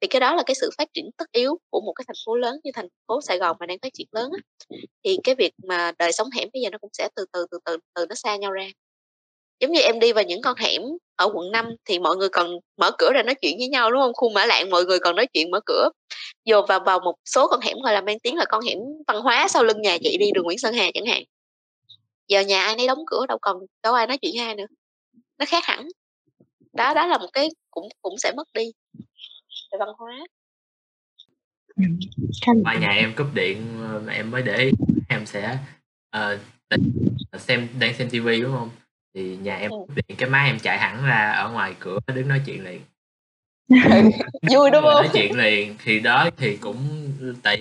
thì 0.00 0.08
cái 0.08 0.20
đó 0.20 0.34
là 0.34 0.42
cái 0.46 0.54
sự 0.54 0.70
phát 0.78 0.88
triển 0.94 1.10
tất 1.16 1.32
yếu 1.32 1.58
của 1.70 1.80
một 1.80 1.92
cái 1.92 2.04
thành 2.08 2.16
phố 2.26 2.36
lớn 2.36 2.56
như 2.64 2.70
thành 2.74 2.88
phố 3.08 3.20
Sài 3.20 3.38
Gòn 3.38 3.56
mà 3.60 3.66
đang 3.66 3.78
phát 3.82 3.94
triển 3.94 4.06
lớn 4.12 4.30
á. 4.32 4.38
thì 5.04 5.18
cái 5.24 5.34
việc 5.34 5.52
mà 5.68 5.92
đời 5.98 6.12
sống 6.12 6.28
hẻm 6.36 6.48
bây 6.52 6.62
giờ 6.62 6.70
nó 6.70 6.78
cũng 6.78 6.90
sẽ 6.92 7.08
từ 7.16 7.26
từ 7.32 7.46
từ 7.50 7.58
từ 7.64 7.78
từ 7.94 8.06
nó 8.06 8.14
xa 8.14 8.36
nhau 8.36 8.52
ra. 8.52 8.68
Giống 9.60 9.72
như 9.72 9.80
em 9.80 10.00
đi 10.00 10.12
vào 10.12 10.24
những 10.24 10.42
con 10.42 10.56
hẻm 10.58 10.82
ở 11.16 11.30
quận 11.34 11.52
5 11.52 11.66
thì 11.84 11.98
mọi 11.98 12.16
người 12.16 12.28
còn 12.28 12.50
mở 12.76 12.90
cửa 12.98 13.10
ra 13.14 13.22
nói 13.22 13.34
chuyện 13.34 13.58
với 13.58 13.68
nhau, 13.68 13.90
đúng 13.90 14.00
không? 14.00 14.12
Khu 14.14 14.30
mã 14.30 14.46
lạng 14.46 14.70
mọi 14.70 14.84
người 14.84 14.98
còn 14.98 15.16
nói 15.16 15.26
chuyện 15.34 15.50
mở 15.50 15.60
cửa. 15.66 15.88
Vô 16.50 16.62
vào 16.68 16.80
vào 16.86 17.00
một 17.00 17.14
số 17.24 17.48
con 17.48 17.60
hẻm 17.60 17.76
gọi 17.84 17.94
là 17.94 18.00
mang 18.00 18.20
tiếng 18.20 18.36
là 18.36 18.44
con 18.48 18.64
hẻm 18.64 18.78
văn 19.08 19.20
hóa 19.22 19.48
sau 19.48 19.64
lưng 19.64 19.82
nhà 19.82 19.98
chị 20.02 20.16
đi 20.18 20.30
đường 20.34 20.44
Nguyễn 20.44 20.58
Sơn 20.58 20.74
Hà 20.74 20.90
chẳng 20.94 21.06
hạn 21.06 21.22
giờ 22.28 22.40
nhà 22.40 22.62
ai 22.62 22.76
nấy 22.76 22.86
đóng 22.86 23.04
cửa 23.06 23.26
đâu 23.28 23.38
còn 23.42 23.56
đâu 23.82 23.94
ai 23.94 24.06
nói 24.06 24.18
chuyện 24.18 24.32
với 24.36 24.46
ai 24.46 24.54
nữa 24.54 24.66
nó 25.38 25.46
khác 25.48 25.64
hẳn 25.64 25.88
đó 26.72 26.94
đó 26.94 27.06
là 27.06 27.18
một 27.18 27.28
cái 27.32 27.48
cũng 27.70 27.88
cũng 28.02 28.18
sẽ 28.18 28.32
mất 28.36 28.48
đi 28.54 28.72
về 29.72 29.78
văn 29.78 29.88
hóa 29.98 30.26
Qua 32.64 32.74
nhà 32.74 32.90
em 32.90 33.12
cúp 33.16 33.26
điện 33.34 33.78
mà 34.06 34.12
em 34.12 34.30
mới 34.30 34.42
để 34.42 34.56
ý 34.56 34.70
em 35.08 35.26
sẽ 35.26 35.58
uh, 36.16 36.40
xem 37.38 37.68
đang 37.80 37.94
xem 37.94 38.10
tivi 38.10 38.40
đúng 38.40 38.52
không? 38.52 38.70
Thì 39.14 39.36
nhà 39.36 39.56
em 39.56 39.70
ừ. 39.70 39.76
cúp 39.88 39.96
điện 39.96 40.16
cái 40.18 40.28
má 40.28 40.44
em 40.44 40.58
chạy 40.58 40.78
hẳn 40.78 41.04
ra 41.04 41.30
ở 41.30 41.50
ngoài 41.50 41.74
cửa 41.80 41.98
đứng 42.14 42.28
nói 42.28 42.40
chuyện 42.46 42.64
liền. 42.64 42.80
vui 44.52 44.70
đúng 44.70 44.82
không? 44.82 44.94
Nói 44.94 45.08
chuyện 45.12 45.36
liền 45.36 45.74
thì 45.84 46.00
đó 46.00 46.30
thì 46.36 46.56
cũng 46.56 46.76
tại 47.42 47.60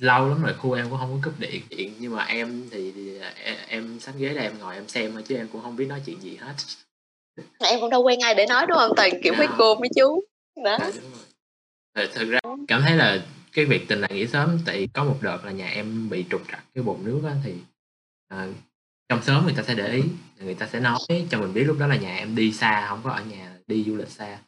lâu 0.00 0.28
lắm 0.28 0.42
rồi 0.42 0.54
khu 0.54 0.72
em 0.72 0.86
cũng 0.90 0.98
không 0.98 1.10
có 1.10 1.30
cúp 1.30 1.40
điện 1.40 1.62
điện 1.68 1.94
nhưng 1.98 2.16
mà 2.16 2.24
em 2.24 2.68
thì, 2.70 2.92
thì 2.92 3.18
em, 3.44 3.56
em 3.68 4.00
sắp 4.00 4.14
ghế 4.18 4.34
đây 4.34 4.44
em 4.44 4.58
ngồi 4.58 4.74
em 4.74 4.88
xem 4.88 5.12
thôi 5.12 5.22
chứ 5.28 5.36
em 5.36 5.48
cũng 5.52 5.62
không 5.62 5.76
biết 5.76 5.86
nói 5.88 6.02
chuyện 6.06 6.20
gì 6.20 6.36
hết. 6.36 6.54
Em 7.58 7.80
cũng 7.80 7.90
đâu 7.90 8.02
quen 8.02 8.20
ai 8.20 8.34
để 8.34 8.46
nói 8.46 8.66
đúng 8.66 8.78
không? 8.78 8.92
Toàn 8.96 9.10
kiểu 9.22 9.34
mấy 9.38 9.46
cô 9.58 9.74
mấy 9.74 9.88
chú. 9.96 10.24
Đó. 10.64 10.76
À, 10.80 10.90
đúng 10.94 11.12
rồi 11.12 11.22
Thật, 11.94 12.10
thực 12.14 12.30
ra 12.30 12.38
cảm 12.68 12.82
thấy 12.82 12.96
là 12.96 13.22
cái 13.52 13.64
việc 13.64 13.88
tình 13.88 14.00
làng 14.00 14.14
nghĩa 14.14 14.26
sớm 14.26 14.58
tại 14.66 14.88
có 14.92 15.04
một 15.04 15.18
đợt 15.20 15.44
là 15.44 15.50
nhà 15.50 15.68
em 15.68 16.10
bị 16.10 16.24
trục 16.30 16.42
trặc 16.50 16.64
cái 16.74 16.84
bồn 16.84 16.96
nước 17.04 17.20
á 17.24 17.34
thì 17.44 17.54
à, 18.28 18.46
trong 19.08 19.22
xóm 19.22 19.44
người 19.44 19.54
ta 19.56 19.62
sẽ 19.62 19.74
để 19.74 19.92
ý 19.92 20.02
người 20.40 20.54
ta 20.54 20.68
sẽ 20.72 20.80
nói 20.80 20.98
cho 21.30 21.40
mình 21.40 21.54
biết 21.54 21.64
lúc 21.64 21.76
đó 21.80 21.86
là 21.86 21.96
nhà 21.96 22.16
em 22.16 22.36
đi 22.36 22.52
xa 22.52 22.86
không 22.88 23.00
có 23.04 23.10
ở 23.10 23.22
nhà 23.24 23.56
đi 23.66 23.84
du 23.84 23.96
lịch 23.96 24.08
xa 24.08 24.38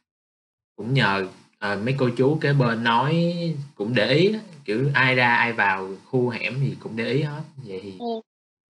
cũng 0.76 0.94
nhờ 0.94 1.26
à, 1.58 1.76
mấy 1.84 1.94
cô 1.98 2.08
chú 2.16 2.38
kế 2.40 2.52
bên 2.52 2.84
nói 2.84 3.34
cũng 3.74 3.94
để 3.94 4.08
ý 4.08 4.34
kiểu 4.64 4.90
ai 4.94 5.14
ra 5.14 5.34
ai 5.34 5.52
vào 5.52 5.88
khu 6.04 6.28
hẻm 6.28 6.54
thì 6.60 6.76
cũng 6.80 6.96
để 6.96 7.04
ý 7.04 7.22
hết. 7.22 7.42
Vậy 7.56 7.80
thì 7.82 7.92
ừ. 7.98 8.20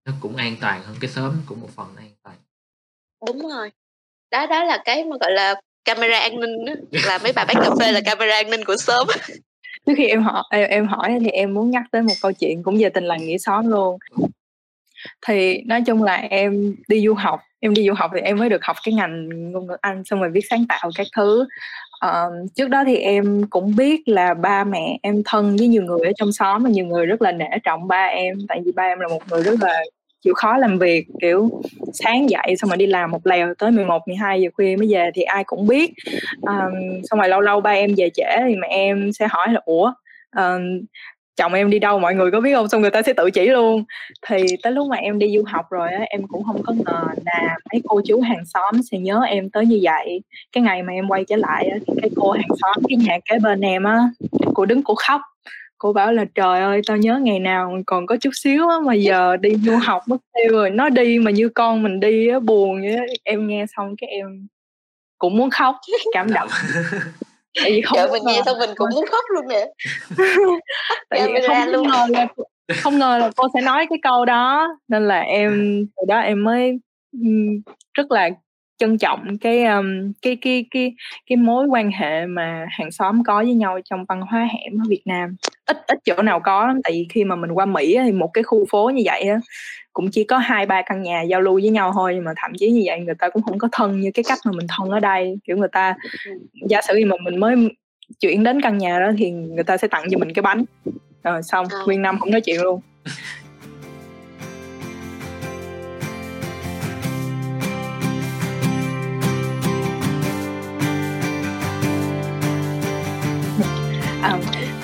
nó 0.05 0.13
cũng 0.19 0.35
an 0.35 0.55
toàn 0.61 0.83
hơn 0.83 0.95
cái 1.01 1.09
xóm 1.09 1.33
cũng 1.45 1.61
một 1.61 1.69
phần 1.75 1.87
an 1.97 2.09
toàn. 2.23 2.35
Đúng 3.27 3.41
rồi. 3.49 3.71
Đó 4.31 4.47
đó 4.47 4.63
là 4.63 4.81
cái 4.85 5.03
mà 5.03 5.17
gọi 5.21 5.31
là 5.31 5.55
camera 5.85 6.19
an 6.19 6.39
ninh 6.39 6.65
đó, 6.65 6.73
là 6.91 7.17
mấy 7.23 7.33
bà 7.35 7.45
bán 7.45 7.55
cà 7.63 7.69
phê 7.79 7.91
là 7.91 8.01
camera 8.05 8.35
an 8.35 8.49
ninh 8.49 8.63
của 8.65 8.77
xóm. 8.77 9.07
Trước 9.85 9.93
khi 9.97 10.07
em 10.07 10.23
hỏi 10.23 10.43
em, 10.49 10.69
em 10.69 10.87
hỏi 10.87 11.17
thì 11.21 11.27
em 11.27 11.53
muốn 11.53 11.71
nhắc 11.71 11.83
tới 11.91 12.01
một 12.01 12.13
câu 12.21 12.31
chuyện 12.31 12.63
cũng 12.63 12.77
về 12.79 12.89
tình 12.89 13.03
làng 13.03 13.25
nghĩa 13.25 13.37
xóm 13.37 13.67
luôn. 13.67 13.97
Thì 15.27 15.61
nói 15.61 15.81
chung 15.85 16.03
là 16.03 16.15
em 16.15 16.75
đi 16.87 17.05
du 17.05 17.13
học 17.13 17.39
em 17.65 17.73
đi 17.73 17.87
du 17.87 17.93
học 17.93 18.11
thì 18.13 18.21
em 18.21 18.37
mới 18.37 18.49
được 18.49 18.63
học 18.63 18.75
cái 18.83 18.93
ngành 18.93 19.29
ngôn 19.51 19.67
ngữ 19.67 19.77
anh 19.81 20.03
xong 20.05 20.19
rồi 20.19 20.29
viết 20.33 20.45
sáng 20.49 20.65
tạo 20.69 20.89
các 20.95 21.07
thứ 21.15 21.47
um, 22.11 22.47
trước 22.55 22.67
đó 22.67 22.83
thì 22.87 22.97
em 22.97 23.43
cũng 23.49 23.75
biết 23.75 24.07
là 24.07 24.33
ba 24.33 24.63
mẹ 24.63 24.99
em 25.01 25.21
thân 25.25 25.55
với 25.57 25.67
nhiều 25.67 25.83
người 25.83 25.99
ở 25.99 26.11
trong 26.15 26.31
xóm 26.31 26.63
và 26.63 26.69
nhiều 26.69 26.85
người 26.85 27.05
rất 27.05 27.21
là 27.21 27.31
nể 27.31 27.49
trọng 27.63 27.87
ba 27.87 28.05
em 28.05 28.37
tại 28.47 28.61
vì 28.65 28.71
ba 28.71 28.83
em 28.83 28.99
là 28.99 29.07
một 29.07 29.21
người 29.29 29.43
rất 29.43 29.61
là 29.61 29.83
chịu 30.25 30.33
khó 30.33 30.57
làm 30.57 30.79
việc 30.79 31.07
kiểu 31.21 31.49
sáng 31.93 32.29
dậy 32.29 32.55
xong 32.57 32.69
rồi 32.69 32.77
đi 32.77 32.85
làm 32.85 33.11
một 33.11 33.27
lèo 33.27 33.53
tới 33.53 33.71
11 33.71 34.07
12 34.07 34.41
giờ 34.41 34.49
khuya 34.53 34.75
mới 34.75 34.87
về 34.91 35.11
thì 35.15 35.21
ai 35.21 35.43
cũng 35.43 35.67
biết. 35.67 35.93
Um, 36.41 37.01
xong 37.03 37.19
rồi 37.19 37.29
lâu 37.29 37.41
lâu 37.41 37.61
ba 37.61 37.71
em 37.71 37.91
về 37.97 38.09
trễ 38.13 38.37
thì 38.47 38.55
mẹ 38.55 38.67
em 38.67 39.11
sẽ 39.13 39.27
hỏi 39.29 39.47
là 39.53 39.61
ủa 39.65 39.93
um, 40.37 40.81
chồng 41.35 41.53
em 41.53 41.69
đi 41.69 41.79
đâu, 41.79 41.99
mọi 41.99 42.15
người 42.15 42.31
có 42.31 42.41
biết 42.41 42.53
không? 42.53 42.69
Xong 42.69 42.81
người 42.81 42.91
ta 42.91 43.01
sẽ 43.01 43.13
tự 43.13 43.31
chỉ 43.31 43.47
luôn. 43.47 43.83
Thì 44.27 44.37
tới 44.63 44.71
lúc 44.71 44.87
mà 44.87 44.97
em 44.97 45.19
đi 45.19 45.35
du 45.37 45.43
học 45.47 45.65
rồi 45.69 45.91
á, 45.91 46.05
em 46.09 46.27
cũng 46.27 46.43
không 46.43 46.63
có 46.63 46.73
ngờ 46.73 47.03
là 47.25 47.57
mấy 47.73 47.81
cô 47.87 48.01
chú 48.05 48.21
hàng 48.21 48.45
xóm 48.45 48.81
sẽ 48.91 48.97
nhớ 48.97 49.21
em 49.27 49.49
tới 49.49 49.65
như 49.65 49.79
vậy. 49.83 50.21
Cái 50.51 50.63
ngày 50.63 50.83
mà 50.83 50.93
em 50.93 51.07
quay 51.07 51.25
trở 51.27 51.35
lại 51.35 51.67
á, 51.67 51.77
thì 51.87 51.93
cái 52.01 52.11
cô 52.15 52.31
hàng 52.31 52.57
xóm, 52.61 52.75
cái 52.89 52.97
nhà 52.97 53.17
kế 53.29 53.39
bên 53.39 53.61
em 53.61 53.83
á, 53.83 53.99
cô 54.53 54.65
đứng 54.65 54.83
cô 54.83 54.95
khóc. 54.95 55.21
Cô 55.77 55.93
bảo 55.93 56.11
là, 56.13 56.25
trời 56.35 56.61
ơi, 56.61 56.81
tao 56.87 56.97
nhớ 56.97 57.19
ngày 57.23 57.39
nào 57.39 57.77
còn 57.85 58.07
có 58.07 58.17
chút 58.17 58.31
xíu 58.33 58.69
á, 58.69 58.75
mà 58.85 58.93
giờ 58.93 59.37
đi 59.37 59.55
du 59.55 59.75
học 59.75 60.03
mất 60.07 60.17
tiêu 60.33 60.51
rồi. 60.51 60.69
Nó 60.69 60.89
đi 60.89 61.19
mà 61.19 61.31
như 61.31 61.49
con 61.49 61.83
mình 61.83 61.99
đi 61.99 62.27
á, 62.27 62.39
buồn 62.39 62.81
vậy 62.81 63.19
em 63.23 63.47
nghe 63.47 63.65
xong 63.77 63.95
cái 63.97 64.09
em 64.09 64.47
cũng 65.17 65.37
muốn 65.37 65.49
khóc, 65.49 65.75
cảm 66.13 66.33
động. 66.33 66.49
tại 67.61 67.71
vì 67.71 67.81
không 67.81 67.99
mình 68.11 68.23
nghe 68.25 68.41
xong 68.45 68.59
mình 68.59 68.69
cũng 68.75 68.89
muốn 68.95 69.05
khóc 69.11 69.23
luôn 69.29 69.47
nè. 69.47 69.65
Tại 71.09 71.21
vì 71.27 71.47
không 71.47 71.67
luôn. 71.67 71.87
ngờ 71.87 72.05
là 72.09 72.27
không 72.81 72.99
ngờ 72.99 73.17
là 73.17 73.31
cô 73.35 73.47
sẽ 73.53 73.61
nói 73.61 73.85
cái 73.89 73.99
câu 74.01 74.25
đó 74.25 74.77
nên 74.87 75.07
là 75.07 75.19
em 75.19 75.85
từ 75.97 76.05
đó 76.07 76.19
em 76.19 76.43
mới 76.43 76.79
rất 77.93 78.11
là 78.11 78.29
trân 78.77 78.97
trọng 78.97 79.37
cái 79.41 79.63
um, 79.63 80.11
cái 80.21 80.37
cái 80.41 80.65
cái 80.71 80.93
cái 81.29 81.37
mối 81.37 81.65
quan 81.65 81.91
hệ 81.91 82.25
mà 82.25 82.65
hàng 82.69 82.91
xóm 82.91 83.23
có 83.23 83.43
với 83.43 83.53
nhau 83.53 83.79
trong 83.85 84.05
văn 84.05 84.21
hóa 84.21 84.39
hẻm 84.39 84.81
ở 84.81 84.85
Việt 84.89 85.01
Nam. 85.05 85.35
Ít 85.65 85.77
ít 85.87 85.99
chỗ 86.05 86.21
nào 86.21 86.39
có 86.39 86.67
lắm 86.67 86.79
tại 86.83 86.93
vì 86.93 87.07
khi 87.09 87.23
mà 87.23 87.35
mình 87.35 87.51
qua 87.51 87.65
Mỹ 87.65 87.97
thì 88.05 88.11
một 88.11 88.29
cái 88.33 88.43
khu 88.43 88.65
phố 88.69 88.89
như 88.89 89.01
vậy 89.05 89.21
á 89.21 89.39
cũng 89.95 90.11
chỉ 90.11 90.23
có 90.23 90.37
hai 90.37 90.65
ba 90.65 90.81
căn 90.81 91.01
nhà 91.01 91.21
giao 91.21 91.41
lưu 91.41 91.53
với 91.53 91.69
nhau 91.69 91.91
thôi 91.93 92.11
nhưng 92.15 92.23
mà 92.23 92.33
thậm 92.35 92.51
chí 92.57 92.71
như 92.71 92.81
vậy 92.85 92.99
người 92.99 93.15
ta 93.19 93.29
cũng 93.29 93.43
không 93.43 93.57
có 93.57 93.69
thân 93.71 93.99
như 93.99 94.11
cái 94.13 94.23
cách 94.27 94.39
mà 94.45 94.51
mình 94.51 94.67
thân 94.77 94.89
ở 94.89 94.99
đây. 94.99 95.37
Kiểu 95.43 95.57
người 95.57 95.67
ta 95.71 95.95
ừ. 96.25 96.31
giả 96.69 96.81
sử 96.81 96.95
như 96.95 97.05
mà 97.05 97.15
mình 97.23 97.39
mới 97.39 97.55
chuyển 98.19 98.43
đến 98.43 98.61
căn 98.61 98.77
nhà 98.77 98.99
đó 98.99 99.11
thì 99.17 99.31
người 99.31 99.63
ta 99.63 99.77
sẽ 99.77 99.87
tặng 99.87 100.03
cho 100.11 100.17
mình 100.17 100.33
cái 100.33 100.41
bánh. 100.41 100.63
Rồi 101.23 101.43
xong 101.43 101.65
ờ. 101.69 101.83
nguyên 101.85 102.01
năm 102.01 102.19
không 102.19 102.31
nói 102.31 102.41
chuyện 102.41 102.61
luôn. 102.61 102.81
Ờ, 114.21 114.39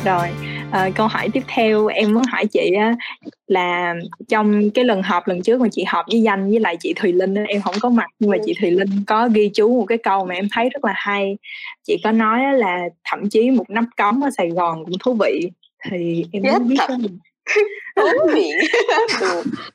rồi 0.05 0.50
à, 0.71 0.89
câu 0.95 1.07
hỏi 1.07 1.29
tiếp 1.33 1.43
theo 1.47 1.87
em 1.87 2.13
muốn 2.13 2.23
hỏi 2.31 2.45
chị 2.45 2.71
á 2.79 2.95
là 3.47 3.95
trong 4.27 4.69
cái 4.71 4.85
lần 4.85 5.01
họp 5.01 5.27
lần 5.27 5.41
trước 5.41 5.61
mà 5.61 5.67
chị 5.71 5.83
họp 5.87 6.05
với 6.11 6.21
danh 6.21 6.49
với 6.49 6.59
lại 6.59 6.77
chị 6.79 6.93
Thùy 6.95 7.13
Linh 7.13 7.33
em 7.33 7.61
không 7.61 7.75
có 7.81 7.89
mặt 7.89 8.07
nhưng 8.19 8.29
mà 8.29 8.37
chị 8.45 8.53
Thùy 8.61 8.71
Linh 8.71 8.89
có 9.07 9.29
ghi 9.33 9.49
chú 9.53 9.79
một 9.79 9.85
cái 9.85 9.97
câu 9.97 10.25
mà 10.25 10.35
em 10.35 10.47
thấy 10.51 10.69
rất 10.69 10.85
là 10.85 10.93
hay. 10.95 11.37
Chị 11.83 11.97
có 12.03 12.11
nói 12.11 12.39
là 12.53 12.79
thậm 13.03 13.29
chí 13.29 13.51
một 13.51 13.69
nắp 13.69 13.83
cống 13.97 14.23
ở 14.23 14.29
Sài 14.37 14.49
Gòn 14.49 14.85
cũng 14.85 14.97
thú 14.99 15.17
vị. 15.19 15.49
Thì 15.89 16.25
em 16.31 16.43
muốn 16.43 16.67
biết 16.67 16.77
không 16.87 17.01
miệng 18.33 18.57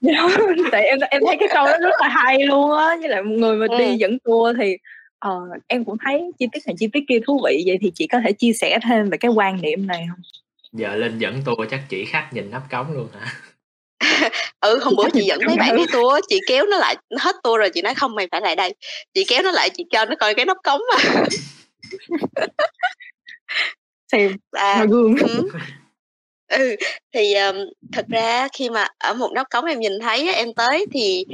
tại 0.72 0.85
em 0.85 0.98
em 1.11 1.22
thấy 1.26 1.37
cái 1.40 1.48
câu 1.54 1.66
đó 1.66 1.78
rất 1.80 2.00
là 2.00 2.09
hay 2.09 2.46
luôn 2.46 2.78
á 2.78 2.96
với 3.00 3.09
lại 3.09 3.22
một 3.22 3.35
người 3.35 3.56
mà 3.56 3.66
ừ. 3.70 3.78
đi 3.78 3.96
dẫn 3.96 4.18
tour 4.24 4.56
thì 4.61 4.76
uh, 5.28 5.62
em 5.66 5.85
cũng 5.85 5.96
thấy 6.04 6.30
chi 6.38 6.46
tiết 6.52 6.61
này 6.66 6.74
chi 6.78 6.88
tiết 6.92 7.04
kia 7.09 7.18
thú 7.26 7.40
vị 7.46 7.62
vậy 7.66 7.78
thì 7.80 7.92
chị 7.94 8.06
có 8.06 8.20
thể 8.24 8.32
chia 8.32 8.52
sẻ 8.52 8.78
thêm 8.82 9.11
về 9.11 9.18
cái 9.18 9.30
quan 9.30 9.61
niệm 9.61 9.87
này 9.87 10.06
không 10.11 10.20
giờ 10.76 10.96
lên 10.96 11.18
dẫn 11.18 11.42
tour 11.44 11.70
chắc 11.70 11.80
chỉ 11.88 12.04
khách 12.04 12.28
nhìn 12.32 12.50
nắp 12.50 12.62
cống 12.70 12.92
luôn 12.92 13.08
hả? 13.20 13.32
Ừ 14.60 14.78
hôm 14.82 14.94
bữa 14.96 15.08
chị 15.12 15.22
dẫn 15.22 15.38
mấy 15.46 15.56
bạn 15.56 15.76
đi 15.76 15.82
tour 15.92 16.24
chị 16.28 16.40
kéo 16.46 16.66
nó 16.66 16.78
lại 16.78 16.96
hết 17.18 17.36
tour 17.42 17.58
rồi 17.58 17.70
chị 17.70 17.82
nói 17.82 17.94
không 17.94 18.14
mày 18.14 18.28
phải 18.30 18.40
lại 18.40 18.56
đây. 18.56 18.74
Chị 19.14 19.24
kéo 19.28 19.42
nó 19.42 19.50
lại 19.50 19.70
chị 19.70 19.84
cho 19.90 20.04
nó 20.04 20.14
coi 20.20 20.34
cái 20.34 20.44
nắp 20.44 20.56
cống 20.64 20.80
mà. 20.92 20.98
Xem 24.12 24.36
à, 24.50 24.84
gương. 24.88 25.16
ừ. 25.16 25.48
ừ 26.48 26.76
thì 27.14 27.34
um, 27.34 27.56
thật 27.92 28.06
ra 28.08 28.48
khi 28.52 28.70
mà 28.70 28.86
ở 28.98 29.14
một 29.14 29.32
nắp 29.34 29.46
cống 29.50 29.64
em 29.64 29.80
nhìn 29.80 29.92
thấy 30.02 30.34
em 30.34 30.54
tới 30.54 30.86
thì 30.92 31.24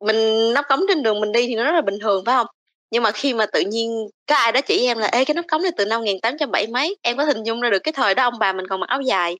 mình 0.00 0.52
nắp 0.54 0.64
cống 0.68 0.80
trên 0.88 1.02
đường 1.02 1.20
mình 1.20 1.32
đi 1.32 1.46
thì 1.46 1.54
nó 1.54 1.64
rất 1.64 1.72
là 1.72 1.80
bình 1.80 1.98
thường 2.02 2.24
phải 2.26 2.34
không 2.34 2.46
nhưng 2.90 3.02
mà 3.02 3.10
khi 3.12 3.34
mà 3.34 3.46
tự 3.46 3.60
nhiên 3.60 3.90
có 4.28 4.34
ai 4.36 4.52
đó 4.52 4.60
chỉ 4.66 4.86
em 4.86 4.98
là, 4.98 5.06
ê, 5.06 5.24
cái 5.24 5.34
nắp 5.34 5.44
cống 5.48 5.62
này 5.62 5.72
từ 5.76 5.84
năm 5.86 6.00
1870 6.00 6.66
mấy, 6.72 6.96
em 7.02 7.16
có 7.16 7.24
hình 7.24 7.42
dung 7.44 7.60
ra 7.60 7.70
được 7.70 7.78
cái 7.84 7.92
thời 7.92 8.14
đó 8.14 8.22
ông 8.24 8.38
bà 8.38 8.52
mình 8.52 8.66
còn 8.68 8.80
mặc 8.80 8.88
áo 8.88 9.00
dài. 9.00 9.36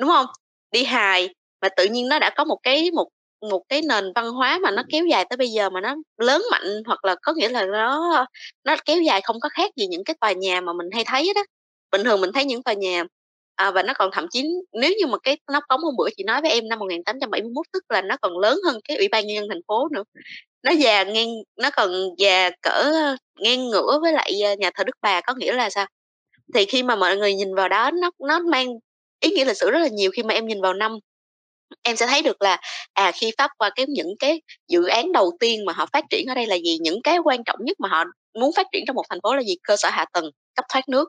Đúng 0.00 0.08
không 0.10 0.26
đi 0.72 0.84
hài, 0.84 1.28
mà 1.62 1.68
tự 1.76 1.84
nhiên 1.84 2.08
nó 2.08 2.18
đã 2.18 2.30
có 2.36 2.44
một 2.44 2.58
cái, 2.62 2.90
một 2.90 3.08
một 3.50 3.62
cái 3.68 3.82
nền 3.82 4.04
văn 4.14 4.30
hóa 4.30 4.58
mà 4.62 4.70
nó 4.70 4.82
kéo 4.92 5.04
dài 5.06 5.24
tới 5.30 5.36
bây 5.36 5.48
giờ 5.48 5.70
mà 5.70 5.80
nó 5.80 5.94
lớn 6.18 6.42
mạnh, 6.50 6.82
hoặc 6.86 7.04
là 7.04 7.16
có 7.22 7.32
nghĩa 7.34 7.48
là 7.48 7.66
nó 7.66 8.26
nó 8.64 8.76
kéo 8.84 9.02
dài 9.02 9.20
không 9.24 9.40
có 9.40 9.48
khác 9.48 9.70
gì 9.76 9.86
những 9.86 10.04
cái 10.04 10.16
tòa 10.20 10.32
nhà 10.32 10.60
mà 10.60 10.72
mình 10.72 10.86
hay 10.94 11.04
thấy 11.06 11.32
đó 11.34 11.42
bình 11.92 12.04
thường 12.04 12.20
mình 12.20 12.32
thấy 12.32 12.44
những 12.44 12.62
tòa 12.62 12.74
nhà 12.74 13.04
à, 13.56 13.70
và 13.70 13.82
nó 13.82 13.92
còn 13.98 14.10
thậm 14.12 14.26
chí 14.30 14.44
nếu 14.72 14.92
như 14.98 15.06
mà 15.06 15.18
cái 15.22 15.38
nóc 15.52 15.64
cống 15.68 15.80
hôm 15.80 15.94
bữa 15.98 16.08
chị 16.16 16.24
nói 16.24 16.40
với 16.42 16.50
em 16.50 16.68
năm 16.68 16.78
1871 16.78 17.66
tức 17.72 17.84
là 17.88 18.02
nó 18.02 18.16
còn 18.22 18.38
lớn 18.38 18.58
hơn 18.66 18.78
cái 18.88 18.96
ủy 18.96 19.08
ban 19.08 19.26
nhân 19.26 19.34
dân 19.36 19.48
thành 19.48 19.62
phố 19.68 19.88
nữa. 19.92 20.02
Nó 20.62 20.72
già 20.72 21.04
ngang 21.04 21.28
nó 21.62 21.70
còn 21.70 21.90
già 22.18 22.50
cỡ 22.62 22.92
ngang 23.40 23.68
ngửa 23.68 23.98
với 24.02 24.12
lại 24.12 24.40
ờ, 24.44 24.54
nhà 24.58 24.70
thờ 24.74 24.84
Đức 24.84 24.96
Bà 25.02 25.20
có 25.20 25.34
nghĩa 25.34 25.52
là 25.52 25.70
sao? 25.70 25.86
Thì 26.54 26.64
khi 26.64 26.82
mà 26.82 26.96
mọi 26.96 27.16
người 27.16 27.34
nhìn 27.34 27.54
vào 27.54 27.68
đó 27.68 27.90
nó 27.90 28.10
nó 28.28 28.38
mang 28.40 28.68
ý 29.20 29.30
nghĩa 29.30 29.44
lịch 29.44 29.56
sử 29.56 29.70
rất 29.70 29.78
là 29.78 29.88
nhiều 29.88 30.10
khi 30.10 30.22
mà 30.22 30.34
em 30.34 30.46
nhìn 30.46 30.60
vào 30.62 30.74
năm 30.74 30.98
em 31.82 31.96
sẽ 31.96 32.06
thấy 32.06 32.22
được 32.22 32.42
là 32.42 32.58
à 32.92 33.12
khi 33.14 33.32
pháp 33.38 33.50
qua 33.58 33.70
cái 33.76 33.86
những 33.88 34.14
cái 34.18 34.42
dự 34.68 34.86
án 34.86 35.12
đầu 35.12 35.32
tiên 35.40 35.64
mà 35.64 35.72
họ 35.72 35.86
phát 35.92 36.04
triển 36.10 36.26
ở 36.28 36.34
đây 36.34 36.46
là 36.46 36.56
gì? 36.56 36.78
Những 36.80 37.02
cái 37.02 37.18
quan 37.24 37.44
trọng 37.44 37.58
nhất 37.60 37.80
mà 37.80 37.88
họ 37.88 38.04
muốn 38.40 38.52
phát 38.56 38.66
triển 38.72 38.84
trong 38.86 38.96
một 38.96 39.04
thành 39.10 39.18
phố 39.22 39.34
là 39.34 39.42
gì? 39.42 39.56
Cơ 39.62 39.76
sở 39.76 39.88
hạ 39.90 40.04
tầng 40.12 40.30
cấp 40.54 40.64
thoát 40.72 40.88
nước 40.88 41.08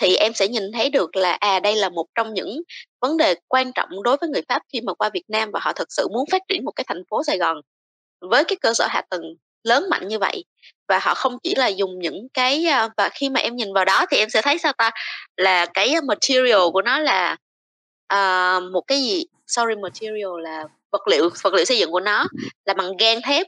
thì 0.00 0.16
em 0.16 0.34
sẽ 0.34 0.48
nhìn 0.48 0.72
thấy 0.72 0.90
được 0.90 1.16
là 1.16 1.32
à 1.32 1.60
đây 1.60 1.76
là 1.76 1.88
một 1.88 2.06
trong 2.14 2.34
những 2.34 2.62
vấn 3.00 3.16
đề 3.16 3.34
quan 3.48 3.72
trọng 3.72 4.02
đối 4.02 4.16
với 4.16 4.28
người 4.28 4.42
Pháp 4.48 4.62
khi 4.72 4.80
mà 4.80 4.94
qua 4.94 5.10
Việt 5.14 5.24
Nam 5.28 5.50
và 5.52 5.60
họ 5.62 5.72
thực 5.72 5.88
sự 5.92 6.08
muốn 6.08 6.24
phát 6.30 6.42
triển 6.48 6.64
một 6.64 6.72
cái 6.72 6.84
thành 6.88 7.02
phố 7.10 7.24
Sài 7.24 7.38
Gòn 7.38 7.60
với 8.20 8.44
cái 8.44 8.56
cơ 8.60 8.74
sở 8.74 8.86
hạ 8.90 9.02
tầng 9.10 9.22
lớn 9.64 9.84
mạnh 9.90 10.08
như 10.08 10.18
vậy. 10.18 10.44
Và 10.88 10.98
họ 11.02 11.14
không 11.14 11.38
chỉ 11.42 11.54
là 11.54 11.66
dùng 11.66 11.98
những 11.98 12.28
cái 12.34 12.66
ờ, 12.66 12.88
và 12.96 13.08
khi 13.08 13.30
mà 13.30 13.40
em 13.40 13.56
nhìn 13.56 13.72
vào 13.72 13.84
đó 13.84 14.06
thì 14.10 14.16
em 14.16 14.30
sẽ 14.30 14.42
thấy 14.42 14.58
sao 14.58 14.72
ta? 14.72 14.90
Là 15.36 15.66
cái 15.66 15.94
material 16.02 16.70
của 16.72 16.82
nó 16.82 16.98
là 16.98 17.36
uh, 18.14 18.72
một 18.72 18.82
cái 18.86 19.02
gì? 19.02 19.24
Sorry 19.46 19.74
material 19.82 20.42
là 20.42 20.64
vật 20.92 21.08
liệu 21.08 21.30
vật 21.42 21.54
liệu 21.54 21.64
xây 21.64 21.78
dựng 21.78 21.92
của 21.92 22.00
nó 22.00 22.26
là 22.64 22.74
bằng 22.74 22.96
gan 22.96 23.22
thép 23.22 23.46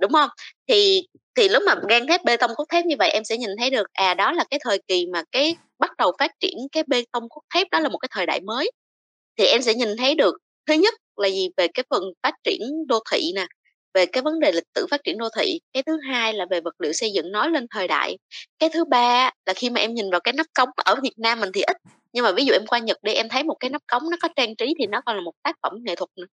đúng 0.00 0.12
không? 0.12 0.30
Thì 0.68 1.06
thì 1.36 1.48
lúc 1.48 1.62
mà 1.66 1.74
gan 1.88 2.06
thép 2.06 2.24
bê 2.24 2.36
tông 2.36 2.50
cốt 2.56 2.64
thép 2.68 2.84
như 2.86 2.96
vậy 2.98 3.10
em 3.10 3.24
sẽ 3.24 3.36
nhìn 3.36 3.50
thấy 3.58 3.70
được 3.70 3.86
à 3.92 4.14
đó 4.14 4.32
là 4.32 4.44
cái 4.50 4.60
thời 4.64 4.78
kỳ 4.88 5.06
mà 5.12 5.22
cái 5.32 5.56
đầu 6.00 6.12
phát 6.18 6.30
triển 6.40 6.56
cái 6.72 6.82
bê 6.86 7.04
tông 7.12 7.28
cốt 7.28 7.42
thép 7.54 7.70
đó 7.70 7.80
là 7.80 7.88
một 7.88 7.98
cái 7.98 8.08
thời 8.12 8.26
đại 8.26 8.40
mới. 8.40 8.70
Thì 9.38 9.44
em 9.46 9.62
sẽ 9.62 9.74
nhìn 9.74 9.96
thấy 9.98 10.14
được, 10.14 10.34
thứ 10.66 10.74
nhất 10.74 10.94
là 11.16 11.28
gì? 11.28 11.48
Về 11.56 11.68
cái 11.74 11.84
phần 11.90 12.02
phát 12.22 12.34
triển 12.44 12.60
đô 12.86 12.98
thị 13.12 13.32
nè, 13.34 13.46
về 13.94 14.06
cái 14.06 14.22
vấn 14.22 14.40
đề 14.40 14.52
lịch 14.52 14.68
sử 14.74 14.86
phát 14.90 15.00
triển 15.04 15.18
đô 15.18 15.28
thị. 15.38 15.60
Cái 15.72 15.82
thứ 15.82 15.98
hai 16.08 16.34
là 16.34 16.46
về 16.50 16.60
vật 16.60 16.74
liệu 16.78 16.92
xây 16.92 17.10
dựng 17.12 17.32
nói 17.32 17.50
lên 17.50 17.66
thời 17.70 17.88
đại. 17.88 18.18
Cái 18.58 18.70
thứ 18.72 18.84
ba 18.84 19.30
là 19.46 19.52
khi 19.52 19.70
mà 19.70 19.80
em 19.80 19.94
nhìn 19.94 20.10
vào 20.10 20.20
cái 20.20 20.32
nắp 20.32 20.46
cống 20.54 20.68
ở 20.84 20.94
Việt 21.02 21.14
Nam 21.16 21.40
mình 21.40 21.50
thì 21.54 21.62
ít, 21.62 21.76
nhưng 22.12 22.24
mà 22.24 22.32
ví 22.32 22.44
dụ 22.44 22.52
em 22.52 22.66
qua 22.66 22.78
Nhật 22.78 22.98
đi, 23.02 23.12
em 23.12 23.28
thấy 23.28 23.44
một 23.44 23.56
cái 23.60 23.70
nắp 23.70 23.82
cống 23.86 24.10
nó 24.10 24.16
có 24.22 24.28
trang 24.36 24.56
trí 24.56 24.74
thì 24.78 24.86
nó 24.86 25.00
còn 25.06 25.16
là 25.16 25.22
một 25.22 25.34
tác 25.42 25.56
phẩm 25.62 25.72
nghệ 25.82 25.94
thuật 25.96 26.10
nữa. 26.16 26.26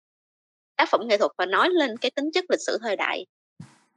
Tác 0.75 0.89
phẩm 0.89 1.01
nghệ 1.08 1.17
thuật 1.17 1.32
và 1.38 1.45
nói 1.45 1.69
lên 1.69 1.97
cái 1.97 2.12
tính 2.12 2.32
chất 2.34 2.45
lịch 2.49 2.62
sử 2.67 2.78
thời 2.82 2.95
đại. 2.95 3.25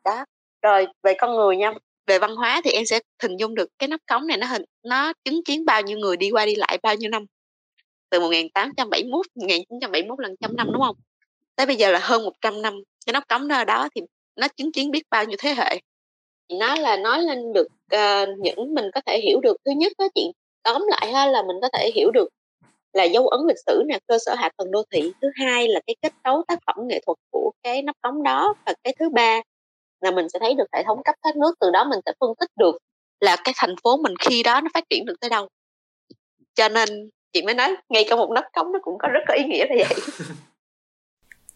Đó, 0.05 0.25
rồi 0.63 0.87
về 1.03 1.15
con 1.19 1.37
người 1.37 1.57
nha 1.57 1.73
về 2.09 2.18
văn 2.18 2.37
hóa 2.37 2.61
thì 2.64 2.71
em 2.71 2.87
sẽ 2.87 3.01
hình 3.23 3.37
dung 3.37 3.55
được 3.55 3.68
cái 3.79 3.88
nắp 3.88 4.01
cống 4.07 4.27
này 4.27 4.37
nó 4.37 4.47
hình 4.47 4.62
nó 4.83 5.12
chứng 5.25 5.44
kiến 5.44 5.64
bao 5.64 5.83
nhiêu 5.83 5.99
người 5.99 6.16
đi 6.16 6.31
qua 6.31 6.47
đi 6.47 6.55
lại 6.55 6.79
bao 6.83 6.94
nhiêu 6.94 7.11
năm. 7.11 7.25
Từ 8.11 8.21
1871 8.21 9.27
1971 9.35 10.21
lần 10.21 10.35
trăm 10.40 10.57
năm 10.57 10.68
đúng 10.73 10.83
không? 10.83 10.97
Tới 11.57 11.66
bây 11.66 11.77
giờ 11.77 11.90
là 11.90 11.99
hơn 12.03 12.25
100 12.25 12.62
năm 12.62 12.75
cái 13.07 13.12
nắp 13.12 13.29
cống 13.29 13.49
đó, 13.49 13.64
đó 13.64 13.88
thì 13.94 14.01
nó 14.37 14.49
chứng 14.49 14.73
kiến 14.73 14.90
biết 14.90 15.03
bao 15.11 15.25
nhiêu 15.25 15.37
thế 15.38 15.55
hệ. 15.55 15.81
Nó 16.59 16.77
là 16.77 16.97
nói 16.97 17.23
lên 17.23 17.53
được 17.53 17.66
uh, 17.94 18.29
những 18.38 18.75
mình 18.75 18.85
có 18.94 19.01
thể 19.07 19.21
hiểu 19.25 19.40
được. 19.40 19.57
Thứ 19.64 19.71
nhất 19.77 19.92
đó 19.99 20.09
chị 20.14 20.33
tóm 20.62 20.83
lại 20.88 21.12
ha 21.12 21.27
là 21.27 21.42
mình 21.42 21.57
có 21.62 21.68
thể 21.73 21.90
hiểu 21.94 22.11
được 22.11 22.29
là 22.92 23.05
dấu 23.05 23.29
ấn 23.29 23.40
lịch 23.49 23.59
sử 23.66 23.83
nè 23.87 23.99
cơ 24.07 24.18
sở 24.27 24.35
hạ 24.35 24.51
tầng 24.57 24.71
đô 24.71 24.83
thị. 24.90 25.12
Thứ 25.23 25.29
hai 25.35 25.68
là 25.68 25.81
cái 25.87 25.97
kết 26.03 26.12
cấu 26.25 26.42
tác 26.49 26.59
phẩm 26.66 26.77
nghệ 26.88 27.01
thuật 27.07 27.18
của 27.31 27.53
cái 27.62 27.83
nắp 27.83 27.97
cống 28.03 28.23
đó. 28.23 28.55
Và 28.66 28.75
cái 28.85 28.94
thứ 28.99 29.09
ba 29.09 29.40
là 30.01 30.11
mình 30.11 30.29
sẽ 30.29 30.39
thấy 30.39 30.55
được 30.55 30.67
hệ 30.73 30.83
thống 30.87 31.03
cấp 31.05 31.15
thoát 31.23 31.37
nước 31.37 31.55
từ 31.61 31.71
đó 31.71 31.85
mình 31.91 32.01
sẽ 32.07 32.13
phân 32.21 32.31
tích 32.41 32.51
được 32.57 32.79
là 33.21 33.37
cái 33.45 33.55
thành 33.57 33.75
phố 33.83 33.97
mình 33.97 34.15
khi 34.21 34.43
đó 34.43 34.61
nó 34.61 34.69
phát 34.75 34.85
triển 34.91 35.05
được 35.05 35.21
tới 35.21 35.31
đâu 35.31 35.49
cho 36.55 36.69
nên 36.69 36.89
chị 37.33 37.43
mới 37.43 37.55
nói 37.55 37.77
ngay 37.89 38.07
cả 38.09 38.17
một 38.17 38.31
nắp 38.35 38.45
cống 38.53 38.73
nó 38.73 38.79
cũng 38.83 38.99
có 38.99 39.09
rất 39.09 39.21
có 39.29 39.35
ý 39.35 39.45
nghĩa 39.45 39.67
là 39.67 39.75
vậy 39.79 39.99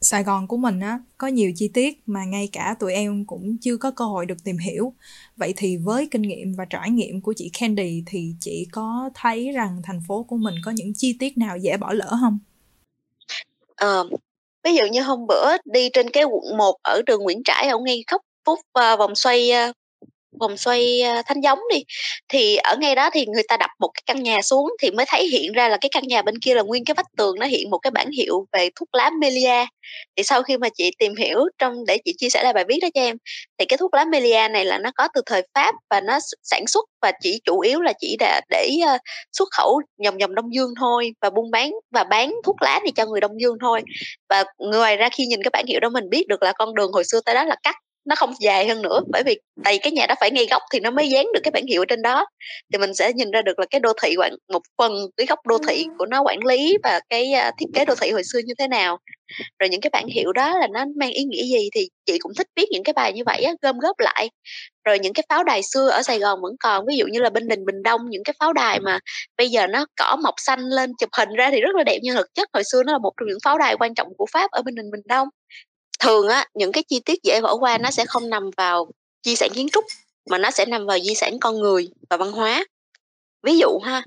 Sài 0.05 0.22
Gòn 0.22 0.48
của 0.48 0.57
mình 0.57 0.81
á 0.81 0.98
có 1.18 1.26
nhiều 1.26 1.52
chi 1.57 1.70
tiết 1.74 2.02
mà 2.07 2.24
ngay 2.24 2.48
cả 2.52 2.74
tụi 2.81 2.92
em 2.92 3.24
cũng 3.26 3.57
chưa 3.61 3.76
có 3.76 3.90
cơ 3.90 4.05
hội 4.05 4.26
được 4.26 4.44
tìm 4.44 4.59
hiểu. 4.59 4.92
Vậy 5.37 5.55
thì 5.57 5.76
với 5.76 6.09
kinh 6.11 6.22
nghiệm 6.22 6.55
và 6.59 6.64
trải 6.64 6.90
nghiệm 6.90 7.20
của 7.20 7.33
chị 7.37 7.50
Candy 7.61 8.02
thì 8.07 8.35
chị 8.40 8.66
có 8.72 9.11
thấy 9.14 9.52
rằng 9.52 9.81
thành 9.85 10.00
phố 10.09 10.22
của 10.22 10.37
mình 10.37 10.55
có 10.64 10.70
những 10.70 10.92
chi 10.96 11.16
tiết 11.18 11.38
nào 11.38 11.57
dễ 11.57 11.76
bỏ 11.76 11.92
lỡ 11.92 12.16
không? 12.20 12.38
Ờ, 13.76 14.09
ví 14.64 14.74
dụ 14.74 14.85
như 14.92 15.02
hôm 15.02 15.26
bữa 15.26 15.57
đi 15.64 15.88
trên 15.92 16.11
cái 16.11 16.24
quận 16.24 16.57
1 16.57 16.76
ở 16.83 17.02
đường 17.07 17.22
Nguyễn 17.22 17.42
Trãi 17.44 17.68
ở 17.68 17.78
ngay 17.78 18.05
khóc 18.07 18.22
phút 18.44 18.59
uh, 18.59 18.98
vòng 18.98 19.14
xoay 19.14 19.50
uh, 19.68 19.76
vòng 20.40 20.57
xoay 20.57 21.02
ờ, 21.02 21.18
uh, 21.18 21.24
thanh 21.26 21.40
giống 21.40 21.59
đi. 21.74 21.85
Thì 22.28 22.57
ở 22.57 22.76
ngay 22.76 22.94
đó 22.94 23.11
thì 23.12 23.26
người 23.26 23.42
ta 23.48 23.57
đập 23.57 23.70
một 23.81 23.90
cái 23.94 24.02
căn 24.07 24.22
nhà 24.22 24.42
xuống 24.42 24.70
thì 24.83 24.90
mới 24.90 25.07
thấy 25.09 25.28
hiện 25.28 25.52
ra 25.52 25.68
là 25.68 25.76
cái 25.81 25.88
căn 25.92 26.09
nhà 26.09 26.22
bên 26.22 26.38
kia 26.38 26.55
là 26.55 26.62
nguyên 26.62 26.85
cái 26.85 26.94
vách 26.94 27.07
tường 27.16 27.38
nó 27.38 27.46
hiện 27.46 27.70
một 27.70 27.78
cái 27.78 27.90
bản 27.90 28.11
hiệu 28.11 28.46
về 28.52 28.70
thuốc 28.76 28.88
lá 28.92 29.11
Melia. 29.20 29.66
Thì 30.16 30.22
sau 30.22 30.42
khi 30.42 30.57
mà 30.57 30.68
chị 30.74 30.90
tìm 30.98 31.16
hiểu 31.16 31.38
trong 31.59 31.85
để 31.87 31.98
chị 32.05 32.14
chia 32.18 32.31
sẻ 32.31 32.42
lại 32.42 32.52
bài 32.52 32.64
viết 32.68 32.78
đó 32.83 32.88
cho 32.94 33.00
em 33.00 33.16
thì 33.59 33.64
cái 33.64 33.76
thuốc 33.76 33.94
lá 33.94 34.05
Melia 34.05 34.48
này 34.48 34.64
là 34.64 34.78
nó 34.78 34.90
có 34.94 35.09
từ 35.14 35.22
thời 35.26 35.42
Pháp 35.55 35.74
và 35.90 36.00
nó 36.00 36.18
sản 36.42 36.66
xuất 36.66 36.85
và 37.02 37.12
chỉ 37.20 37.40
chủ 37.44 37.61
yếu 37.61 37.81
là 37.81 37.92
chỉ 38.00 38.16
để, 38.18 38.40
để 38.50 38.70
uh, 38.94 39.00
xuất 39.33 39.48
khẩu 39.50 39.81
vòng 40.05 40.18
vòng 40.18 40.35
Đông 40.35 40.55
Dương 40.55 40.70
thôi 40.81 41.14
và 41.20 41.31
buôn 41.31 41.50
bán 41.50 41.72
và 41.90 42.05
bán 42.05 42.35
thuốc 42.44 42.57
lá 42.62 42.81
này 42.83 42.92
cho 42.96 43.07
người 43.07 43.20
Đông 43.20 43.40
Dương 43.40 43.57
thôi. 43.61 43.83
Và 44.28 44.44
ngoài 44.59 44.96
ra 44.96 45.09
khi 45.12 45.26
nhìn 45.26 45.42
cái 45.42 45.50
bản 45.52 45.66
hiệu 45.66 45.81
đó 45.81 45.88
mình 45.88 46.11
biết 46.11 46.28
được 46.28 46.42
là 46.42 46.52
con 46.52 46.74
đường 46.74 46.92
hồi 46.92 47.05
xưa 47.05 47.20
tới 47.24 47.35
đó 47.35 47.44
là 47.44 47.57
cắt 47.62 47.76
nó 48.04 48.14
không 48.14 48.32
dài 48.40 48.68
hơn 48.68 48.82
nữa 48.82 49.00
bởi 49.12 49.22
vì 49.26 49.38
tại 49.64 49.78
cái 49.78 49.92
nhà 49.92 50.06
đó 50.06 50.14
phải 50.20 50.30
ngay 50.30 50.46
góc 50.50 50.62
thì 50.72 50.80
nó 50.80 50.90
mới 50.90 51.08
dán 51.08 51.26
được 51.34 51.40
cái 51.42 51.50
bản 51.50 51.66
hiệu 51.66 51.82
ở 51.82 51.84
trên 51.84 52.02
đó. 52.02 52.26
Thì 52.72 52.78
mình 52.78 52.94
sẽ 52.94 53.12
nhìn 53.12 53.30
ra 53.30 53.42
được 53.42 53.58
là 53.58 53.66
cái 53.70 53.80
đô 53.80 53.92
thị 54.02 54.16
quản 54.18 54.34
một 54.52 54.62
phần 54.78 54.92
cái 55.16 55.26
góc 55.26 55.38
đô 55.46 55.58
thị 55.68 55.86
của 55.98 56.06
nó 56.06 56.22
quản 56.22 56.44
lý 56.44 56.76
và 56.82 57.00
cái 57.08 57.32
uh, 57.48 57.54
thiết 57.58 57.66
kế 57.74 57.84
đô 57.84 57.94
thị 57.94 58.10
hồi 58.10 58.22
xưa 58.24 58.38
như 58.46 58.54
thế 58.58 58.68
nào. 58.68 58.98
Rồi 59.58 59.68
những 59.68 59.80
cái 59.80 59.90
bản 59.90 60.06
hiệu 60.06 60.32
đó 60.32 60.58
là 60.58 60.68
nó 60.72 60.84
mang 60.96 61.10
ý 61.10 61.24
nghĩa 61.24 61.42
gì 61.42 61.68
thì 61.74 61.88
chị 62.06 62.18
cũng 62.18 62.32
thích 62.38 62.46
viết 62.56 62.66
những 62.70 62.83
cái 62.85 62.92
bài 62.92 63.12
như 63.12 63.22
vậy 63.27 63.42
á 63.42 63.52
gom 63.62 63.79
góp 63.79 63.98
lại. 63.98 64.31
Rồi 64.85 64.98
những 64.98 65.12
cái 65.12 65.24
pháo 65.29 65.44
đài 65.44 65.62
xưa 65.62 65.88
ở 65.88 66.02
Sài 66.02 66.18
Gòn 66.18 66.38
vẫn 66.42 66.52
còn 66.60 66.87
ví 66.87 66.96
dụ 66.96 67.06
như 67.06 67.20
là 67.20 67.31
bên 67.31 67.48
đình 67.48 67.64
Bình 67.64 67.83
Đông 67.83 68.00
những 68.10 68.24
cái 68.24 68.35
pháo 68.40 68.52
đài 68.52 68.81
mà 68.81 68.98
bây 69.38 69.48
giờ 69.48 69.66
nó 69.66 69.87
cỏ 69.96 70.16
mọc 70.22 70.35
xanh 70.37 70.60
lên 70.60 70.92
chụp 70.98 71.10
hình 71.18 71.29
ra 71.37 71.50
thì 71.50 71.60
rất 71.60 71.74
là 71.77 71.85
đẹp 71.85 71.98
nhưng 72.02 72.16
thực 72.16 72.35
chất. 72.35 72.48
Hồi 72.52 72.62
xưa 72.64 72.83
nó 72.87 72.92
là 72.92 72.98
một 72.98 73.12
trong 73.20 73.29
những 73.29 73.38
pháo 73.44 73.58
đài 73.58 73.77
quan 73.77 73.94
trọng 73.94 74.08
của 74.16 74.27
Pháp 74.33 74.50
ở 74.50 74.62
bên 74.62 74.74
đình 74.74 74.90
Bình 74.92 75.02
Đông 75.04 75.29
thường 76.03 76.29
á, 76.29 76.46
những 76.55 76.73
cái 76.73 76.83
chi 76.88 77.00
tiết 77.00 77.23
dễ 77.23 77.40
bỏ 77.40 77.57
qua 77.57 77.79
nó 77.79 77.90
sẽ 77.90 78.05
không 78.07 78.31
nằm 78.31 78.50
vào 78.57 78.90
di 79.27 79.37
sản 79.37 79.50
kiến 79.55 79.69
trúc, 79.73 79.85
mà 80.31 80.38
nó 80.38 80.50
sẽ 80.50 80.67
nằm 80.67 80.87
vào 80.87 80.98
di 80.98 81.15
sản 81.15 81.38
con 81.40 81.59
người 81.59 81.90
và 82.11 82.17
văn 82.17 82.33
hóa. 82.33 82.65
Ví 83.42 83.59
dụ 83.59 83.79
ha, 83.85 84.03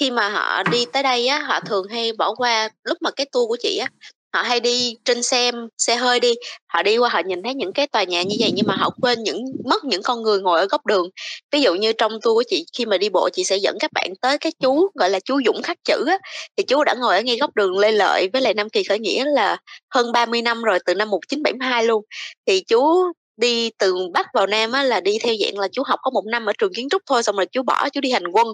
khi 0.00 0.10
mà 0.10 0.28
họ 0.28 0.62
đi 0.62 0.86
tới 0.92 1.02
đây 1.02 1.26
á, 1.28 1.38
họ 1.38 1.60
thường 1.60 1.88
hay 1.88 2.12
bỏ 2.12 2.34
qua, 2.34 2.68
lúc 2.84 2.98
mà 3.00 3.10
cái 3.10 3.26
tour 3.32 3.48
của 3.48 3.56
chị 3.60 3.78
á 3.78 3.88
họ 4.32 4.42
hay 4.42 4.60
đi 4.60 4.96
trên 5.04 5.22
xe 5.22 5.52
xe 5.78 5.96
hơi 5.96 6.20
đi. 6.20 6.34
Họ 6.66 6.82
đi 6.82 6.98
qua 6.98 7.08
họ 7.08 7.20
nhìn 7.26 7.42
thấy 7.42 7.54
những 7.54 7.72
cái 7.72 7.86
tòa 7.86 8.02
nhà 8.04 8.22
như 8.22 8.36
vậy 8.40 8.50
nhưng 8.54 8.66
mà 8.66 8.76
họ 8.76 8.90
quên 9.02 9.22
những 9.22 9.44
mất 9.64 9.84
những 9.84 10.02
con 10.02 10.22
người 10.22 10.40
ngồi 10.40 10.60
ở 10.60 10.66
góc 10.66 10.86
đường. 10.86 11.08
Ví 11.52 11.60
dụ 11.60 11.74
như 11.74 11.92
trong 11.92 12.12
tour 12.12 12.34
của 12.34 12.42
chị 12.48 12.66
khi 12.78 12.86
mà 12.86 12.98
đi 12.98 13.08
bộ 13.08 13.28
chị 13.32 13.44
sẽ 13.44 13.56
dẫn 13.56 13.76
các 13.80 13.92
bạn 13.92 14.10
tới 14.20 14.38
cái 14.38 14.52
chú 14.62 14.88
gọi 14.94 15.10
là 15.10 15.20
chú 15.20 15.40
Dũng 15.46 15.62
khắc 15.62 15.76
chữ 15.84 16.04
á. 16.06 16.18
Thì 16.56 16.64
chú 16.64 16.84
đã 16.84 16.94
ngồi 16.94 17.16
ở 17.16 17.22
ngay 17.22 17.36
góc 17.36 17.54
đường 17.54 17.78
Lê 17.78 17.92
Lợi 17.92 18.28
với 18.32 18.42
lại 18.42 18.54
Nam 18.54 18.68
Kỳ 18.70 18.82
khởi 18.84 18.98
nghĩa 18.98 19.24
là 19.24 19.56
hơn 19.94 20.12
30 20.12 20.42
năm 20.42 20.62
rồi 20.62 20.78
từ 20.86 20.94
năm 20.94 21.10
1972 21.10 21.84
luôn. 21.84 22.04
Thì 22.46 22.60
chú 22.60 23.12
đi 23.36 23.70
từ 23.78 23.94
bắc 24.12 24.26
vào 24.34 24.46
nam 24.46 24.72
á, 24.72 24.82
là 24.82 25.00
đi 25.00 25.18
theo 25.22 25.34
dạng 25.40 25.58
là 25.58 25.68
chú 25.72 25.82
học 25.86 25.98
có 26.02 26.10
một 26.10 26.22
năm 26.26 26.46
ở 26.46 26.52
trường 26.58 26.72
kiến 26.74 26.88
trúc 26.90 27.02
thôi 27.06 27.22
xong 27.22 27.36
rồi 27.36 27.46
chú 27.46 27.62
bỏ 27.62 27.88
chú 27.88 28.00
đi 28.00 28.10
hành 28.10 28.26
quân. 28.32 28.46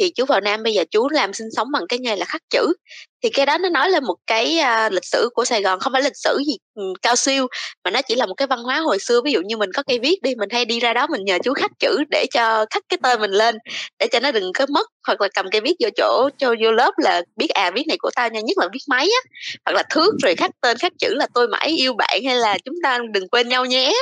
Thì 0.00 0.10
chú 0.10 0.24
vào 0.24 0.40
nam 0.40 0.62
bây 0.62 0.74
giờ 0.74 0.84
chú 0.90 1.08
làm 1.08 1.32
sinh 1.32 1.48
sống 1.56 1.68
bằng 1.72 1.86
cái 1.88 1.98
nghề 1.98 2.16
là 2.16 2.24
khắc 2.24 2.42
chữ 2.50 2.72
thì 3.22 3.30
cái 3.30 3.46
đó 3.46 3.58
nó 3.58 3.68
nói 3.68 3.90
lên 3.90 4.04
một 4.04 4.16
cái 4.26 4.58
uh, 4.60 4.92
lịch 4.92 5.04
sử 5.04 5.28
của 5.34 5.44
Sài 5.44 5.62
Gòn 5.62 5.80
không 5.80 5.92
phải 5.92 6.02
lịch 6.02 6.16
sử 6.16 6.42
gì 6.46 6.56
um, 6.74 6.92
cao 7.02 7.16
siêu 7.16 7.46
mà 7.84 7.90
nó 7.90 8.02
chỉ 8.02 8.14
là 8.14 8.26
một 8.26 8.34
cái 8.34 8.46
văn 8.46 8.62
hóa 8.62 8.78
hồi 8.78 8.98
xưa. 8.98 9.20
Ví 9.24 9.32
dụ 9.32 9.40
như 9.40 9.56
mình 9.56 9.70
có 9.74 9.82
cây 9.82 9.98
viết 9.98 10.22
đi 10.22 10.34
mình 10.34 10.48
hay 10.52 10.64
đi 10.64 10.80
ra 10.80 10.92
đó 10.94 11.06
mình 11.06 11.24
nhờ 11.24 11.38
chú 11.44 11.54
khắc 11.54 11.70
chữ 11.78 11.98
để 12.10 12.26
cho 12.34 12.66
khắc 12.70 12.82
cái 12.88 12.98
tên 13.02 13.20
mình 13.20 13.30
lên 13.30 13.58
để 13.98 14.06
cho 14.12 14.20
nó 14.20 14.32
đừng 14.32 14.52
có 14.52 14.66
mất. 14.66 14.88
Hoặc 15.06 15.20
là 15.20 15.28
cầm 15.34 15.46
cây 15.50 15.60
viết 15.60 15.74
vô 15.80 15.88
chỗ 15.96 16.28
cho 16.38 16.54
vô 16.62 16.72
lớp 16.72 16.92
là 16.96 17.22
biết 17.36 17.48
à 17.48 17.70
viết 17.74 17.84
này 17.88 17.96
của 18.00 18.10
tao 18.16 18.28
nha 18.28 18.40
nhất 18.40 18.58
là 18.58 18.68
viết 18.72 18.82
máy 18.88 19.06
á. 19.06 19.30
Hoặc 19.64 19.72
là 19.72 19.82
thước 19.90 20.14
rồi 20.22 20.34
khắc 20.34 20.50
tên 20.60 20.78
khắc 20.78 20.92
chữ 20.98 21.14
là 21.14 21.26
tôi 21.34 21.48
mãi 21.48 21.68
yêu 21.68 21.94
bạn 21.94 22.20
hay 22.26 22.36
là 22.36 22.58
chúng 22.64 22.76
ta 22.82 22.98
đừng 23.12 23.28
quên 23.28 23.48
nhau 23.48 23.64
nhé. 23.64 23.92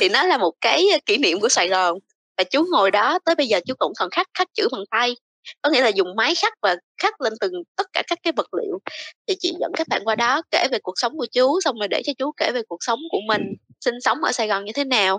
Thì 0.00 0.08
nó 0.08 0.22
là 0.22 0.38
một 0.38 0.52
cái 0.60 0.86
à, 0.92 0.98
kỷ 1.06 1.16
niệm 1.16 1.40
của 1.40 1.48
Sài 1.48 1.68
Gòn. 1.68 1.98
Và 2.38 2.44
chú 2.44 2.66
ngồi 2.70 2.90
đó 2.90 3.18
tới 3.24 3.34
bây 3.34 3.46
giờ 3.46 3.60
chú 3.66 3.74
cũng 3.78 3.92
còn 3.98 4.10
khắc 4.10 4.26
khắc 4.34 4.48
chữ 4.54 4.68
bằng 4.72 4.84
tay 4.90 5.16
có 5.62 5.70
nghĩa 5.70 5.80
là 5.80 5.88
dùng 5.88 6.08
máy 6.16 6.34
khắc 6.34 6.52
và 6.62 6.76
khắc 7.02 7.20
lên 7.20 7.32
từng, 7.40 7.52
tất 7.76 7.86
cả 7.92 8.02
các 8.06 8.18
cái 8.22 8.32
vật 8.36 8.54
liệu 8.54 8.78
thì 9.26 9.34
chị 9.38 9.54
dẫn 9.60 9.72
các 9.76 9.88
bạn 9.88 10.02
qua 10.04 10.14
đó 10.14 10.42
kể 10.50 10.68
về 10.70 10.78
cuộc 10.82 10.94
sống 10.96 11.18
của 11.18 11.26
chú, 11.32 11.60
xong 11.60 11.78
rồi 11.78 11.88
để 11.88 12.02
cho 12.04 12.12
chú 12.18 12.32
kể 12.36 12.50
về 12.54 12.62
cuộc 12.68 12.78
sống 12.80 12.98
của 13.10 13.20
mình, 13.28 13.42
sinh 13.80 14.00
sống 14.00 14.18
ở 14.24 14.32
Sài 14.32 14.48
Gòn 14.48 14.64
như 14.64 14.72
thế 14.74 14.84
nào 14.84 15.18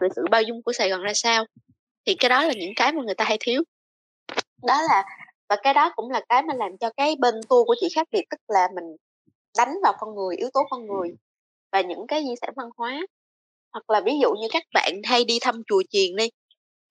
về 0.00 0.08
sự 0.16 0.22
bao 0.30 0.42
dung 0.42 0.62
của 0.62 0.72
Sài 0.72 0.90
Gòn 0.90 1.02
ra 1.02 1.14
sao. 1.14 1.44
Thì 2.06 2.14
cái 2.14 2.28
đó 2.28 2.44
là 2.44 2.52
những 2.52 2.72
cái 2.76 2.92
mà 2.92 3.02
người 3.02 3.14
ta 3.14 3.24
hay 3.24 3.36
thiếu. 3.40 3.62
Đó 4.62 4.82
là, 4.88 5.04
và 5.48 5.56
cái 5.62 5.74
đó 5.74 5.92
cũng 5.96 6.10
là 6.10 6.20
cái 6.28 6.42
mà 6.42 6.54
làm 6.54 6.78
cho 6.80 6.90
cái 6.96 7.16
bên 7.18 7.34
tour 7.48 7.66
của 7.66 7.74
chị 7.80 7.88
khác 7.94 8.08
biệt, 8.10 8.22
tức 8.30 8.40
là 8.48 8.68
mình 8.74 8.84
đánh 9.58 9.74
vào 9.82 9.94
con 10.00 10.14
người, 10.14 10.36
yếu 10.36 10.48
tố 10.54 10.60
con 10.70 10.86
người 10.86 11.10
và 11.72 11.80
những 11.80 12.06
cái 12.08 12.22
di 12.22 12.34
sản 12.40 12.50
văn 12.56 12.68
hóa. 12.76 13.00
Hoặc 13.72 13.90
là 13.90 14.00
ví 14.00 14.12
dụ 14.22 14.30
như 14.40 14.48
các 14.52 14.62
bạn 14.74 14.92
hay 15.04 15.24
đi 15.24 15.38
thăm 15.40 15.62
chùa 15.66 15.82
chiền 15.90 16.16
đi 16.16 16.28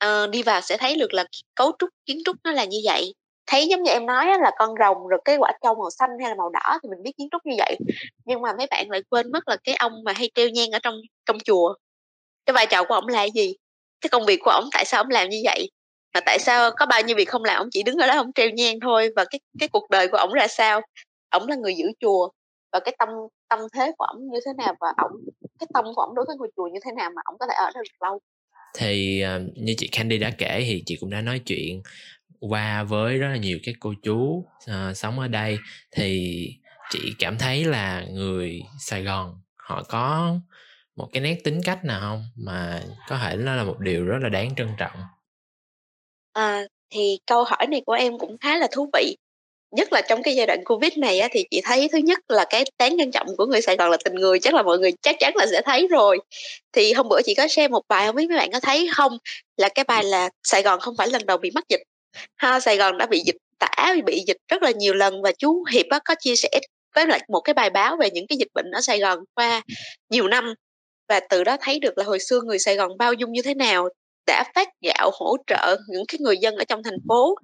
uh, 0.06 0.30
đi 0.30 0.43
vào 0.43 0.62
sẽ 0.62 0.78
thấy 0.78 0.95
được 0.95 1.14
là 1.14 1.26
cấu 1.56 1.72
trúc 1.80 1.89
kiến 2.06 2.18
trúc 2.26 2.36
nó 2.43 2.52
là 2.52 2.66
như 2.66 2.78
vậy. 2.86 3.14
Thấy 3.47 3.68
giống 3.68 3.84
như 3.84 3.91
em 3.91 4.06
nói 4.06 4.26
là 4.26 4.52
con 4.58 4.76
rồng 4.80 5.08
rồi 5.08 5.20
cái 5.26 5.38
quả 5.39 5.52
trâu 5.64 5.76
màu 5.76 5.89
xanh 5.89 6.10
hay 6.22 6.30
là 6.30 6.36
màu 6.36 6.50
đỏ 6.50 6.80
thì 6.84 6.89
mình 6.89 7.04
biết 7.04 7.12
kiến 7.18 7.28
trúc 7.32 7.45
như 7.45 7.56
vậy. 7.58 7.78
Nhưng 8.26 8.41
mà 8.41 8.54
mấy 8.58 8.68
bạn 8.70 8.89
lại 8.89 9.02
quên 9.10 9.32
mất 9.32 9.47
là 9.47 9.58
cái 9.64 9.76
ông 9.76 10.04
mà 10.04 10.14
hay 10.14 10.32
treo 10.36 10.50
nhang 10.50 10.72
ở 10.72 10.80
trong 10.80 10.95
trong 11.26 11.38
chùa. 11.39 11.76
Cái 12.45 12.54
vai 12.54 12.66
trò 12.66 12.84
của 12.84 12.93
ông 12.93 13.08
là 13.08 13.24
gì? 13.24 13.56
Cái 14.02 14.10
công 14.10 14.26
việc 14.26 14.39
của 14.43 14.52
ông 14.52 14.70
tại 14.74 14.86
sao 14.86 15.02
ông 15.02 15.10
làm 15.10 15.30
như 15.30 15.41
vậy? 15.43 15.70
Mà 16.14 16.20
tại 16.26 16.39
sao 16.39 16.72
có 16.78 16.86
bao 16.86 17.02
nhiêu 17.02 17.16
việc 17.16 17.30
không 17.30 17.43
làm 17.43 17.58
ông 17.58 17.70
chỉ 17.72 17.84
đứng 17.84 17.97
ở 17.97 18.08
đó 18.08 18.18
ông 18.18 18.34
treo 18.34 18.50
nhang 18.50 18.80
thôi? 18.82 19.10
Và 19.16 19.26
cái 19.30 19.39
cái 19.60 19.70
cuộc 19.70 19.89
đời 19.89 20.08
của 20.08 20.18
ông 20.18 20.34
ra 20.34 20.47
sao? 20.47 20.82
Ông 21.30 21.47
là 21.47 21.56
người 21.56 21.76
giữ 21.76 21.86
chùa. 22.00 22.30
Và 22.72 22.80
cái 22.80 22.95
tâm 23.00 23.10
tâm 23.50 23.60
thế 23.74 23.91
của 23.97 24.06
ông 24.06 24.18
như 24.32 24.39
thế 24.45 24.52
nào? 24.58 24.76
Và 24.80 24.93
ông 24.97 25.12
cái 25.60 25.68
tâm 25.74 25.86
của 25.95 26.02
ông 26.02 26.16
đối 26.16 26.26
với 26.28 26.36
ngôi 26.39 26.52
chùa 26.56 26.68
như 26.68 26.80
thế 26.86 26.91
nào 26.91 27.10
mà 27.16 27.22
ông 27.26 27.38
có 27.39 27.45
thể 27.50 27.56
ở 27.56 27.66
đó 27.66 27.82
được 27.82 28.08
lâu? 28.08 28.20
Thì 28.78 29.24
uh, 29.36 29.57
như 29.57 29.74
chị 29.78 29.88
Candy 29.88 30.17
đã 30.17 30.30
kể 30.38 30.63
thì 30.67 30.84
chị 30.86 30.97
cũng 30.99 31.09
đã 31.09 31.22
nói 31.22 31.39
chuyện 31.39 31.82
qua 32.39 32.84
với 32.84 33.17
rất 33.17 33.28
là 33.28 33.38
nhiều 33.38 33.59
các 33.63 33.76
cô 33.80 33.93
chú 34.03 34.45
uh, 34.72 34.97
sống 34.97 35.20
ở 35.20 35.28
đây. 35.28 35.57
Thì 35.91 36.47
chị 36.89 37.13
cảm 37.20 37.38
thấy 37.38 37.65
là 37.65 38.05
người 38.11 38.61
Sài 38.80 39.03
Gòn 39.03 39.41
họ 39.55 39.84
có 39.84 40.36
một 40.95 41.09
cái 41.13 41.22
nét 41.22 41.43
tính 41.43 41.61
cách 41.65 41.86
nào 41.86 41.99
không? 41.99 42.24
Mà 42.36 42.84
có 43.07 43.17
thể 43.17 43.36
nó 43.36 43.55
là 43.55 43.63
một 43.63 43.80
điều 43.80 44.05
rất 44.05 44.17
là 44.22 44.30
đáng 44.30 44.55
trân 44.55 44.67
trọng. 44.78 44.99
À, 46.34 46.61
thì 46.89 47.20
câu 47.28 47.43
hỏi 47.43 47.67
này 47.67 47.82
của 47.86 47.93
em 47.93 48.20
cũng 48.20 48.38
khá 48.38 48.57
là 48.57 48.67
thú 48.72 48.89
vị 48.93 49.17
nhất 49.72 49.93
là 49.93 50.01
trong 50.01 50.24
cái 50.24 50.36
giai 50.36 50.47
đoạn 50.47 50.63
covid 50.65 50.97
này 50.97 51.20
á, 51.20 51.28
thì 51.32 51.45
chị 51.51 51.61
thấy 51.63 51.89
thứ 51.91 51.97
nhất 51.97 52.20
là 52.30 52.45
cái 52.49 52.63
tán 52.78 52.95
nhân 52.95 53.11
trọng 53.11 53.28
của 53.38 53.45
người 53.45 53.61
sài 53.61 53.76
gòn 53.78 53.91
là 53.91 53.97
tình 54.03 54.15
người 54.15 54.39
chắc 54.39 54.53
là 54.53 54.63
mọi 54.63 54.80
người 54.80 54.91
chắc 55.01 55.15
chắn 55.20 55.34
là 55.36 55.45
sẽ 55.51 55.61
thấy 55.65 55.88
rồi. 55.88 56.20
Thì 56.74 56.93
hôm 56.93 57.09
bữa 57.09 57.22
chị 57.26 57.36
có 57.36 57.47
share 57.47 57.67
một 57.67 57.82
bài 57.89 58.05
không 58.05 58.15
biết 58.15 58.28
mấy 58.30 58.38
bạn 58.38 58.51
có 58.51 58.59
thấy 58.59 58.89
không? 58.95 59.17
Là 59.57 59.70
cái 59.70 59.86
bài 59.88 60.03
là 60.03 60.30
sài 60.43 60.61
gòn 60.61 60.80
không 60.80 60.95
phải 60.97 61.07
lần 61.07 61.26
đầu 61.26 61.38
bị 61.38 61.51
mắc 61.55 61.63
dịch 61.70 61.82
ha 62.36 62.59
sài 62.59 62.78
gòn 62.78 62.97
đã 62.97 63.05
bị 63.05 63.20
dịch 63.26 63.36
tả 63.59 63.95
bị 64.05 64.24
dịch 64.28 64.38
rất 64.47 64.63
là 64.63 64.72
nhiều 64.72 64.93
lần 64.93 65.22
và 65.22 65.32
chú 65.39 65.63
hiệp 65.72 65.86
á, 65.89 65.99
có 66.05 66.15
chia 66.20 66.36
sẻ 66.36 66.49
với 66.95 67.07
lại 67.07 67.22
một 67.30 67.39
cái 67.41 67.53
bài 67.53 67.70
báo 67.70 67.97
về 67.97 68.09
những 68.11 68.28
cái 68.28 68.38
dịch 68.38 68.47
bệnh 68.53 68.72
ở 68.72 68.82
sài 68.82 68.99
gòn 68.99 69.20
qua 69.36 69.61
nhiều 70.09 70.28
năm. 70.28 70.53
Và 71.09 71.20
từ 71.30 71.43
đó 71.43 71.57
thấy 71.61 71.80
được 71.80 71.97
là 71.97 72.03
hồi 72.03 72.20
xưa 72.20 72.41
người 72.45 72.59
sài 72.59 72.76
gòn 72.76 72.97
bao 72.97 73.13
dung 73.13 73.32
như 73.32 73.41
thế 73.41 73.53
nào 73.53 73.89
đã 74.30 74.44
phát 74.56 74.70
gạo 74.82 75.12
hỗ 75.14 75.38
trợ 75.48 75.78
những 75.88 76.04
cái 76.08 76.18
người 76.22 76.38
dân 76.38 76.56
ở 76.56 76.64
trong 76.64 76.84
thành 76.84 77.00
phố. 77.08 77.36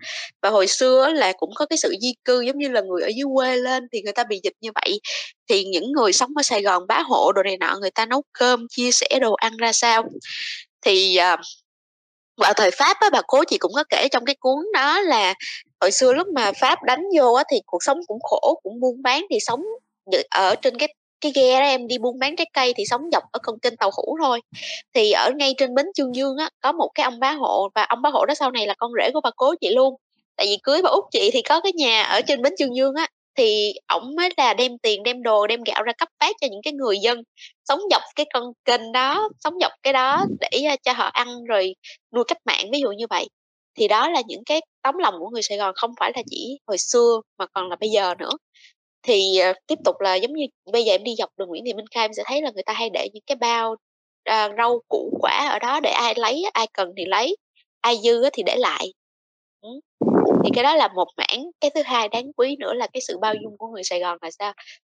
Và 0.42 0.50
hồi 0.50 0.68
xưa 0.68 1.10
là 1.10 1.34
cũng 1.38 1.50
có 1.56 1.66
cái 1.66 1.78
sự 1.78 1.96
di 2.02 2.14
cư 2.26 2.42
giống 2.42 2.58
như 2.58 2.70
là 2.70 2.82
người 2.82 3.02
ở 3.02 3.08
dưới 3.08 3.26
quê 3.36 3.56
lên 3.56 3.84
thì 3.92 4.02
người 4.02 4.14
ta 4.14 4.24
bị 4.24 4.40
dịch 4.44 4.54
như 4.62 4.70
vậy. 4.76 5.00
Thì 5.50 5.64
những 5.64 5.92
người 5.92 6.14
sống 6.14 6.30
ở 6.36 6.44
Sài 6.44 6.62
Gòn 6.62 6.88
bá 6.88 7.02
hộ 7.02 7.32
đồ 7.36 7.44
này 7.44 7.58
nọ 7.58 7.78
người 7.82 7.92
ta 7.92 8.06
nấu 8.06 8.24
cơm 8.34 8.68
chia 8.70 8.92
sẻ 8.92 9.08
đồ 9.22 9.34
ăn 9.34 9.58
ra 9.58 9.72
sao. 9.72 10.04
Thì 10.82 11.18
uh, 11.34 11.40
vào 12.38 12.54
thời 12.54 12.72
Pháp 12.72 12.98
á 13.00 13.10
bà 13.10 13.22
cố 13.28 13.44
chị 13.48 13.58
cũng 13.58 13.72
có 13.76 13.84
kể 13.90 14.08
trong 14.12 14.26
cái 14.26 14.36
cuốn 14.40 14.66
đó 14.74 15.02
là 15.02 15.34
hồi 15.82 15.92
xưa 15.92 16.14
lúc 16.14 16.28
mà 16.28 16.52
Pháp 16.62 16.84
đánh 16.84 17.04
vô 17.18 17.34
á 17.34 17.44
thì 17.52 17.58
cuộc 17.66 17.84
sống 17.84 17.98
cũng 18.08 18.20
khổ 18.24 18.60
cũng 18.64 18.80
buôn 18.80 19.02
bán 19.02 19.26
thì 19.30 19.38
sống 19.40 19.62
ở 20.30 20.56
trên 20.56 20.78
cái 20.78 20.94
cái 21.34 21.44
ghe 21.44 21.60
đó 21.60 21.66
em 21.66 21.88
đi 21.88 21.98
buôn 21.98 22.20
bán 22.20 22.36
trái 22.36 22.50
cây 22.54 22.74
thì 22.78 22.86
sống 22.86 23.02
dọc 23.12 23.24
ở 23.32 23.40
con 23.44 23.60
kênh 23.60 23.78
tàu 23.78 23.92
hủ 23.98 24.18
thôi. 24.24 24.42
Thì 24.94 25.12
ở 25.12 25.32
ngay 25.36 25.54
trên 25.58 25.76
bến 25.76 25.86
chương 25.96 26.16
dương 26.16 26.38
á, 26.38 26.50
có 26.62 26.72
một 26.72 26.90
cái 26.96 27.04
ông 27.04 27.20
bá 27.20 27.32
hộ 27.32 27.70
và 27.76 27.84
ông 27.84 28.02
bá 28.02 28.10
hộ 28.10 28.26
đó 28.26 28.34
sau 28.34 28.52
này 28.52 28.68
là 28.68 28.74
con 28.78 28.92
rể 29.02 29.12
của 29.14 29.22
bà 29.22 29.30
cố 29.36 29.56
chị 29.62 29.70
luôn. 29.70 29.96
Tại 30.36 30.48
vì 30.48 30.58
cưới 30.64 30.82
bà 30.82 30.90
út 30.90 31.04
chị 31.12 31.30
thì 31.34 31.42
có 31.42 31.62
cái 31.62 31.72
nhà 31.76 32.04
ở 32.04 32.22
trên 32.22 32.42
bến 32.42 32.54
chương 32.58 32.76
dương 32.76 32.96
á, 32.96 33.08
thì 33.38 33.74
ổng 33.88 34.16
mới 34.16 34.30
là 34.38 34.54
đem 34.54 34.78
tiền, 34.78 35.04
đem 35.04 35.24
đồ, 35.24 35.48
đem 35.48 35.64
gạo 35.64 35.84
ra 35.84 35.94
cấp 35.98 36.10
phát 36.20 36.36
cho 36.42 36.48
những 36.52 36.62
cái 36.64 36.74
người 36.74 36.98
dân 37.00 37.22
sống 37.70 37.80
dọc 37.92 38.02
cái 38.16 38.26
con 38.34 38.44
kênh 38.66 38.92
đó, 38.92 39.30
sống 39.40 39.54
dọc 39.62 39.72
cái 39.84 39.94
đó 39.94 40.26
để 40.40 40.76
cho 40.84 40.94
họ 40.94 41.06
ăn 41.06 41.44
rồi 41.44 41.76
nuôi 42.16 42.24
cách 42.28 42.38
mạng, 42.46 42.66
ví 42.72 42.80
dụ 42.80 42.92
như 42.92 43.06
vậy. 43.10 43.28
Thì 43.78 43.88
đó 43.88 44.10
là 44.10 44.22
những 44.28 44.44
cái 44.46 44.62
tấm 44.84 44.98
lòng 44.98 45.14
của 45.20 45.30
người 45.30 45.42
Sài 45.42 45.58
Gòn, 45.58 45.74
không 45.76 45.92
phải 46.00 46.12
là 46.16 46.22
chỉ 46.30 46.60
hồi 46.68 46.78
xưa 46.78 47.22
mà 47.38 47.46
còn 47.54 47.70
là 47.70 47.76
bây 47.76 47.90
giờ 47.90 48.16
nữa 48.20 48.32
thì 49.06 49.40
uh, 49.50 49.56
tiếp 49.68 49.80
tục 49.86 49.96
là 50.00 50.16
giống 50.16 50.34
như 50.34 50.46
bây 50.72 50.84
giờ 50.84 50.94
em 50.94 51.04
đi 51.04 51.16
dọc 51.18 51.30
đường 51.38 51.50
Nguyễn 51.50 51.66
Thị 51.66 51.74
Minh 51.74 51.86
Khai 51.92 52.06
em 52.06 52.14
sẽ 52.14 52.24
thấy 52.26 52.42
là 52.42 52.52
người 52.52 52.64
ta 52.64 52.74
hay 52.74 52.90
để 52.90 53.10
những 53.14 53.24
cái 53.28 53.36
bao 53.36 53.72
uh, 53.72 54.52
rau 54.58 54.80
củ 54.88 55.18
quả 55.22 55.50
ở 55.52 55.60
đó 55.60 55.80
để 55.80 55.90
ai 55.90 56.14
lấy 56.18 56.44
ai 56.54 56.68
cần 56.74 56.90
thì 56.98 57.06
lấy 57.06 57.38
ai 57.82 57.98
dư 58.04 58.30
thì 58.34 58.44
để 58.44 58.56
lại. 58.56 58.94
Ừ. 59.62 59.70
thì 60.44 60.50
cái 60.54 60.64
đó 60.64 60.76
là 60.76 60.88
một 60.88 61.08
mảng. 61.18 61.46
Cái 61.60 61.72
thứ 61.76 61.82
hai 61.86 62.10
đáng 62.10 62.34
quý 62.38 62.56
nữa 62.60 62.74
là 62.74 62.88
cái 62.94 63.02
sự 63.08 63.18
bao 63.18 63.34
dung 63.44 63.58
của 63.58 63.68
người 63.68 63.84
Sài 63.84 64.00
Gòn 64.00 64.18
là 64.22 64.32
sao? 64.32 64.54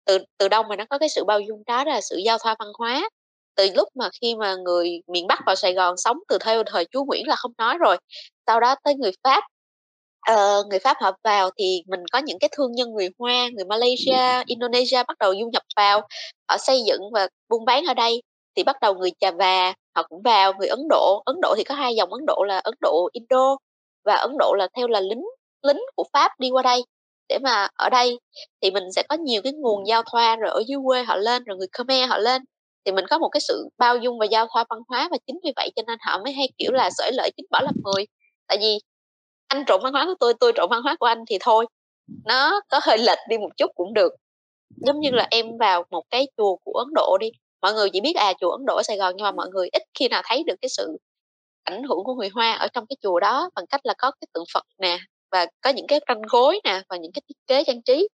Từ 0.04 0.18
từ 0.38 0.48
đâu 0.48 0.62
mà 0.62 0.76
nó 0.76 0.84
có 0.90 0.98
cái 0.98 1.08
sự 1.08 1.24
bao 1.24 1.40
dung 1.40 1.62
đó 1.66 1.84
là 1.84 2.00
sự 2.00 2.16
giao 2.24 2.38
thoa 2.38 2.56
văn 2.58 2.68
hóa. 2.78 3.08
Từ 3.56 3.68
lúc 3.74 3.88
mà 3.94 4.08
khi 4.20 4.34
mà 4.34 4.54
người 4.64 5.00
miền 5.06 5.26
Bắc 5.26 5.38
vào 5.46 5.54
Sài 5.54 5.72
Gòn 5.72 5.94
sống 5.96 6.16
từ 6.28 6.38
theo 6.44 6.62
thời 6.66 6.84
chúa 6.84 7.04
Nguyễn 7.04 7.28
là 7.28 7.36
không 7.36 7.52
nói 7.58 7.78
rồi 7.78 7.96
sau 8.46 8.60
đó 8.60 8.74
tới 8.84 8.94
người 8.94 9.12
Pháp 9.24 9.44
uh, 10.32 10.66
người 10.66 10.78
Pháp 10.78 10.96
họ 11.00 11.12
vào 11.24 11.50
thì 11.58 11.82
mình 11.86 12.00
có 12.12 12.18
những 12.18 12.38
cái 12.38 12.50
thương 12.56 12.72
nhân 12.72 12.90
người 12.90 13.08
Hoa, 13.18 13.48
người 13.54 13.64
Malaysia, 13.64 14.44
Indonesia 14.46 15.02
bắt 15.08 15.18
đầu 15.18 15.34
du 15.34 15.48
nhập 15.52 15.62
vào, 15.76 16.00
họ 16.48 16.56
xây 16.58 16.82
dựng 16.86 17.00
và 17.12 17.28
buôn 17.48 17.64
bán 17.64 17.84
ở 17.84 17.94
đây. 17.94 18.22
Thì 18.56 18.62
bắt 18.62 18.76
đầu 18.80 18.94
người 18.94 19.10
Chà 19.20 19.30
Và 19.30 19.74
họ 19.96 20.02
cũng 20.08 20.22
vào, 20.22 20.52
người 20.58 20.68
Ấn 20.68 20.80
Độ, 20.90 21.22
Ấn 21.24 21.36
Độ 21.42 21.54
thì 21.56 21.64
có 21.64 21.74
hai 21.74 21.94
dòng 21.94 22.12
Ấn 22.12 22.26
Độ 22.26 22.44
là 22.48 22.58
Ấn 22.58 22.74
Độ 22.80 23.08
Indo 23.12 23.56
và 24.04 24.14
Ấn 24.14 24.30
Độ 24.38 24.54
là 24.58 24.68
theo 24.76 24.88
là 24.88 25.00
lính 25.00 25.24
lính 25.62 25.80
của 25.96 26.04
Pháp 26.12 26.32
đi 26.40 26.50
qua 26.50 26.62
đây. 26.62 26.84
Để 27.28 27.38
mà 27.42 27.68
ở 27.74 27.90
đây 27.90 28.18
thì 28.62 28.70
mình 28.70 28.84
sẽ 28.96 29.02
có 29.08 29.16
nhiều 29.16 29.42
cái 29.42 29.52
nguồn 29.52 29.86
giao 29.86 30.02
thoa 30.12 30.36
rồi 30.36 30.50
ở 30.50 30.62
dưới 30.66 30.78
quê 30.84 31.02
họ 31.02 31.16
lên 31.16 31.44
rồi 31.44 31.56
người 31.56 31.68
Khmer 31.72 32.08
họ 32.08 32.18
lên. 32.18 32.42
Thì 32.84 32.92
mình 32.92 33.04
có 33.10 33.18
một 33.18 33.28
cái 33.28 33.40
sự 33.40 33.68
bao 33.78 33.96
dung 33.96 34.18
và 34.18 34.26
giao 34.26 34.46
thoa 34.54 34.64
văn 34.70 34.78
hóa 34.88 35.08
và 35.10 35.16
chính 35.26 35.36
vì 35.44 35.52
vậy 35.56 35.70
cho 35.76 35.82
nên 35.86 35.98
họ 36.06 36.18
mới 36.24 36.32
hay 36.32 36.48
kiểu 36.58 36.72
là 36.72 36.90
sởi 36.98 37.12
lợi 37.12 37.30
chính 37.36 37.46
bỏ 37.50 37.60
làm 37.60 37.74
người 37.84 38.06
tại 38.48 38.58
vì 38.60 38.78
anh 39.48 39.64
trộn 39.66 39.80
văn 39.82 39.92
hóa 39.92 40.04
của 40.06 40.14
tôi 40.20 40.34
tôi 40.40 40.52
trộn 40.56 40.70
văn 40.70 40.82
hóa 40.82 40.96
của 41.00 41.06
anh 41.06 41.24
thì 41.28 41.38
thôi. 41.40 41.66
Nó 42.24 42.60
có 42.68 42.80
hơi 42.82 42.98
lệch 42.98 43.18
đi 43.28 43.38
một 43.38 43.50
chút 43.56 43.70
cũng 43.74 43.94
được. 43.94 44.12
Giống 44.76 45.00
như 45.00 45.10
là 45.10 45.28
em 45.30 45.56
vào 45.58 45.84
một 45.90 46.02
cái 46.10 46.28
chùa 46.36 46.56
của 46.56 46.72
ấn 46.72 46.88
độ 46.94 47.18
đi 47.20 47.30
mọi 47.62 47.74
người 47.74 47.90
chỉ 47.92 48.00
biết 48.00 48.16
à 48.16 48.32
chùa 48.40 48.50
ấn 48.50 48.66
độ 48.66 48.76
ở 48.76 48.82
sài 48.82 48.96
gòn 48.96 49.14
nhưng 49.16 49.24
mà 49.24 49.30
mọi 49.30 49.48
người 49.48 49.68
ít 49.72 49.82
khi 49.94 50.08
nào 50.08 50.22
thấy 50.24 50.44
được 50.46 50.54
cái 50.62 50.68
sự 50.68 50.96
ảnh 51.64 51.82
hưởng 51.82 52.04
của 52.04 52.14
người 52.14 52.28
hoa 52.28 52.52
ở 52.52 52.68
trong 52.68 52.86
cái 52.86 52.96
chùa 53.00 53.20
đó 53.20 53.50
bằng 53.54 53.66
cách 53.66 53.80
là 53.84 53.94
có 53.98 54.10
cái 54.10 54.28
tượng 54.32 54.44
phật 54.54 54.64
nè 54.78 54.98
và 55.30 55.46
có 55.60 55.70
những 55.70 55.86
cái 55.86 56.00
tranh 56.08 56.22
gối 56.22 56.60
nè 56.64 56.82
và 56.88 56.96
những 56.96 57.12
cái 57.12 57.22
thiết 57.28 57.36
kế 57.46 57.64
trang 57.64 57.82
trí. 57.82 58.08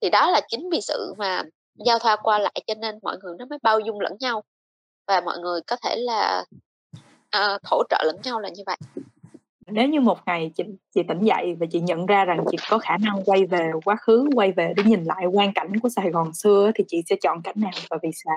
Thì 0.00 0.10
đó 0.10 0.30
là 0.30 0.40
chính 0.48 0.70
vì 0.72 0.80
sự 0.80 1.14
mà 1.18 1.42
giao 1.86 1.98
thoa 1.98 2.16
qua 2.16 2.38
lại 2.38 2.62
cho 2.66 2.74
nên 2.74 2.98
mọi 3.02 3.16
người 3.22 3.34
nó 3.38 3.44
mới 3.46 3.58
bao 3.62 3.80
dung 3.80 4.00
lẫn 4.00 4.12
nhau 4.20 4.42
và 5.06 5.20
mọi 5.20 5.38
người 5.38 5.60
có 5.66 5.76
thể 5.76 5.96
là 5.96 6.44
uh, 7.36 7.60
hỗ 7.64 7.82
trợ 7.90 8.02
lẫn 8.06 8.16
nhau 8.24 8.40
là 8.40 8.48
như 8.48 8.62
vậy 8.66 8.76
nếu 9.72 9.88
như 9.88 10.00
một 10.00 10.18
ngày 10.26 10.50
chị 10.56 10.64
chị 10.94 11.00
tỉnh 11.08 11.24
dậy 11.24 11.54
và 11.60 11.66
chị 11.72 11.80
nhận 11.80 12.06
ra 12.06 12.24
rằng 12.24 12.44
chị 12.50 12.56
có 12.70 12.78
khả 12.78 12.96
năng 12.96 13.24
quay 13.24 13.46
về 13.46 13.70
quá 13.84 13.96
khứ, 13.96 14.28
quay 14.34 14.52
về 14.52 14.72
để 14.76 14.82
nhìn 14.86 15.04
lại 15.04 15.26
quan 15.32 15.52
cảnh 15.54 15.80
của 15.80 15.88
Sài 15.88 16.10
Gòn 16.10 16.34
xưa 16.34 16.70
thì 16.74 16.84
chị 16.88 17.02
sẽ 17.08 17.16
chọn 17.22 17.42
cảnh 17.42 17.54
nào 17.58 17.72
và 17.90 17.98
vì 18.02 18.10
sao? 18.24 18.36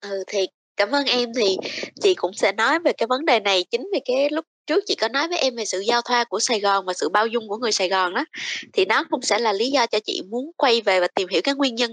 Ừ 0.00 0.24
thì 0.26 0.46
cảm 0.76 0.90
ơn 0.90 1.06
em. 1.06 1.32
Thì 1.36 1.56
chị 2.02 2.14
cũng 2.14 2.32
sẽ 2.32 2.52
nói 2.52 2.78
về 2.78 2.92
cái 2.92 3.06
vấn 3.06 3.24
đề 3.24 3.40
này 3.40 3.64
chính 3.70 3.88
vì 3.92 4.00
cái 4.04 4.30
lúc 4.30 4.44
trước 4.66 4.84
chị 4.86 4.94
có 4.94 5.08
nói 5.08 5.28
với 5.28 5.38
em 5.38 5.56
về 5.56 5.64
sự 5.64 5.80
giao 5.80 6.02
thoa 6.02 6.24
của 6.24 6.40
Sài 6.40 6.60
Gòn 6.60 6.86
và 6.86 6.92
sự 6.92 7.08
bao 7.08 7.26
dung 7.26 7.48
của 7.48 7.56
người 7.56 7.72
Sài 7.72 7.88
Gòn 7.88 8.14
đó 8.14 8.24
thì 8.72 8.84
nó 8.84 9.04
cũng 9.10 9.22
sẽ 9.22 9.38
là 9.38 9.52
lý 9.52 9.70
do 9.70 9.86
cho 9.86 9.98
chị 10.04 10.22
muốn 10.28 10.50
quay 10.56 10.80
về 10.80 11.00
và 11.00 11.08
tìm 11.08 11.28
hiểu 11.28 11.40
cái 11.44 11.54
nguyên 11.54 11.74
nhân 11.74 11.90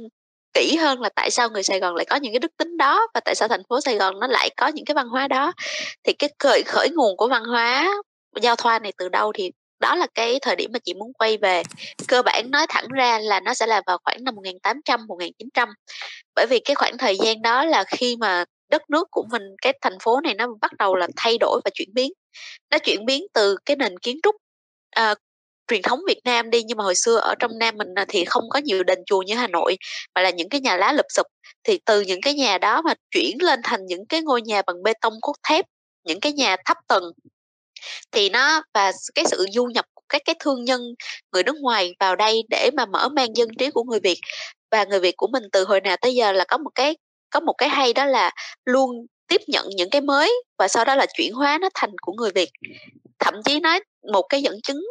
kỹ 0.54 0.76
hơn 0.76 1.02
là 1.02 1.10
tại 1.16 1.32
sao 1.32 1.50
người 1.50 1.64
Sài 1.64 1.80
Gòn 1.80 1.96
lại 1.96 2.06
có 2.10 2.16
những 2.16 2.34
cái 2.34 2.40
đức 2.40 2.58
tính 2.58 2.78
đó 2.78 3.08
và 3.14 3.20
tại 3.26 3.36
sao 3.36 3.48
thành 3.48 3.64
phố 3.70 3.82
Sài 3.82 3.98
Gòn 3.98 4.20
nó 4.20 4.28
lại 4.28 4.50
có 4.58 4.68
những 4.68 4.86
cái 4.86 4.96
văn 4.96 5.08
hóa 5.08 5.28
đó. 5.28 5.54
Thì 6.04 6.14
cái 6.14 6.30
khởi 6.40 6.64
khởi 6.66 6.90
nguồn 6.90 7.18
của 7.18 7.28
văn 7.28 7.44
hóa 7.44 7.94
giao 8.42 8.56
thoa 8.56 8.80
này 8.80 8.94
từ 8.98 9.10
đâu 9.10 9.32
thì 9.36 9.52
đó 9.80 9.96
là 9.96 10.08
cái 10.16 10.40
thời 10.42 10.56
điểm 10.56 10.70
mà 10.74 10.80
chị 10.80 10.94
muốn 10.94 11.14
quay 11.14 11.38
về. 11.38 11.64
Cơ 12.08 12.22
bản 12.22 12.52
nói 12.52 12.66
thẳng 12.70 12.88
ra 12.88 13.20
là 13.20 13.40
nó 13.40 13.54
sẽ 13.54 13.68
là 13.68 13.82
vào 13.88 13.98
khoảng 14.04 14.24
năm 14.24 14.36
1800 14.36 15.08
1900 15.08 15.70
bởi 16.36 16.46
vì 16.50 16.60
cái 16.60 16.76
khoảng 16.76 16.98
thời 16.98 17.18
gian 17.18 17.42
đó 17.42 17.66
là 17.66 17.84
khi 17.84 18.16
mà 18.20 18.46
đất 18.70 18.90
nước 18.90 19.08
của 19.12 19.26
mình 19.32 19.42
cái 19.62 19.74
thành 19.82 20.00
phố 20.00 20.22
này 20.22 20.34
nó 20.34 20.48
bắt 20.62 20.72
đầu 20.80 20.96
là 20.96 21.08
thay 21.16 21.38
đổi 21.38 21.62
và 21.66 21.72
chuyển 21.74 21.90
biến. 21.94 22.14
Nó 22.72 22.78
chuyển 22.78 23.06
biến 23.06 23.26
từ 23.34 23.58
cái 23.66 23.76
nền 23.76 24.00
kiến 24.00 24.20
trúc 24.24 24.36
uh, 25.12 25.18
truyền 25.74 25.82
thống 25.82 26.00
Việt 26.08 26.20
Nam 26.26 26.50
đi, 26.50 26.64
nhưng 26.64 26.78
mà 26.78 26.84
hồi 26.84 26.96
xưa 26.96 27.16
ở 27.16 27.36
trong 27.40 27.58
Nam 27.58 27.78
mình 27.78 27.88
thì 28.08 28.26
không 28.26 28.44
có 28.50 28.60
nhiều 28.60 28.84
đền 28.84 29.00
chùa 29.06 29.22
như 29.22 29.36
Hà 29.36 29.48
Nội, 29.48 29.78
mà 30.16 30.22
là 30.22 30.30
những 30.30 30.50
cái 30.50 30.62
nhà 30.62 30.78
lá 30.78 30.94
lụp 30.94 31.06
sụp. 31.10 31.26
Thì 31.64 31.80
từ 31.86 32.02
những 32.02 32.22
cái 32.22 32.34
nhà 32.34 32.58
đó 32.58 32.82
mà 32.82 32.94
chuyển 33.12 33.38
lên 33.42 33.60
thành 33.64 33.86
những 33.86 34.06
cái 34.06 34.22
ngôi 34.22 34.42
nhà 34.42 34.62
bằng 34.68 34.84
bê 34.84 34.94
tông 35.02 35.14
cốt 35.22 35.34
thép, 35.50 35.66
những 36.04 36.20
cái 36.20 36.34
nhà 36.34 36.56
thấp 36.66 36.78
tầng, 36.88 37.04
thì 38.12 38.30
nó 38.30 38.64
và 38.74 38.92
cái 39.16 39.26
sự 39.26 39.46
du 39.52 39.66
nhập 39.66 39.86
của 39.94 40.04
các 40.10 40.22
cái 40.26 40.36
thương 40.40 40.64
nhân, 40.64 40.82
người 41.32 41.44
nước 41.44 41.56
ngoài 41.62 41.94
vào 42.00 42.16
đây 42.16 42.44
để 42.50 42.70
mà 42.74 42.86
mở 42.86 43.10
mang 43.10 43.36
dân 43.36 43.50
trí 43.60 43.70
của 43.70 43.84
người 43.84 44.00
Việt. 44.00 44.20
Và 44.72 44.84
người 44.84 45.00
Việt 45.00 45.18
của 45.18 45.28
mình 45.28 45.44
từ 45.52 45.64
hồi 45.64 45.82
nào 45.82 45.98
tới 45.98 46.16
giờ 46.16 46.32
là 46.32 46.46
có 46.48 46.58
một 46.58 46.72
cái, 46.76 46.98
có 47.30 47.40
một 47.40 47.54
cái 47.58 47.70
hay 47.70 47.94
đó 47.94 48.06
là 48.06 48.32
luôn 48.66 49.06
tiếp 49.28 49.42
nhận 49.48 49.68
những 49.76 49.90
cái 49.90 50.02
mới 50.02 50.44
và 50.58 50.68
sau 50.68 50.86
đó 50.86 50.96
là 50.96 51.06
chuyển 51.18 51.34
hóa 51.34 51.58
nó 51.62 51.70
thành 51.74 51.92
của 52.02 52.14
người 52.14 52.32
Việt. 52.32 52.50
Thậm 53.20 53.34
chí 53.46 53.60
nói 53.60 53.80
một 54.12 54.22
cái 54.22 54.42
dẫn 54.42 54.62
chứng 54.64 54.84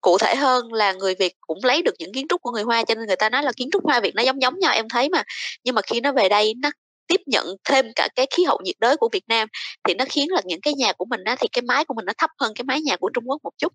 cụ 0.00 0.18
thể 0.18 0.34
hơn 0.34 0.72
là 0.72 0.92
người 0.92 1.14
Việt 1.14 1.32
cũng 1.40 1.58
lấy 1.62 1.82
được 1.82 1.94
những 1.98 2.12
kiến 2.14 2.26
trúc 2.28 2.42
của 2.42 2.50
người 2.50 2.62
Hoa 2.62 2.84
cho 2.84 2.94
nên 2.94 3.06
người 3.06 3.16
ta 3.16 3.28
nói 3.30 3.42
là 3.42 3.52
kiến 3.56 3.68
trúc 3.72 3.84
Hoa 3.84 4.00
Việt 4.00 4.14
nó 4.14 4.22
giống 4.22 4.42
giống 4.42 4.58
nhau 4.58 4.72
em 4.72 4.88
thấy 4.88 5.08
mà. 5.08 5.22
Nhưng 5.64 5.74
mà 5.74 5.82
khi 5.82 6.00
nó 6.00 6.12
về 6.12 6.28
đây 6.28 6.54
nó 6.62 6.70
tiếp 7.06 7.20
nhận 7.26 7.46
thêm 7.64 7.86
cả 7.96 8.08
cái 8.16 8.26
khí 8.36 8.44
hậu 8.44 8.58
nhiệt 8.64 8.76
đới 8.78 8.96
của 8.96 9.08
Việt 9.12 9.24
Nam 9.28 9.48
thì 9.84 9.94
nó 9.94 10.04
khiến 10.08 10.26
là 10.30 10.40
những 10.44 10.60
cái 10.60 10.74
nhà 10.74 10.92
của 10.92 11.04
mình 11.04 11.24
á, 11.24 11.36
thì 11.40 11.48
cái 11.52 11.62
mái 11.62 11.84
của 11.84 11.94
mình 11.94 12.04
nó 12.04 12.12
thấp 12.18 12.30
hơn 12.40 12.52
cái 12.54 12.64
mái 12.64 12.80
nhà 12.80 12.96
của 12.96 13.10
Trung 13.14 13.24
Quốc 13.26 13.38
một 13.42 13.52
chút. 13.58 13.72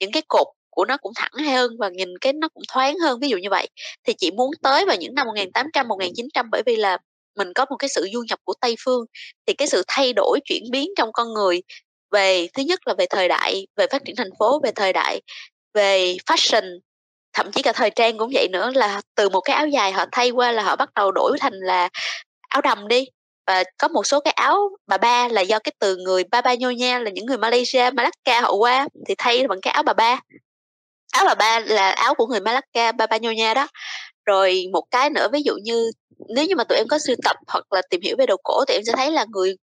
Những 0.00 0.12
cái 0.12 0.22
cột 0.28 0.46
của 0.70 0.84
nó 0.84 0.96
cũng 0.96 1.12
thẳng 1.16 1.46
hơn 1.46 1.72
và 1.78 1.88
nhìn 1.88 2.08
cái 2.20 2.32
nó 2.32 2.48
cũng 2.48 2.62
thoáng 2.68 2.98
hơn 2.98 3.20
ví 3.20 3.28
dụ 3.28 3.36
như 3.36 3.50
vậy. 3.50 3.68
Thì 4.06 4.12
chị 4.18 4.30
muốn 4.30 4.50
tới 4.62 4.86
vào 4.86 4.96
những 4.96 5.14
năm 5.14 5.26
1800 5.26 5.88
1900 5.88 6.50
bởi 6.50 6.62
vì 6.66 6.76
là 6.76 6.98
mình 7.36 7.52
có 7.54 7.66
một 7.70 7.76
cái 7.76 7.88
sự 7.88 8.08
du 8.12 8.22
nhập 8.28 8.38
của 8.44 8.54
Tây 8.60 8.76
phương. 8.84 9.04
Thì 9.46 9.54
cái 9.54 9.68
sự 9.68 9.82
thay 9.88 10.12
đổi 10.12 10.40
chuyển 10.44 10.62
biến 10.70 10.90
trong 10.96 11.12
con 11.12 11.32
người 11.34 11.62
về 12.10 12.48
thứ 12.54 12.62
nhất 12.62 12.80
là 12.86 12.94
về 12.98 13.06
thời 13.10 13.28
đại 13.28 13.66
về 13.76 13.86
phát 13.90 14.02
triển 14.04 14.16
thành 14.16 14.30
phố 14.38 14.60
về 14.64 14.70
thời 14.76 14.92
đại 14.92 15.20
về 15.74 16.16
fashion 16.26 16.78
thậm 17.32 17.52
chí 17.52 17.62
cả 17.62 17.72
thời 17.72 17.90
trang 17.90 18.18
cũng 18.18 18.30
vậy 18.34 18.48
nữa 18.52 18.70
là 18.74 19.00
từ 19.14 19.28
một 19.28 19.40
cái 19.40 19.56
áo 19.56 19.66
dài 19.68 19.92
họ 19.92 20.04
thay 20.12 20.30
qua 20.30 20.52
là 20.52 20.62
họ 20.62 20.76
bắt 20.76 20.94
đầu 20.94 21.12
đổi 21.12 21.38
thành 21.40 21.54
là 21.54 21.88
áo 22.48 22.62
đầm 22.62 22.88
đi. 22.88 23.06
Và 23.46 23.64
có 23.78 23.88
một 23.88 24.06
số 24.06 24.20
cái 24.20 24.32
áo 24.32 24.70
bà 24.86 24.98
ba 24.98 25.28
là 25.28 25.40
do 25.40 25.58
cái 25.58 25.72
từ 25.78 25.96
người 25.96 26.24
ba 26.24 26.40
ba 26.40 26.54
nhô 26.54 26.70
nha 26.70 26.98
là 26.98 27.10
những 27.10 27.26
người 27.26 27.38
Malaysia 27.38 27.90
Malacca 27.90 28.40
họ 28.40 28.52
qua 28.52 28.88
thì 29.08 29.14
thay 29.18 29.46
bằng 29.48 29.60
cái 29.62 29.72
áo 29.72 29.82
bà 29.82 29.92
ba. 29.92 30.20
Áo 31.12 31.24
bà 31.26 31.34
ba 31.34 31.60
là 31.60 31.90
áo 31.90 32.14
của 32.14 32.26
người 32.26 32.40
Malacca 32.40 32.92
ba 32.92 33.06
ba 33.06 33.18
nhô 33.18 33.30
nha 33.30 33.54
đó. 33.54 33.68
Rồi 34.26 34.64
một 34.72 34.84
cái 34.90 35.10
nữa 35.10 35.28
ví 35.32 35.42
dụ 35.44 35.54
như 35.62 35.90
nếu 36.28 36.46
như 36.46 36.56
mà 36.56 36.64
tụi 36.64 36.78
em 36.78 36.88
có 36.88 36.98
sưu 36.98 37.16
tập 37.24 37.36
hoặc 37.48 37.72
là 37.72 37.82
tìm 37.90 38.00
hiểu 38.00 38.16
về 38.18 38.26
đồ 38.26 38.36
cổ 38.44 38.64
thì 38.68 38.74
em 38.74 38.82
sẽ 38.86 38.92
thấy 38.96 39.10
là 39.10 39.26
người, 39.32 39.56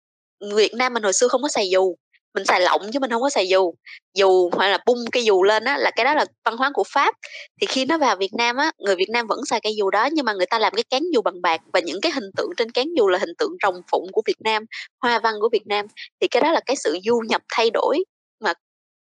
Việt 0.54 0.74
Nam 0.74 0.94
mình 0.94 1.02
hồi 1.02 1.12
xưa 1.12 1.28
không 1.28 1.42
có 1.42 1.48
xài 1.48 1.70
dù 1.70 1.94
mình 2.34 2.44
xài 2.44 2.60
lọng 2.60 2.82
chứ 2.92 2.98
mình 3.00 3.10
không 3.10 3.22
có 3.22 3.30
xài 3.30 3.48
dù. 3.48 3.74
Dù 4.14 4.50
hoặc 4.52 4.68
là 4.68 4.78
bung 4.86 4.98
cây 5.12 5.24
dù 5.24 5.42
lên 5.42 5.64
á, 5.64 5.78
là 5.78 5.90
cái 5.96 6.04
đó 6.04 6.14
là 6.14 6.24
văn 6.44 6.56
hóa 6.56 6.70
của 6.74 6.84
pháp. 6.88 7.14
Thì 7.60 7.66
khi 7.66 7.84
nó 7.84 7.98
vào 7.98 8.16
việt 8.16 8.34
nam 8.38 8.56
á, 8.56 8.70
người 8.78 8.96
việt 8.96 9.10
nam 9.10 9.26
vẫn 9.26 9.38
xài 9.46 9.60
cây 9.60 9.74
dù 9.76 9.90
đó, 9.90 10.08
nhưng 10.12 10.24
mà 10.24 10.32
người 10.32 10.46
ta 10.46 10.58
làm 10.58 10.72
cái 10.76 10.84
cán 10.90 11.02
dù 11.14 11.22
bằng 11.22 11.42
bạc 11.42 11.60
và 11.72 11.80
những 11.80 12.00
cái 12.02 12.12
hình 12.12 12.30
tượng 12.36 12.50
trên 12.56 12.70
cán 12.72 12.86
dù 12.96 13.08
là 13.08 13.18
hình 13.18 13.34
tượng 13.38 13.52
rồng 13.62 13.80
phụng 13.90 14.06
của 14.12 14.22
việt 14.26 14.40
nam, 14.44 14.64
hoa 15.02 15.18
văn 15.18 15.34
của 15.40 15.48
việt 15.52 15.66
nam. 15.66 15.86
Thì 16.20 16.28
cái 16.28 16.42
đó 16.42 16.52
là 16.52 16.60
cái 16.66 16.76
sự 16.76 16.98
du 17.04 17.20
nhập 17.28 17.42
thay 17.52 17.70
đổi 17.70 18.04
mà, 18.40 18.52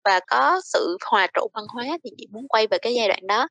và 0.05 0.19
có 0.27 0.61
sự 0.65 0.97
hòa 1.11 1.27
trộn 1.33 1.47
văn 1.53 1.65
hóa 1.73 1.85
thì 2.03 2.09
chị 2.17 2.27
muốn 2.31 2.47
quay 2.47 2.67
về 2.67 2.77
cái 2.81 2.93
giai 2.95 3.07
đoạn 3.07 3.27
đó. 3.27 3.47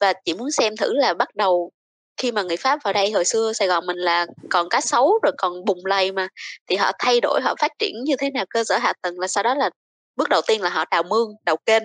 Và 0.00 0.12
chị 0.24 0.34
muốn 0.34 0.50
xem 0.50 0.76
thử 0.76 0.94
là 0.94 1.14
bắt 1.14 1.36
đầu 1.36 1.70
khi 2.18 2.32
mà 2.32 2.42
người 2.42 2.56
Pháp 2.56 2.78
vào 2.84 2.92
đây 2.92 3.10
hồi 3.10 3.24
xưa 3.24 3.52
Sài 3.52 3.68
Gòn 3.68 3.86
mình 3.86 3.96
là 3.96 4.26
còn 4.50 4.68
cá 4.68 4.80
sấu 4.80 5.18
rồi 5.22 5.32
còn 5.38 5.64
bùng 5.64 5.86
lầy 5.86 6.12
mà, 6.12 6.28
thì 6.66 6.76
họ 6.76 6.92
thay 6.98 7.20
đổi, 7.20 7.40
họ 7.40 7.54
phát 7.60 7.72
triển 7.78 8.04
như 8.04 8.16
thế 8.16 8.30
nào 8.30 8.44
cơ 8.50 8.64
sở 8.64 8.78
hạ 8.78 8.92
tầng 9.02 9.18
là 9.20 9.28
sau 9.28 9.44
đó 9.44 9.54
là 9.54 9.70
bước 10.16 10.28
đầu 10.28 10.40
tiên 10.46 10.62
là 10.62 10.70
họ 10.70 10.84
đào 10.90 11.02
mương, 11.02 11.28
đào 11.46 11.56
kênh, 11.66 11.82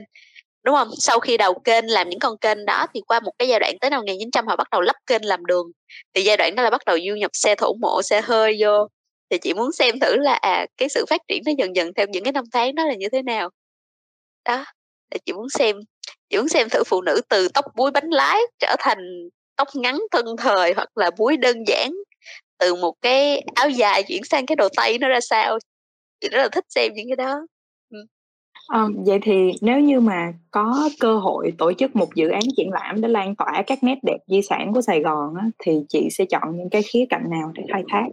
đúng 0.64 0.76
không? 0.76 0.90
Sau 0.98 1.20
khi 1.20 1.38
đào 1.38 1.54
kênh, 1.64 1.92
làm 1.92 2.10
những 2.10 2.20
con 2.20 2.38
kênh 2.38 2.66
đó 2.66 2.86
thì 2.94 3.02
qua 3.08 3.20
một 3.20 3.32
cái 3.40 3.48
giai 3.48 3.60
đoạn 3.60 3.76
tới 3.82 3.90
năm 3.90 4.00
1900 4.00 4.48
họ 4.48 4.56
bắt 4.56 4.68
đầu 4.72 4.82
lắp 4.82 4.96
kênh 5.08 5.26
làm 5.26 5.46
đường. 5.46 5.66
Thì 6.14 6.22
giai 6.22 6.38
đoạn 6.38 6.56
đó 6.56 6.64
là 6.64 6.70
bắt 6.70 6.82
đầu 6.86 6.98
du 7.08 7.16
nhập 7.16 7.32
xe 7.34 7.56
thổ 7.56 7.74
mộ, 7.82 8.02
xe 8.02 8.22
hơi 8.22 8.58
vô. 8.60 8.88
Thì 9.30 9.38
chị 9.38 9.54
muốn 9.54 9.72
xem 9.72 10.00
thử 10.00 10.16
là 10.16 10.34
à 10.34 10.66
cái 10.78 10.90
sự 10.90 11.06
phát 11.10 11.22
triển 11.28 11.42
nó 11.46 11.52
dần 11.58 11.76
dần 11.76 11.94
theo 11.94 12.06
những 12.10 12.24
cái 12.24 12.34
năm 12.34 12.46
tháng 12.54 12.76
đó 12.76 12.86
là 12.86 12.94
như 12.94 13.08
thế 13.12 13.22
nào. 13.22 13.50
Đó, 14.46 14.66
để 15.12 15.18
chị 15.26 15.34
muốn 15.34 15.50
xem, 15.50 15.76
chị 16.30 16.38
muốn 16.38 16.50
xem 16.50 16.70
thử 16.70 16.84
phụ 16.84 17.02
nữ 17.02 17.22
từ 17.30 17.48
tóc 17.54 17.66
búi 17.76 17.92
bánh 17.92 18.10
lái 18.10 18.42
trở 18.60 18.76
thành 18.80 18.98
tóc 19.56 19.68
ngắn 19.74 20.00
thân 20.12 20.26
thời 20.38 20.74
hoặc 20.74 20.98
là 20.98 21.12
búi 21.18 21.38
đơn 21.38 21.64
giản 21.68 21.92
từ 22.60 22.76
một 22.76 22.94
cái 23.02 23.42
áo 23.56 23.70
dài 23.70 24.04
chuyển 24.04 24.24
sang 24.24 24.46
cái 24.46 24.56
đồ 24.56 24.68
tây 24.78 24.98
nó 24.98 25.08
ra 25.08 25.20
sao 25.22 25.60
chị 26.22 26.30
rất 26.32 26.42
là 26.42 26.50
thích 26.52 26.66
xem 26.70 26.92
những 26.96 27.08
cái 27.10 27.26
đó 27.26 27.40
À, 28.68 28.88
vậy 29.06 29.20
thì 29.24 29.52
nếu 29.62 29.80
như 29.80 30.00
mà 30.00 30.34
có 30.52 30.90
cơ 31.00 31.18
hội 31.18 31.54
tổ 31.58 31.74
chức 31.74 31.96
một 31.96 32.16
dự 32.16 32.30
án 32.30 32.42
triển 32.58 32.70
lãm 32.72 33.02
để 33.02 33.08
lan 33.08 33.36
tỏa 33.36 33.64
các 33.68 33.84
nét 33.84 33.96
đẹp 34.04 34.18
di 34.28 34.42
sản 34.42 34.74
của 34.74 34.82
Sài 34.82 35.00
Gòn 35.02 35.36
á, 35.36 35.46
thì 35.60 35.72
chị 35.90 36.08
sẽ 36.12 36.26
chọn 36.26 36.58
những 36.58 36.70
cái 36.70 36.82
khía 36.82 37.06
cạnh 37.10 37.30
nào 37.30 37.52
để 37.56 37.64
khai 37.74 37.84
thác? 37.92 38.06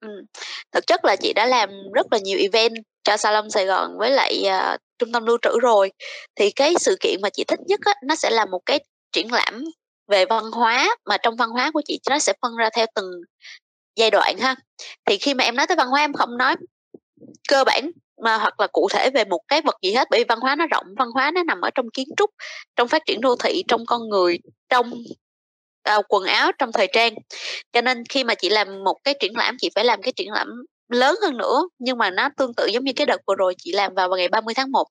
Ừ. 0.00 0.24
Thực 0.72 0.86
chất 0.86 1.04
là 1.04 1.16
chị 1.16 1.32
đã 1.32 1.46
làm 1.46 1.70
rất 1.94 2.06
là 2.12 2.18
nhiều 2.18 2.38
event 2.38 2.74
cho 3.04 3.16
Salon 3.16 3.50
Sài 3.50 3.66
Gòn 3.66 3.98
với 3.98 4.10
lại 4.10 4.44
uh, 4.46 4.80
trung 4.98 5.12
tâm 5.12 5.26
lưu 5.26 5.38
trữ 5.42 5.60
rồi 5.62 5.92
thì 6.36 6.50
cái 6.50 6.74
sự 6.80 6.96
kiện 7.00 7.20
mà 7.22 7.28
chị 7.30 7.44
thích 7.44 7.60
nhất 7.66 7.80
á, 7.84 7.94
nó 8.04 8.14
sẽ 8.14 8.30
là 8.30 8.46
một 8.46 8.60
cái 8.66 8.80
triển 9.12 9.32
lãm 9.32 9.64
về 10.08 10.24
văn 10.24 10.44
hóa 10.52 10.96
mà 11.06 11.16
trong 11.16 11.36
văn 11.36 11.50
hóa 11.50 11.70
của 11.70 11.82
chị 11.84 12.00
nó 12.10 12.18
sẽ 12.18 12.32
phân 12.42 12.56
ra 12.56 12.70
theo 12.76 12.86
từng 12.94 13.10
giai 13.96 14.10
đoạn 14.10 14.38
ha. 14.38 14.54
Thì 15.04 15.16
khi 15.16 15.34
mà 15.34 15.44
em 15.44 15.56
nói 15.56 15.66
tới 15.66 15.76
văn 15.76 15.88
hóa 15.88 16.00
em 16.00 16.12
không 16.12 16.36
nói 16.36 16.56
cơ 17.48 17.64
bản 17.64 17.90
mà 18.22 18.36
hoặc 18.36 18.60
là 18.60 18.66
cụ 18.72 18.88
thể 18.90 19.10
về 19.14 19.24
một 19.24 19.40
cái 19.48 19.60
vật 19.62 19.76
gì 19.82 19.92
hết 19.92 20.08
bởi 20.10 20.20
vì 20.20 20.24
văn 20.28 20.40
hóa 20.40 20.56
nó 20.56 20.66
rộng 20.66 20.86
văn 20.98 21.08
hóa 21.14 21.30
nó 21.30 21.42
nằm 21.42 21.60
ở 21.60 21.70
trong 21.74 21.90
kiến 21.90 22.08
trúc 22.16 22.30
trong 22.76 22.88
phát 22.88 23.02
triển 23.06 23.20
đô 23.20 23.36
thị 23.36 23.64
trong 23.68 23.86
con 23.86 24.08
người 24.08 24.38
trong 24.68 24.92
uh, 25.98 26.04
quần 26.08 26.24
áo 26.24 26.52
trong 26.58 26.72
thời 26.72 26.88
trang. 26.92 27.14
Cho 27.72 27.80
nên 27.80 28.04
khi 28.08 28.24
mà 28.24 28.34
chị 28.34 28.48
làm 28.48 28.84
một 28.84 28.96
cái 29.04 29.14
triển 29.20 29.36
lãm 29.36 29.56
chị 29.60 29.70
phải 29.74 29.84
làm 29.84 30.02
cái 30.02 30.12
triển 30.12 30.32
lãm 30.32 30.48
lớn 30.88 31.16
hơn 31.22 31.36
nữa, 31.36 31.68
nhưng 31.78 31.98
mà 31.98 32.10
nó 32.10 32.28
tương 32.36 32.54
tự 32.54 32.66
giống 32.66 32.84
như 32.84 32.92
cái 32.96 33.06
đợt 33.06 33.20
vừa 33.26 33.34
rồi 33.34 33.54
chị 33.58 33.72
làm 33.72 33.94
vào 33.94 34.08
ngày 34.16 34.28
30 34.28 34.54
tháng 34.54 34.72
1 34.72 34.84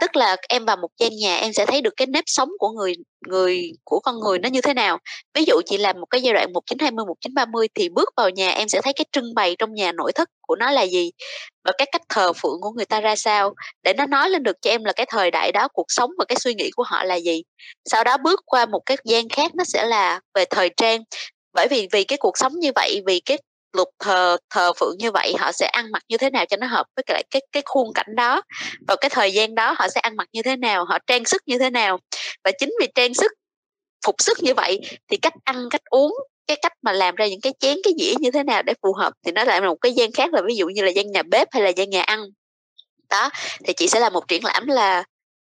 tức 0.00 0.16
là 0.16 0.36
em 0.48 0.64
vào 0.64 0.76
một 0.76 0.88
gian 1.00 1.10
nhà 1.16 1.36
em 1.36 1.52
sẽ 1.52 1.66
thấy 1.66 1.80
được 1.82 1.94
cái 1.96 2.06
nếp 2.06 2.24
sống 2.26 2.48
của 2.58 2.68
người 2.70 2.94
người, 3.28 3.72
của 3.84 4.00
con 4.00 4.20
người 4.20 4.38
nó 4.38 4.48
như 4.48 4.60
thế 4.60 4.74
nào. 4.74 4.98
Ví 5.34 5.44
dụ 5.46 5.60
chị 5.66 5.78
làm 5.78 6.00
một 6.00 6.06
cái 6.10 6.22
giai 6.22 6.34
đoạn 6.34 6.52
1920 6.52 7.04
1930 7.06 7.68
thì 7.74 7.88
bước 7.88 8.08
vào 8.16 8.30
nhà 8.30 8.50
em 8.50 8.68
sẽ 8.68 8.80
thấy 8.82 8.92
cái 8.92 9.04
trưng 9.12 9.34
bày 9.34 9.56
trong 9.58 9.74
nhà 9.74 9.92
nội 9.92 10.12
thất 10.12 10.28
của 10.40 10.56
nó 10.56 10.70
là 10.70 10.82
gì 10.82 11.10
và 11.64 11.72
các 11.78 11.88
cách 11.92 12.02
thờ 12.08 12.32
phượng 12.32 12.60
của 12.60 12.70
người 12.70 12.84
ta 12.86 13.00
ra 13.00 13.16
sao 13.16 13.54
để 13.82 13.92
nó 13.94 14.06
nói 14.06 14.30
lên 14.30 14.42
được 14.42 14.56
cho 14.62 14.70
em 14.70 14.84
là 14.84 14.92
cái 14.92 15.06
thời 15.10 15.30
đại 15.30 15.52
đó, 15.52 15.68
cuộc 15.72 15.86
sống 15.88 16.10
và 16.18 16.24
cái 16.28 16.36
suy 16.40 16.54
nghĩ 16.54 16.70
của 16.76 16.82
họ 16.86 17.04
là 17.04 17.14
gì. 17.14 17.42
Sau 17.84 18.04
đó 18.04 18.16
bước 18.24 18.40
qua 18.46 18.66
một 18.66 18.80
cái 18.86 18.96
gian 19.04 19.28
khác 19.28 19.54
nó 19.54 19.64
sẽ 19.64 19.84
là 19.86 20.20
về 20.34 20.44
thời 20.44 20.70
trang. 20.76 21.02
Bởi 21.54 21.66
vì 21.70 21.88
vì 21.92 22.04
cái 22.04 22.18
cuộc 22.18 22.38
sống 22.38 22.52
như 22.58 22.70
vậy, 22.74 23.00
vì 23.06 23.20
cái 23.20 23.38
lục 23.72 23.88
thờ 23.98 24.36
thờ 24.50 24.72
phượng 24.72 24.98
như 24.98 25.10
vậy, 25.10 25.34
họ 25.38 25.52
sẽ 25.52 25.66
ăn 25.66 25.90
mặc 25.92 26.02
như 26.08 26.16
thế 26.16 26.30
nào 26.30 26.46
cho 26.46 26.56
nó 26.56 26.66
hợp 26.66 26.86
với 26.96 27.02
cái 27.06 27.24
cái 27.30 27.42
cái 27.52 27.62
khuôn 27.66 27.92
cảnh 27.94 28.16
đó? 28.16 28.42
Vào 28.88 28.96
cái 28.96 29.10
thời 29.10 29.32
gian 29.32 29.54
đó, 29.54 29.74
họ 29.78 29.88
sẽ 29.88 30.00
ăn 30.00 30.16
mặc 30.16 30.28
như 30.32 30.42
thế 30.42 30.56
nào? 30.56 30.84
Họ 30.84 30.98
trang 31.06 31.24
sức 31.24 31.42
như 31.46 31.58
thế 31.58 31.70
nào? 31.70 31.98
Và 32.44 32.50
chính 32.58 32.70
vì 32.80 32.86
trang 32.94 33.14
sức, 33.14 33.32
phục 34.06 34.14
sức 34.18 34.42
như 34.42 34.54
vậy 34.54 34.80
thì 35.10 35.16
cách 35.16 35.34
ăn, 35.44 35.68
cách 35.70 35.84
uống, 35.90 36.14
cái 36.46 36.56
cách 36.62 36.72
mà 36.82 36.92
làm 36.92 37.14
ra 37.14 37.26
những 37.26 37.40
cái 37.40 37.52
chén, 37.60 37.76
cái 37.84 37.92
dĩa 37.98 38.14
như 38.20 38.30
thế 38.30 38.42
nào 38.42 38.62
để 38.62 38.74
phù 38.82 38.92
hợp 38.92 39.12
thì 39.26 39.32
nó 39.32 39.44
lại 39.44 39.60
là 39.60 39.68
một 39.68 39.76
cái 39.80 39.92
gian 39.92 40.12
khác 40.12 40.34
là 40.34 40.42
ví 40.46 40.56
dụ 40.56 40.68
như 40.68 40.82
là 40.82 40.90
gian 40.90 41.12
nhà 41.12 41.22
bếp 41.22 41.48
hay 41.52 41.62
là 41.62 41.68
gian 41.68 41.90
nhà 41.90 42.02
ăn. 42.02 42.20
Đó, 43.10 43.30
thì 43.64 43.72
chị 43.72 43.88
sẽ 43.88 44.00
làm 44.00 44.12
một 44.12 44.28
triển 44.28 44.44
lãm 44.44 44.66
là 44.66 45.04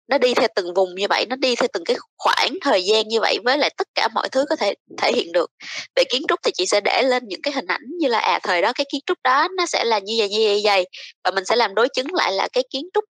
nó 0.08 0.18
đi 0.18 0.34
theo 0.34 0.47
từng 0.56 0.74
vùng 0.74 0.95
như 0.95 1.06
vậy 1.10 1.26
nó 1.30 1.36
đi 1.36 1.56
theo 1.56 1.68
từng 1.74 1.84
cái 1.86 1.97
khoảng 2.18 2.54
thời 2.62 2.84
gian 2.86 3.08
như 3.08 3.20
vậy 3.22 3.38
với 3.43 3.58
lại 3.58 3.70
tất 3.78 3.88
cả 3.95 4.08
mọi 4.14 4.30
thứ 4.30 4.45
có 4.49 4.56
thể 4.56 4.74
thể 4.97 5.12
hiện 5.12 5.32
được. 5.32 5.51
Về 5.95 6.04
kiến 6.10 6.22
trúc 6.28 6.39
thì 6.43 6.51
chị 6.54 6.66
sẽ 6.66 6.82
để 6.82 7.04
lên 7.04 7.24
những 7.28 7.41
cái 7.41 7.54
hình 7.54 7.68
ảnh 7.68 7.82
như 7.99 8.08
là 8.08 8.20
à 8.20 8.39
thời 8.43 8.62
đó 8.62 8.74
cái 8.76 8.86
kiến 8.91 9.01
trúc 9.06 9.18
đó 9.24 9.47
nó 9.58 9.66
sẽ 9.66 9.84
là 9.84 9.99
như 9.99 10.16
vậy 10.18 10.30
như 10.30 10.38
vậy, 10.45 10.56
như 10.56 10.62
vậy. 10.66 10.86
và 11.24 11.32
mình 11.32 11.45
sẽ 11.45 11.56
làm 11.56 11.76
đối 11.76 11.89
chứng 11.89 12.08
lại 12.14 12.32
là 12.32 12.47
cái 12.54 12.64
kiến 12.70 12.89
trúc 12.93 13.04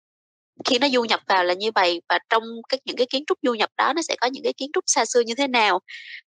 khi 0.64 0.78
nó 0.78 0.88
du 0.88 1.04
nhập 1.04 1.20
vào 1.28 1.44
là 1.44 1.54
như 1.54 1.70
vậy. 1.74 2.02
Và 2.08 2.18
trong 2.28 2.42
các 2.68 2.80
những 2.84 2.96
cái 2.96 3.06
kiến 3.10 3.24
trúc 3.26 3.38
du 3.42 3.54
nhập 3.54 3.70
đó 3.76 3.92
nó 3.96 4.02
sẽ 4.02 4.16
có 4.20 4.26
những 4.26 4.44
cái 4.44 4.52
kiến 4.52 4.70
trúc 4.72 4.84
xa 4.86 5.04
xưa 5.04 5.20
như 5.20 5.34
thế 5.34 5.48
nào. 5.48 5.80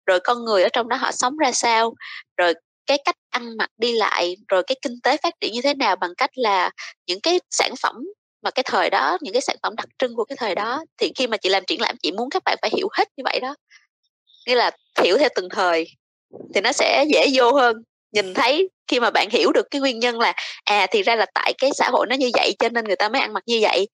Rồi 0.07 0.21
con 0.21 0.45
người 0.45 0.63
ở 0.63 0.69
trong 0.73 0.89
đó 0.89 0.97
họ 0.97 1.13
sống 1.13 1.37
ra 1.37 1.53
sao. 1.53 1.95
Rồi 2.37 2.55
cái 2.87 2.99
cách 3.05 3.17
ăn 3.31 3.57
mặc 3.57 3.71
đi 3.79 3.93
lại. 3.93 4.37
Rồi 4.49 4.63
cái 4.67 4.77
kinh 4.83 5.01
tế 5.03 5.17
phát 5.23 5.35
triển 5.41 5.53
như 5.53 5.63
thế 5.63 5.75
nào 5.75 5.97
bằng 5.97 6.15
cách 6.17 6.31
là 6.35 6.71
những 7.07 7.21
cái 7.21 7.41
sản 7.51 7.75
phẩm 7.83 7.95
mà 8.43 8.51
cái 8.51 8.63
thời 8.63 8.91
đó 8.91 9.19
những 9.21 9.33
cái 9.33 9.43
sản 9.43 9.57
phẩm 9.63 9.77
đặc 9.77 9.89
trưng 9.99 10.17
của 10.17 10.25
cái 10.25 10.37
thời 10.37 10.55
đó 10.55 10.85
thì 10.99 11.13
khi 11.17 11.27
mà 11.27 11.37
chị 11.37 11.49
làm 11.49 11.65
triển 11.67 11.81
lãm 11.81 11.97
chị 12.03 12.13
muốn 12.13 12.31
các 12.31 12.43
bạn 12.45 12.59
phải 12.63 12.71
hiểu 12.75 12.89
hết 12.99 13.09
như 13.17 13.25
vậy 13.25 13.41
đó. 13.41 13.55
Nghĩa 14.47 14.55
là 14.55 14.71
hiểu 15.03 15.19
theo 15.19 15.29
từng 15.35 15.49
thời 15.51 15.87
thì 16.55 16.61
nó 16.61 16.73
sẽ 16.73 17.05
dễ 17.09 17.27
vô 17.35 17.53
hơn. 17.53 17.77
Nhìn 18.13 18.35
thấy 18.35 18.69
khi 18.89 19.01
mà 19.01 19.11
bạn 19.11 19.29
hiểu 19.31 19.53
được 19.53 19.67
cái 19.71 19.81
nguyên 19.81 19.99
nhân 19.99 20.19
là 20.19 20.33
à 20.65 20.87
thì 20.91 21.03
ra 21.03 21.17
là 21.17 21.27
tại 21.35 21.53
cái 21.59 21.71
xã 21.75 21.89
hội 21.91 22.07
nó 22.07 22.17
như 22.17 22.31
vậy 22.35 22.53
cho 22.59 22.69
nên 22.69 22.85
người 22.85 22.97
ta 22.97 23.09
mới 23.09 23.21
ăn 23.21 23.33
mặc 23.33 23.43
như 23.47 23.59
vậy 23.63 23.89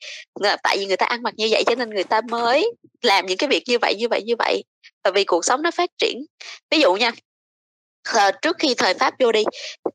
tại 0.62 0.76
vì 0.78 0.86
người 0.86 0.97
ta 0.97 1.07
ăn 1.07 1.22
mặc 1.22 1.34
như 1.36 1.49
vậy 1.51 1.64
cho 1.66 1.74
nên 1.74 1.90
người 1.90 2.05
ta 2.05 2.20
mới 2.30 2.72
làm 3.03 3.26
những 3.26 3.38
cái 3.38 3.49
việc 3.49 3.62
như 3.66 3.78
vậy 3.78 3.94
như 3.99 4.09
vậy 4.09 4.22
như 4.26 4.34
vậy. 4.38 4.64
Và 5.05 5.11
vì 5.11 5.24
cuộc 5.24 5.44
sống 5.44 5.62
nó 5.62 5.70
phát 5.70 5.90
triển. 5.99 6.24
Ví 6.70 6.80
dụ 6.80 6.94
nha 6.94 7.12
à, 8.03 8.30
trước 8.42 8.57
khi 8.59 8.74
thời 8.74 8.94
pháp 8.94 9.14
vô 9.18 9.32
đi 9.32 9.44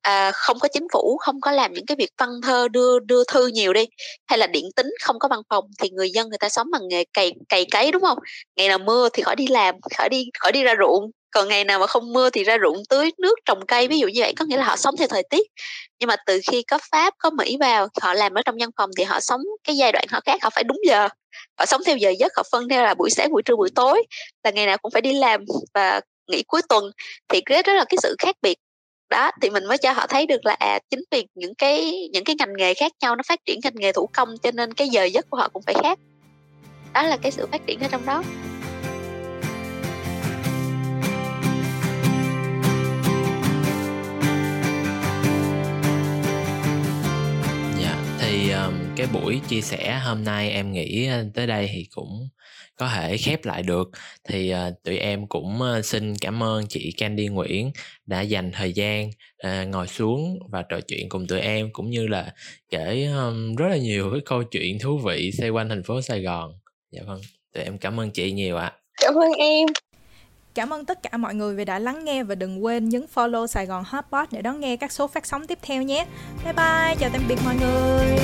à, 0.01 0.31
không 0.31 0.59
có 0.59 0.67
chính 0.73 0.87
phủ 0.93 1.17
không 1.17 1.41
có 1.41 1.51
làm 1.51 1.73
những 1.73 1.85
cái 1.85 1.95
việc 1.95 2.09
văn 2.17 2.29
thơ 2.43 2.67
đưa 2.67 2.99
đưa 2.99 3.23
thư 3.23 3.47
nhiều 3.47 3.73
đi 3.73 3.85
hay 4.27 4.39
là 4.39 4.47
điện 4.47 4.65
tính 4.75 4.89
không 5.03 5.19
có 5.19 5.27
văn 5.27 5.41
phòng 5.49 5.65
thì 5.79 5.89
người 5.89 6.09
dân 6.11 6.29
người 6.29 6.37
ta 6.37 6.49
sống 6.49 6.67
bằng 6.71 6.87
nghề 6.87 7.03
cày 7.13 7.33
cày 7.49 7.65
cấy 7.65 7.91
đúng 7.91 8.01
không? 8.01 8.17
Ngày 8.55 8.67
nào 8.67 8.77
mưa 8.77 9.09
thì 9.13 9.23
khỏi 9.23 9.35
đi 9.35 9.47
làm 9.47 9.75
khỏi 9.97 10.09
đi 10.09 10.25
khỏi 10.39 10.51
đi 10.51 10.63
ra 10.63 10.73
ruộng. 10.79 11.11
Còn 11.31 11.47
ngày 11.47 11.63
nào 11.63 11.79
mà 11.79 11.87
không 11.87 12.13
mưa 12.13 12.29
thì 12.29 12.43
ra 12.43 12.57
ruộng 12.63 12.83
tưới 12.89 13.11
nước 13.17 13.35
trồng 13.45 13.65
cây 13.67 13.87
ví 13.87 13.99
dụ 13.99 14.07
như 14.07 14.21
vậy. 14.21 14.33
Có 14.37 14.45
nghĩa 14.45 14.57
là 14.57 14.63
họ 14.63 14.75
sống 14.75 14.97
theo 14.97 15.07
thời 15.07 15.23
tiết. 15.29 15.47
Nhưng 15.99 16.07
mà 16.07 16.15
từ 16.25 16.39
khi 16.51 16.63
có 16.63 16.79
pháp 16.91 17.13
có 17.17 17.29
mỹ 17.29 17.57
vào 17.59 17.87
họ 18.01 18.13
làm 18.13 18.33
ở 18.33 18.41
trong 18.45 18.55
văn 18.59 18.69
phòng 18.77 18.89
thì 18.97 19.03
họ 19.03 19.19
sống 19.19 19.41
cái 19.63 19.77
giai 19.77 19.91
đoạn 19.91 20.05
họ 20.11 20.19
khác 20.25 20.43
họ 20.43 20.49
phải 20.49 20.63
đúng 20.63 20.77
giờ. 20.87 21.07
Họ 21.59 21.65
sống 21.65 21.81
theo 21.85 21.97
giờ 21.97 22.09
giấc 22.19 22.31
họ 22.35 22.43
phân 22.51 22.69
theo 22.69 22.83
là 22.83 22.93
buổi 22.93 23.09
sáng 23.09 23.31
buổi 23.31 23.41
trưa 23.43 23.55
buổi 23.55 23.69
tối 23.75 24.03
là 24.43 24.51
ngày 24.51 24.65
nào 24.65 24.77
cũng 24.77 24.91
phải 24.91 25.01
đi 25.01 25.13
làm. 25.13 25.45
Và 25.73 26.01
nghỉ 26.31 26.43
cuối 26.43 26.61
tuần 26.69 26.83
thì 27.27 27.41
rất 27.45 27.67
là 27.67 27.85
cái 27.89 27.97
sự 28.01 28.15
khác 28.19 28.35
biệt 28.41 28.57
đó 29.11 29.31
thì 29.41 29.49
mình 29.49 29.65
mới 29.65 29.77
cho 29.77 29.91
họ 29.91 30.07
thấy 30.07 30.25
được 30.25 30.45
là 30.45 30.55
à 30.59 30.79
chính 30.89 31.03
vì 31.11 31.25
những 31.35 31.55
cái 31.55 32.07
những 32.13 32.23
cái 32.23 32.35
ngành 32.39 32.53
nghề 32.57 32.73
khác 32.73 32.91
nhau 33.01 33.15
nó 33.15 33.23
phát 33.27 33.45
triển 33.45 33.59
ngành 33.63 33.75
nghề 33.75 33.91
thủ 33.91 34.09
công 34.13 34.37
cho 34.37 34.51
nên 34.51 34.73
cái 34.73 34.89
giờ 34.89 35.03
giấc 35.03 35.29
của 35.29 35.37
họ 35.37 35.49
cũng 35.49 35.63
phải 35.63 35.75
khác. 35.83 35.99
Đó 36.93 37.03
là 37.03 37.17
cái 37.17 37.31
sự 37.31 37.47
phát 37.51 37.61
triển 37.67 37.79
ở 37.79 37.87
trong 37.91 38.05
đó. 38.05 38.23
Dạ, 47.81 47.95
thì 48.19 48.51
um, 48.51 48.73
cái 48.95 49.07
buổi 49.13 49.41
chia 49.47 49.61
sẻ 49.61 49.99
hôm 50.05 50.23
nay 50.23 50.51
em 50.51 50.71
nghĩ 50.71 51.09
tới 51.35 51.47
đây 51.47 51.69
thì 51.73 51.87
cũng 51.95 52.29
có 52.81 52.87
thể 52.87 53.17
khép 53.17 53.45
lại 53.45 53.63
được 53.63 53.89
thì 54.23 54.53
uh, 54.53 54.83
tụi 54.83 54.97
em 54.97 55.27
cũng 55.27 55.59
uh, 55.61 55.85
xin 55.85 56.15
cảm 56.15 56.43
ơn 56.43 56.67
chị 56.67 56.91
Candy 56.97 57.27
Nguyễn 57.27 57.71
đã 58.05 58.21
dành 58.21 58.51
thời 58.51 58.73
gian 58.73 59.09
uh, 59.47 59.67
ngồi 59.67 59.87
xuống 59.87 60.39
và 60.49 60.61
trò 60.61 60.79
chuyện 60.87 61.09
cùng 61.09 61.27
tụi 61.27 61.39
em 61.39 61.69
cũng 61.73 61.89
như 61.89 62.07
là 62.07 62.33
kể 62.69 63.05
um, 63.05 63.55
rất 63.55 63.67
là 63.67 63.77
nhiều 63.77 64.09
cái 64.11 64.21
câu 64.25 64.43
chuyện 64.43 64.79
thú 64.79 64.97
vị 64.97 65.31
xoay 65.31 65.49
quanh 65.49 65.69
thành 65.69 65.83
phố 65.83 66.01
Sài 66.01 66.21
Gòn. 66.21 66.53
Dạ 66.91 67.01
vâng, 67.05 67.21
tụi 67.53 67.63
em 67.63 67.77
cảm 67.77 67.99
ơn 67.99 68.11
chị 68.11 68.31
nhiều 68.31 68.57
ạ. 68.57 68.71
Cảm 69.01 69.13
ơn 69.15 69.31
em. 69.37 69.67
Cảm 70.55 70.73
ơn 70.73 70.85
tất 70.85 71.03
cả 71.03 71.17
mọi 71.17 71.35
người 71.35 71.55
vì 71.55 71.65
đã 71.65 71.79
lắng 71.79 72.05
nghe 72.05 72.23
và 72.23 72.35
đừng 72.35 72.63
quên 72.65 72.89
nhấn 72.89 73.05
follow 73.15 73.47
Sài 73.47 73.65
Gòn 73.65 73.83
Hotpot 73.87 74.27
để 74.31 74.41
đón 74.41 74.59
nghe 74.59 74.77
các 74.77 74.91
số 74.91 75.07
phát 75.07 75.25
sóng 75.25 75.47
tiếp 75.47 75.57
theo 75.61 75.81
nhé. 75.81 76.05
Bye 76.43 76.53
bye, 76.53 76.95
chào 76.99 77.09
tạm 77.13 77.21
biệt 77.27 77.37
mọi 77.45 77.55
người. 77.55 78.17